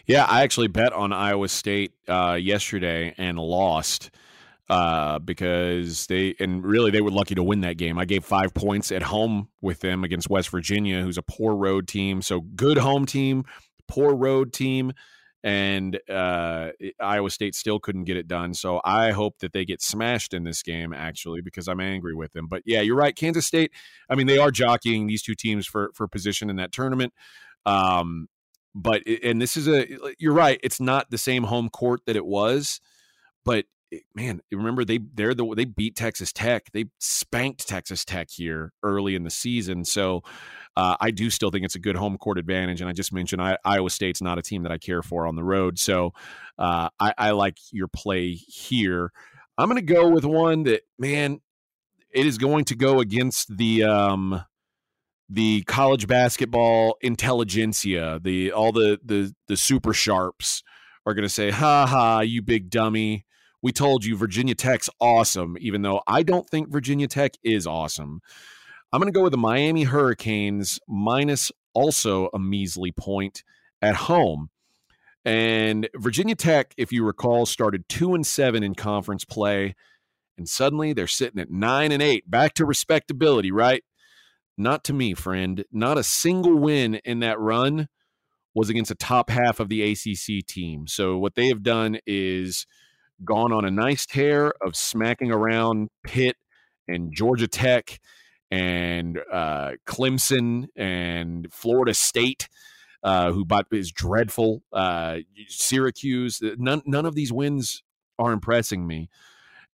Yeah, 0.05 0.25
I 0.25 0.43
actually 0.43 0.67
bet 0.67 0.93
on 0.93 1.11
Iowa 1.11 1.47
State 1.47 1.93
uh, 2.07 2.37
yesterday 2.39 3.13
and 3.17 3.37
lost 3.39 4.11
uh, 4.69 5.19
because 5.19 6.07
they 6.07 6.35
and 6.39 6.63
really 6.63 6.91
they 6.91 7.01
were 7.01 7.11
lucky 7.11 7.35
to 7.35 7.43
win 7.43 7.61
that 7.61 7.77
game. 7.77 7.97
I 7.97 8.05
gave 8.05 8.25
five 8.25 8.53
points 8.53 8.91
at 8.91 9.03
home 9.03 9.49
with 9.61 9.79
them 9.79 10.03
against 10.03 10.29
West 10.29 10.49
Virginia, 10.49 11.01
who's 11.01 11.17
a 11.17 11.23
poor 11.23 11.55
road 11.55 11.87
team. 11.87 12.21
So 12.21 12.41
good 12.41 12.77
home 12.77 13.05
team, 13.05 13.45
poor 13.87 14.13
road 14.13 14.53
team 14.53 14.93
and 15.43 15.99
uh, 16.09 16.69
Iowa 16.99 17.29
State 17.29 17.55
still 17.55 17.79
couldn't 17.79 18.05
get 18.05 18.17
it 18.17 18.27
done. 18.27 18.53
So 18.53 18.81
I 18.83 19.11
hope 19.11 19.39
that 19.39 19.53
they 19.53 19.65
get 19.65 19.81
smashed 19.81 20.33
in 20.33 20.43
this 20.43 20.63
game, 20.63 20.93
actually, 20.93 21.41
because 21.41 21.67
I'm 21.67 21.79
angry 21.79 22.15
with 22.15 22.33
them. 22.33 22.47
But 22.47 22.63
yeah, 22.65 22.81
you're 22.81 22.95
right. 22.95 23.15
Kansas 23.15 23.45
State. 23.45 23.71
I 24.09 24.15
mean, 24.15 24.27
they 24.27 24.39
are 24.39 24.51
jockeying 24.51 25.07
these 25.07 25.21
two 25.21 25.35
teams 25.35 25.67
for 25.67 25.91
for 25.93 26.07
position 26.07 26.49
in 26.49 26.55
that 26.57 26.71
tournament. 26.71 27.13
Um, 27.65 28.27
but 28.73 29.03
and 29.23 29.41
this 29.41 29.57
is 29.57 29.67
a 29.67 29.87
you're 30.19 30.33
right. 30.33 30.59
It's 30.63 30.79
not 30.79 31.09
the 31.09 31.17
same 31.17 31.43
home 31.43 31.69
court 31.69 32.01
that 32.05 32.15
it 32.15 32.25
was, 32.25 32.79
but 33.45 33.65
man, 34.15 34.41
remember 34.51 34.83
they 34.83 34.99
they're 35.13 35.33
the 35.33 35.53
they 35.55 35.65
beat 35.65 35.95
Texas 35.95 36.31
Tech. 36.33 36.71
They 36.73 36.85
spanked 36.99 37.67
Texas 37.67 38.03
Tech 38.03 38.29
here 38.29 38.73
early 38.83 39.15
in 39.15 39.23
the 39.23 39.29
season. 39.29 39.85
So 39.85 40.23
uh, 40.75 40.95
I 40.99 41.11
do 41.11 41.29
still 41.29 41.49
think 41.49 41.65
it's 41.65 41.75
a 41.75 41.79
good 41.79 41.95
home 41.95 42.17
court 42.17 42.37
advantage. 42.37 42.81
And 42.81 42.89
I 42.89 42.93
just 42.93 43.13
mentioned 43.13 43.41
I, 43.41 43.57
Iowa 43.63 43.89
State's 43.89 44.21
not 44.21 44.37
a 44.37 44.41
team 44.41 44.63
that 44.63 44.71
I 44.71 44.77
care 44.77 45.01
for 45.01 45.25
on 45.25 45.35
the 45.35 45.43
road. 45.43 45.79
So 45.79 46.13
uh, 46.57 46.89
I, 46.99 47.13
I 47.17 47.31
like 47.31 47.57
your 47.71 47.87
play 47.87 48.33
here. 48.33 49.11
I'm 49.57 49.69
going 49.69 49.83
to 49.83 49.93
go 49.93 50.09
with 50.09 50.25
one 50.25 50.63
that 50.63 50.81
man, 50.99 51.41
it 52.11 52.25
is 52.25 52.37
going 52.37 52.65
to 52.65 52.75
go 52.75 52.99
against 52.99 53.57
the 53.57 53.83
um, 53.83 54.43
the 55.29 55.63
college 55.63 56.07
basketball 56.07 56.97
intelligentsia. 57.01 58.19
The 58.21 58.51
all 58.51 58.71
the 58.71 58.99
the 59.03 59.33
the 59.47 59.57
super 59.57 59.93
sharps 59.93 60.63
are 61.05 61.13
going 61.13 61.23
to 61.23 61.29
say, 61.29 61.51
"Ha 61.51 61.85
ha, 61.85 62.19
you 62.19 62.41
big 62.41 62.69
dummy." 62.69 63.25
We 63.61 63.71
told 63.71 64.05
you 64.05 64.15
Virginia 64.15 64.55
Tech's 64.55 64.89
awesome, 64.99 65.57
even 65.59 65.81
though 65.81 66.01
I 66.07 66.23
don't 66.23 66.49
think 66.49 66.71
Virginia 66.71 67.07
Tech 67.07 67.33
is 67.43 67.65
awesome. 67.65 68.21
I'm 68.91 69.01
going 69.01 69.11
to 69.11 69.17
go 69.17 69.23
with 69.23 69.31
the 69.31 69.37
Miami 69.37 69.83
Hurricanes 69.83 70.79
minus 70.87 71.51
also 71.73 72.29
a 72.33 72.39
measly 72.39 72.91
point 72.91 73.43
at 73.81 73.95
home. 73.95 74.49
And 75.25 75.89
Virginia 75.95 76.35
Tech, 76.35 76.73
if 76.77 76.91
you 76.91 77.03
recall, 77.03 77.45
started 77.45 77.89
two 77.89 78.15
and 78.15 78.25
seven 78.25 78.63
in 78.63 78.75
conference 78.75 79.25
play, 79.25 79.75
and 80.37 80.47
suddenly 80.47 80.93
they're 80.93 81.07
sitting 81.07 81.41
at 81.41 81.51
nine 81.51 81.91
and 81.91 82.01
eight, 82.01 82.29
back 82.29 82.53
to 82.55 82.65
respectability, 82.65 83.51
right? 83.51 83.83
Not 84.57 84.83
to 84.85 84.93
me, 84.93 85.13
friend. 85.13 85.65
Not 85.71 85.97
a 85.97 86.03
single 86.03 86.55
win 86.55 86.95
in 87.03 87.19
that 87.19 87.39
run 87.39 87.89
was 88.55 88.69
against 88.69 88.89
a 88.89 88.95
top 88.95 89.29
half 89.29 89.59
of 89.59 89.69
the 89.69 89.91
ACC 89.91 90.45
team. 90.45 90.87
So 90.87 91.17
what 91.17 91.35
they 91.35 91.47
have 91.49 91.61
done 91.61 91.99
is 92.07 92.65
gone 93.23 93.51
on 93.51 93.65
a 93.65 93.71
nice 93.71 94.05
tear 94.05 94.53
of 94.61 94.75
smacking 94.75 95.31
around 95.31 95.89
Pitt 96.03 96.35
and 96.87 97.13
Georgia 97.13 97.47
Tech 97.47 97.99
and 98.51 99.19
uh, 99.31 99.73
Clemson 99.85 100.67
and 100.75 101.51
Florida 101.51 101.93
State, 101.93 102.47
uh, 103.03 103.31
who 103.31 103.45
is 103.71 103.91
dreadful. 103.91 104.63
Uh, 104.71 105.17
Syracuse. 105.47 106.41
None 106.57 106.81
none 106.85 107.05
of 107.05 107.15
these 107.15 107.31
wins 107.31 107.83
are 108.19 108.31
impressing 108.31 108.87
me. 108.87 109.09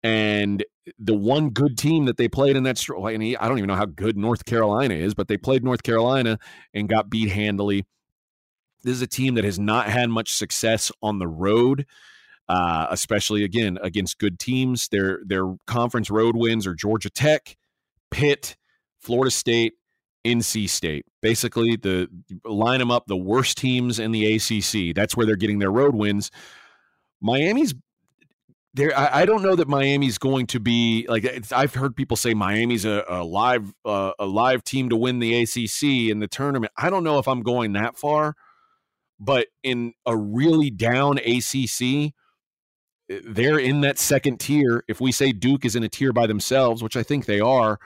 And 0.03 0.65
the 0.99 1.15
one 1.15 1.51
good 1.51 1.79
team 1.79 2.07
that 2.07 2.17
they 2.17 2.29
played 2.29 2.57
in 2.57 2.65
that, 2.65 2.85
I 2.91 3.49
don't 3.49 3.59
even 3.59 3.69
know 3.69 3.77
how 3.77 3.85
good 3.85 4.17
North 4.17 4.45
Carolina 4.45 4.95
is, 4.95 5.15
but 5.15 5.29
they 5.29 5.37
played 5.37 5.63
North 5.63 5.85
Carolina 5.85 6.39
and 6.75 6.89
got 6.89 7.09
beat 7.09 7.31
handily. 7.31 7.87
This 8.83 8.95
is 8.97 9.03
a 9.03 9.07
team 9.07 9.35
that 9.35 9.45
has 9.45 9.61
not 9.61 9.87
had 9.87 10.11
much 10.11 10.33
success 10.33 10.91
on 11.01 11.21
the 11.21 11.29
road 11.29 11.87
uh, 12.49 12.87
especially 12.91 13.45
again 13.45 13.79
against 13.83 14.19
good 14.19 14.39
teams. 14.39 14.89
Their 14.89 15.21
their 15.25 15.55
conference 15.67 16.11
road 16.11 16.37
wins 16.37 16.67
are 16.67 16.75
Georgia 16.75 17.11
Tech, 17.11 17.57
Pitt, 18.11 18.57
Florida 19.01 19.31
State, 19.31 19.75
NC 20.25 20.69
State. 20.69 21.07
Basically, 21.21 21.77
the 21.77 22.09
line 22.45 22.81
them 22.81 22.91
up 22.91 23.07
the 23.07 23.17
worst 23.17 23.59
teams 23.59 23.99
in 23.99 24.13
the 24.13 24.35
ACC. 24.35 24.95
That's 24.95 25.17
where 25.17 25.27
they're 25.27 25.37
getting 25.37 25.59
their 25.59 25.73
road 25.73 25.95
wins. 25.95 26.31
Miami's 27.21 27.75
there 28.75 28.97
I, 28.99 29.21
I, 29.21 29.25
don't 29.27 29.43
know 29.43 29.55
that 29.55 29.69
Miami's 29.69 30.19
going 30.19 30.47
to 30.49 30.61
be 30.61 31.07
like 31.09 31.53
I've 31.53 31.75
heard 31.75 31.95
people 31.95 32.17
say 32.17 32.33
Miami's 32.33 32.85
a, 32.85 33.05
a 33.07 33.23
live 33.23 33.73
uh, 33.85 34.13
a 34.19 34.27
live 34.27 34.65
team 34.65 34.89
to 34.89 34.97
win 34.97 35.19
the 35.19 35.43
ACC 35.43 36.11
in 36.11 36.21
the 36.21 36.29
tournament. 36.29 36.73
I 36.77 36.91
don't 36.91 37.05
know 37.05 37.19
if 37.19 37.29
I'm 37.29 37.43
going 37.43 37.75
that 37.75 37.99
far, 37.99 38.35
but 39.21 39.49
in 39.63 39.93
a 40.07 40.17
really 40.17 40.71
down 40.71 41.19
ACC, 41.19 42.15
they're 43.25 43.59
in 43.59 43.81
that 43.83 43.99
second 43.99 44.39
tier. 44.39 44.85
If 44.89 45.01
we 45.01 45.13
say 45.13 45.33
Duke 45.33 45.65
is 45.65 45.77
in 45.77 45.83
a 45.83 45.89
tier 45.89 46.13
by 46.13 46.27
themselves, 46.27 46.83
which 46.83 46.97
I 46.97 47.03
think 47.03 47.27
they 47.27 47.41
are, 47.41 47.79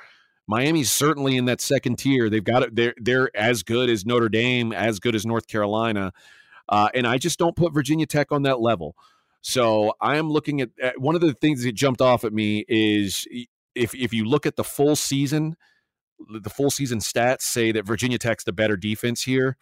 Miami's 0.47 0.91
certainly 0.91 1.37
in 1.37 1.47
that 1.47 1.61
second 1.61 1.97
tier. 1.97 2.31
They've 2.31 2.45
got 2.45 2.62
it. 2.62 2.77
They're 2.77 2.95
they're 2.99 3.37
as 3.37 3.62
good 3.62 3.91
as 3.91 4.07
Notre 4.07 4.29
Dame, 4.29 4.72
as 4.72 5.01
good 5.01 5.14
as 5.14 5.27
North 5.27 5.49
Carolina, 5.49 6.12
uh, 6.68 6.89
and 6.95 7.07
I 7.07 7.18
just 7.18 7.39
don't 7.39 7.57
put 7.57 7.72
Virginia 7.72 8.07
Tech 8.07 8.31
on 8.31 8.43
that 8.43 8.61
level. 8.61 8.95
So 9.41 9.95
I 10.01 10.16
am 10.16 10.31
looking 10.31 10.61
at, 10.61 10.70
at 10.83 11.01
one 11.01 11.14
of 11.14 11.20
the 11.20 11.33
things 11.33 11.62
that 11.62 11.72
jumped 11.72 12.01
off 12.01 12.24
at 12.24 12.33
me 12.33 12.64
is 12.68 13.27
if 13.74 13.95
if 13.95 14.12
you 14.12 14.24
look 14.24 14.47
at 14.47 14.57
the 14.57 14.64
full 14.64 14.97
season, 14.97 15.57
the 16.41 16.51
full 16.51 16.70
season 16.70 16.99
stats 16.99 17.43
say 17.43 17.72
that 17.72 17.85
Virginia 17.85 18.18
Tech's 18.18 18.45
the 18.45 18.53
better 18.53 18.77
defense 18.77 19.22
here. 19.22 19.57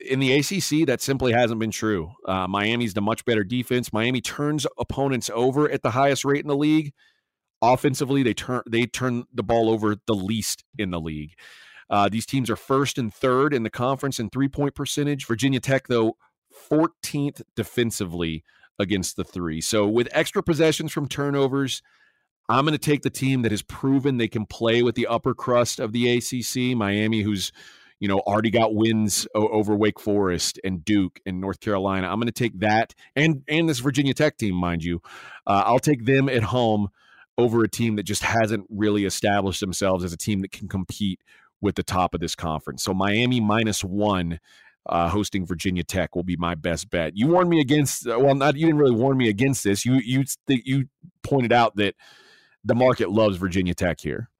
In 0.00 0.18
the 0.18 0.32
ACC, 0.32 0.86
that 0.86 1.00
simply 1.00 1.32
hasn't 1.32 1.60
been 1.60 1.70
true. 1.70 2.12
Uh, 2.26 2.46
Miami's 2.46 2.94
the 2.94 3.02
much 3.02 3.24
better 3.24 3.44
defense. 3.44 3.92
Miami 3.92 4.20
turns 4.20 4.66
opponents 4.78 5.30
over 5.34 5.70
at 5.70 5.82
the 5.82 5.90
highest 5.90 6.24
rate 6.24 6.40
in 6.40 6.48
the 6.48 6.56
league. 6.56 6.92
Offensively, 7.62 8.22
they 8.22 8.32
turn 8.32 8.62
they 8.66 8.86
turn 8.86 9.24
the 9.32 9.42
ball 9.42 9.68
over 9.68 9.96
the 10.06 10.14
least 10.14 10.64
in 10.78 10.90
the 10.90 11.00
league. 11.00 11.32
Uh, 11.90 12.08
these 12.08 12.24
teams 12.24 12.48
are 12.48 12.56
first 12.56 12.96
and 12.96 13.12
third 13.12 13.52
in 13.52 13.62
the 13.62 13.70
conference 13.70 14.18
in 14.18 14.30
three 14.30 14.48
point 14.48 14.74
percentage. 14.74 15.26
Virginia 15.26 15.60
Tech, 15.60 15.88
though, 15.88 16.16
14th 16.70 17.42
defensively 17.56 18.44
against 18.78 19.16
the 19.16 19.24
three. 19.24 19.60
So 19.60 19.86
with 19.86 20.08
extra 20.12 20.42
possessions 20.42 20.92
from 20.92 21.08
turnovers, 21.08 21.82
I'm 22.48 22.64
going 22.64 22.72
to 22.72 22.78
take 22.78 23.02
the 23.02 23.10
team 23.10 23.42
that 23.42 23.52
has 23.52 23.62
proven 23.62 24.16
they 24.16 24.28
can 24.28 24.46
play 24.46 24.82
with 24.82 24.94
the 24.94 25.06
upper 25.06 25.34
crust 25.34 25.78
of 25.78 25.92
the 25.92 26.16
ACC, 26.16 26.76
Miami, 26.76 27.22
who's 27.22 27.52
you 28.00 28.08
know 28.08 28.18
already 28.20 28.50
got 28.50 28.74
wins 28.74 29.28
over 29.34 29.76
Wake 29.76 30.00
Forest 30.00 30.58
and 30.64 30.84
Duke 30.84 31.20
and 31.24 31.40
North 31.40 31.60
Carolina. 31.60 32.08
I'm 32.08 32.16
going 32.16 32.26
to 32.26 32.32
take 32.32 32.58
that 32.60 32.94
and 33.14 33.42
and 33.48 33.68
this 33.68 33.78
Virginia 33.78 34.14
Tech 34.14 34.36
team, 34.38 34.54
mind 34.54 34.82
you. 34.82 35.00
Uh, 35.46 35.62
I'll 35.66 35.78
take 35.78 36.04
them 36.04 36.28
at 36.28 36.42
home 36.42 36.88
over 37.38 37.62
a 37.62 37.68
team 37.68 37.96
that 37.96 38.02
just 38.02 38.22
hasn't 38.22 38.66
really 38.68 39.04
established 39.04 39.60
themselves 39.60 40.04
as 40.04 40.12
a 40.12 40.16
team 40.16 40.40
that 40.40 40.52
can 40.52 40.68
compete 40.68 41.20
with 41.60 41.74
the 41.74 41.82
top 41.82 42.14
of 42.14 42.20
this 42.20 42.34
conference. 42.34 42.82
So 42.82 42.92
Miami 42.94 43.40
minus 43.40 43.84
one 43.84 44.40
uh, 44.86 45.08
hosting 45.08 45.46
Virginia 45.46 45.84
Tech 45.84 46.16
will 46.16 46.22
be 46.22 46.36
my 46.36 46.54
best 46.54 46.90
bet. 46.90 47.16
You 47.16 47.28
warned 47.28 47.50
me 47.50 47.60
against. 47.60 48.06
Uh, 48.06 48.18
well, 48.18 48.34
not 48.34 48.56
you 48.56 48.66
didn't 48.66 48.80
really 48.80 48.96
warn 48.96 49.16
me 49.16 49.28
against 49.28 49.62
this. 49.62 49.84
You 49.84 49.94
you 49.94 50.24
you 50.48 50.88
pointed 51.22 51.52
out 51.52 51.76
that 51.76 51.94
the 52.64 52.74
market 52.74 53.10
loves 53.10 53.36
Virginia 53.36 53.74
Tech 53.74 54.00
here. 54.00 54.30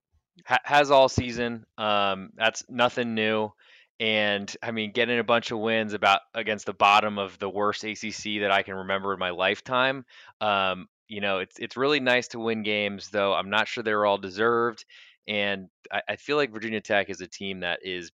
Has 0.44 0.90
all 0.90 1.08
season. 1.08 1.64
Um, 1.78 2.30
that's 2.36 2.64
nothing 2.68 3.14
new. 3.14 3.50
And 3.98 4.54
I 4.62 4.70
mean, 4.70 4.92
getting 4.92 5.18
a 5.18 5.24
bunch 5.24 5.50
of 5.50 5.58
wins 5.58 5.92
about 5.92 6.20
against 6.34 6.66
the 6.66 6.72
bottom 6.72 7.18
of 7.18 7.38
the 7.38 7.50
worst 7.50 7.84
ACC 7.84 8.40
that 8.40 8.50
I 8.50 8.62
can 8.62 8.74
remember 8.74 9.12
in 9.12 9.18
my 9.18 9.30
lifetime. 9.30 10.06
Um, 10.40 10.88
you 11.06 11.20
know, 11.20 11.38
it's 11.38 11.58
it's 11.58 11.76
really 11.76 12.00
nice 12.00 12.28
to 12.28 12.38
win 12.38 12.62
games, 12.62 13.10
though. 13.10 13.34
I'm 13.34 13.50
not 13.50 13.68
sure 13.68 13.82
they're 13.82 14.06
all 14.06 14.18
deserved. 14.18 14.84
And 15.28 15.68
I, 15.92 16.02
I 16.10 16.16
feel 16.16 16.36
like 16.36 16.52
Virginia 16.52 16.80
Tech 16.80 17.10
is 17.10 17.20
a 17.20 17.26
team 17.26 17.60
that 17.60 17.80
is 17.82 18.10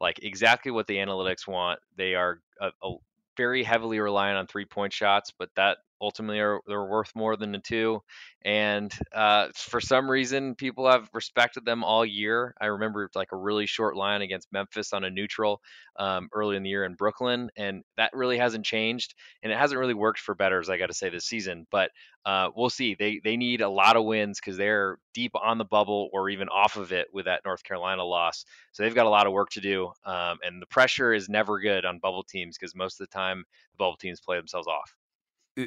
like 0.00 0.20
exactly 0.22 0.72
what 0.72 0.86
the 0.86 0.96
analytics 0.96 1.46
want. 1.46 1.80
They 1.96 2.14
are 2.14 2.40
a, 2.60 2.70
a 2.82 2.94
very 3.36 3.62
heavily 3.62 4.00
reliant 4.00 4.38
on 4.38 4.46
three 4.46 4.64
point 4.64 4.92
shots, 4.92 5.32
but 5.38 5.50
that 5.56 5.78
ultimately 6.00 6.40
are 6.40 6.60
they're 6.66 6.84
worth 6.84 7.12
more 7.14 7.36
than 7.36 7.52
the 7.52 7.58
two. 7.58 8.00
And 8.44 8.92
uh, 9.12 9.48
for 9.54 9.80
some 9.80 10.08
reason, 10.10 10.54
people 10.54 10.88
have 10.88 11.08
respected 11.12 11.64
them 11.64 11.82
all 11.82 12.04
year. 12.04 12.54
I 12.60 12.66
remember 12.66 13.10
like 13.14 13.32
a 13.32 13.36
really 13.36 13.66
short 13.66 13.96
line 13.96 14.22
against 14.22 14.52
Memphis 14.52 14.92
on 14.92 15.04
a 15.04 15.10
neutral 15.10 15.60
um, 15.98 16.28
early 16.32 16.56
in 16.56 16.62
the 16.62 16.70
year 16.70 16.84
in 16.84 16.94
Brooklyn, 16.94 17.50
and 17.56 17.82
that 17.96 18.12
really 18.12 18.38
hasn't 18.38 18.64
changed. 18.64 19.14
And 19.42 19.52
it 19.52 19.58
hasn't 19.58 19.80
really 19.80 19.94
worked 19.94 20.20
for 20.20 20.34
betters, 20.34 20.68
I 20.68 20.78
got 20.78 20.86
to 20.86 20.94
say, 20.94 21.08
this 21.08 21.26
season. 21.26 21.66
But 21.70 21.90
uh, 22.24 22.50
we'll 22.54 22.70
see. 22.70 22.94
They 22.94 23.20
they 23.22 23.36
need 23.36 23.62
a 23.62 23.68
lot 23.68 23.96
of 23.96 24.04
wins 24.04 24.38
because 24.40 24.56
they're 24.56 24.98
deep 25.14 25.32
on 25.34 25.58
the 25.58 25.64
bubble 25.64 26.08
or 26.12 26.28
even 26.28 26.48
off 26.48 26.76
of 26.76 26.92
it 26.92 27.08
with 27.12 27.24
that 27.24 27.42
North 27.44 27.64
Carolina 27.64 28.04
loss. 28.04 28.44
So 28.72 28.82
they've 28.82 28.94
got 28.94 29.06
a 29.06 29.10
lot 29.10 29.26
of 29.26 29.32
work 29.32 29.50
to 29.50 29.60
do. 29.60 29.92
Um, 30.04 30.38
and 30.44 30.60
the 30.60 30.66
pressure 30.66 31.12
is 31.12 31.28
never 31.28 31.58
good 31.60 31.84
on 31.84 31.98
bubble 31.98 32.24
teams 32.24 32.56
because 32.58 32.74
most 32.74 33.00
of 33.00 33.08
the 33.08 33.14
time 33.14 33.44
the 33.72 33.78
bubble 33.78 33.96
teams 33.96 34.20
play 34.20 34.36
themselves 34.36 34.68
off 34.68 34.94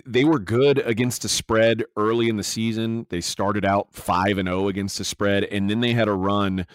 they 0.05 0.23
were 0.23 0.39
good 0.39 0.79
against 0.79 1.23
the 1.23 1.29
spread 1.29 1.83
early 1.97 2.29
in 2.29 2.37
the 2.37 2.43
season. 2.43 3.05
They 3.09 3.21
started 3.21 3.65
out 3.65 3.93
5 3.93 4.37
and 4.37 4.47
0 4.47 4.67
against 4.67 4.97
the 4.97 5.03
spread 5.03 5.43
and 5.45 5.69
then 5.69 5.79
they 5.79 5.93
had 5.93 6.07
a 6.07 6.13
run 6.13 6.65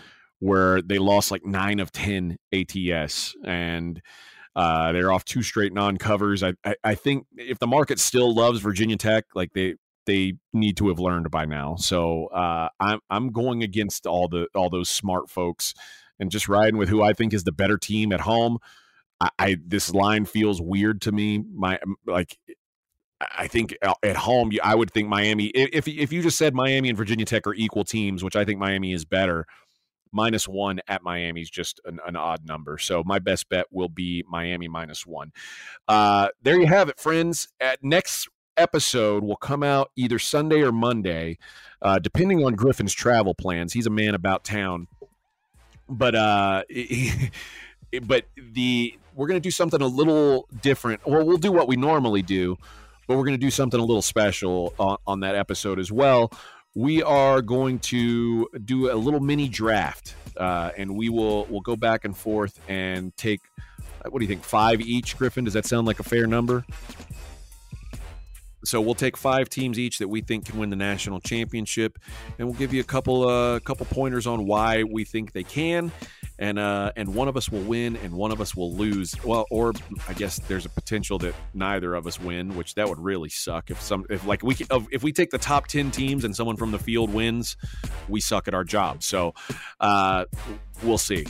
where 0.40 0.82
they 0.82 0.98
lost 0.98 1.30
like 1.30 1.44
9 1.44 1.80
of 1.80 1.92
10 1.92 2.36
ATS 2.52 3.34
and 3.44 4.02
uh, 4.56 4.92
they're 4.92 5.12
off 5.12 5.24
two 5.24 5.42
straight 5.42 5.72
non-covers. 5.72 6.42
I, 6.42 6.54
I, 6.64 6.76
I 6.84 6.94
think 6.94 7.26
if 7.36 7.58
the 7.58 7.66
market 7.66 7.98
still 7.98 8.32
loves 8.34 8.60
Virginia 8.60 8.96
Tech, 8.96 9.24
like 9.34 9.52
they 9.52 9.74
they 10.06 10.34
need 10.52 10.76
to 10.76 10.88
have 10.88 10.98
learned 10.98 11.30
by 11.30 11.44
now. 11.44 11.76
So 11.76 12.26
uh, 12.26 12.68
I'm 12.78 13.00
I'm 13.10 13.32
going 13.32 13.62
against 13.62 14.06
all 14.06 14.28
the 14.28 14.46
all 14.54 14.70
those 14.70 14.88
smart 14.88 15.28
folks 15.28 15.74
and 16.20 16.30
just 16.30 16.48
riding 16.48 16.76
with 16.76 16.88
who 16.88 17.02
I 17.02 17.12
think 17.12 17.32
is 17.32 17.44
the 17.44 17.52
better 17.52 17.78
team 17.78 18.12
at 18.12 18.20
home. 18.20 18.58
I, 19.20 19.30
I 19.38 19.56
this 19.64 19.92
line 19.92 20.24
feels 20.24 20.60
weird 20.60 21.00
to 21.02 21.12
me. 21.12 21.42
My 21.52 21.78
like 22.06 22.38
I 23.37 23.47
think 23.49 23.77
uh, 23.83 23.95
at 24.03 24.16
home, 24.16 24.51
I 24.62 24.75
would 24.75 24.91
think 24.91 25.09
Miami. 25.09 25.47
If 25.47 25.87
if 25.89 26.12
you 26.12 26.22
just 26.22 26.39
said 26.39 26.55
Miami 26.55 26.89
and 26.89 26.99
Virginia 26.99 27.25
Tech 27.25 27.47
are 27.47 27.55
equal 27.55 27.85
teams, 27.85 28.25
which 28.25 28.37
I 28.37 28.45
think 28.45 28.59
Miami 28.59 28.93
is 28.93 29.05
better, 29.05 29.47
minus 30.14 30.49
one 30.49 30.81
at 30.89 31.03
Miami 31.03 31.43
is 31.43 31.51
just 31.51 31.81
an, 31.85 31.99
an, 32.07 32.16
odd 32.16 32.47
number. 32.47 32.79
So 32.79 33.03
my 33.05 33.18
best 33.18 33.49
bet 33.49 33.66
will 33.70 33.89
be 33.89 34.25
Miami 34.29 34.68
minus 34.68 35.05
one. 35.05 35.33
Uh, 35.89 36.29
there 36.43 36.59
you 36.59 36.66
have 36.66 36.89
it, 36.89 36.99
friends. 36.99 37.49
At 37.61 37.83
next 37.83 38.29
episode 38.57 39.25
will 39.25 39.37
come 39.37 39.62
out 39.62 39.91
either 39.97 40.18
Sunday 40.18 40.62
or 40.62 40.72
Monday, 40.72 41.39
uh, 41.83 41.99
depending 41.99 42.45
on 42.45 42.55
Griffin's 42.55 42.95
travel 42.95 43.35
plans. 43.35 43.72
He's 43.72 43.87
a 43.87 43.91
man 43.91 44.14
about 44.14 44.45
town, 44.45 44.87
but 45.89 46.14
uh, 46.14 46.62
but 48.03 48.25
the 48.37 48.97
we're 49.14 49.27
going 49.27 49.41
to 49.41 49.47
do 49.47 49.51
something 49.51 49.81
a 49.81 49.87
little 49.87 50.49
different. 50.62 51.07
Well, 51.07 51.25
we'll 51.27 51.37
do 51.37 51.53
what 51.53 51.68
we 51.68 51.77
normally 51.77 52.22
do 52.22 52.57
but 53.07 53.16
we're 53.16 53.24
going 53.24 53.34
to 53.34 53.38
do 53.38 53.50
something 53.50 53.78
a 53.78 53.84
little 53.84 54.02
special 54.02 54.74
on, 54.78 54.98
on 55.07 55.20
that 55.20 55.34
episode 55.34 55.78
as 55.78 55.90
well. 55.92 56.32
We 56.74 57.02
are 57.02 57.40
going 57.40 57.78
to 57.80 58.48
do 58.64 58.90
a 58.90 58.96
little 58.96 59.20
mini 59.20 59.48
draft, 59.48 60.14
uh, 60.36 60.70
and 60.76 60.96
we 60.96 61.09
will 61.09 61.46
we'll 61.46 61.61
go 61.61 61.76
back 61.76 62.05
and 62.05 62.16
forth 62.16 62.59
and 62.68 63.16
take. 63.16 63.40
What 64.02 64.18
do 64.18 64.24
you 64.24 64.28
think? 64.28 64.44
Five 64.44 64.80
each, 64.80 65.16
Griffin? 65.16 65.44
Does 65.44 65.55
that 65.55 65.66
sound 65.66 65.86
like 65.86 65.98
a 65.98 66.02
fair 66.02 66.26
number? 66.26 66.64
So 68.64 68.80
we'll 68.80 68.94
take 68.94 69.16
five 69.16 69.48
teams 69.48 69.78
each 69.78 69.98
that 69.98 70.08
we 70.08 70.20
think 70.20 70.46
can 70.46 70.58
win 70.58 70.70
the 70.70 70.76
national 70.76 71.20
championship, 71.20 71.98
and 72.38 72.48
we'll 72.48 72.56
give 72.56 72.72
you 72.72 72.80
a 72.80 72.84
couple 72.84 73.28
uh, 73.28 73.60
couple 73.60 73.86
pointers 73.86 74.26
on 74.26 74.46
why 74.46 74.82
we 74.82 75.04
think 75.04 75.32
they 75.32 75.44
can, 75.44 75.92
and 76.38 76.58
uh, 76.58 76.92
and 76.96 77.14
one 77.14 77.28
of 77.28 77.36
us 77.36 77.50
will 77.50 77.62
win 77.62 77.96
and 77.96 78.12
one 78.12 78.32
of 78.32 78.40
us 78.40 78.54
will 78.54 78.74
lose. 78.74 79.14
Well, 79.24 79.46
or 79.50 79.72
I 80.08 80.14
guess 80.14 80.38
there's 80.40 80.66
a 80.66 80.70
potential 80.70 81.18
that 81.18 81.34
neither 81.52 81.94
of 81.94 82.06
us 82.06 82.20
win, 82.20 82.56
which 82.56 82.74
that 82.74 82.88
would 82.88 82.98
really 82.98 83.28
suck 83.28 83.70
if 83.70 83.80
some 83.80 84.04
if 84.10 84.26
like 84.26 84.42
we 84.42 84.56
if 84.90 85.02
we 85.02 85.12
take 85.12 85.30
the 85.30 85.38
top 85.38 85.66
ten 85.66 85.90
teams 85.90 86.24
and 86.24 86.34
someone 86.34 86.56
from 86.56 86.70
the 86.70 86.78
field 86.78 87.12
wins, 87.12 87.56
we 88.08 88.20
suck 88.20 88.48
at 88.48 88.54
our 88.54 88.64
job. 88.64 89.02
So 89.02 89.34
uh, 89.80 90.24
we'll 90.82 90.98
see. 90.98 91.26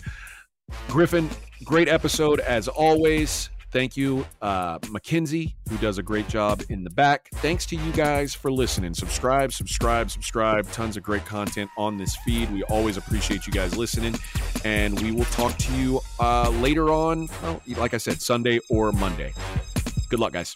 Griffin, 0.88 1.28
great 1.64 1.88
episode 1.88 2.40
as 2.40 2.68
always. 2.68 3.50
Thank 3.74 3.96
you, 3.96 4.24
uh, 4.40 4.78
Mackenzie, 4.92 5.56
who 5.68 5.76
does 5.78 5.98
a 5.98 6.02
great 6.04 6.28
job 6.28 6.62
in 6.68 6.84
the 6.84 6.90
back. 6.90 7.28
Thanks 7.34 7.66
to 7.66 7.74
you 7.74 7.90
guys 7.90 8.32
for 8.32 8.52
listening. 8.52 8.94
Subscribe, 8.94 9.52
subscribe, 9.52 10.12
subscribe. 10.12 10.70
Tons 10.70 10.96
of 10.96 11.02
great 11.02 11.26
content 11.26 11.68
on 11.76 11.98
this 11.98 12.14
feed. 12.24 12.52
We 12.52 12.62
always 12.64 12.98
appreciate 12.98 13.48
you 13.48 13.52
guys 13.52 13.76
listening. 13.76 14.14
And 14.64 15.02
we 15.02 15.10
will 15.10 15.24
talk 15.24 15.58
to 15.58 15.72
you 15.74 16.00
uh, 16.20 16.50
later 16.50 16.90
on, 16.90 17.28
well, 17.42 17.60
like 17.76 17.94
I 17.94 17.98
said, 17.98 18.22
Sunday 18.22 18.60
or 18.70 18.92
Monday. 18.92 19.34
Good 20.08 20.20
luck, 20.20 20.34
guys. 20.34 20.54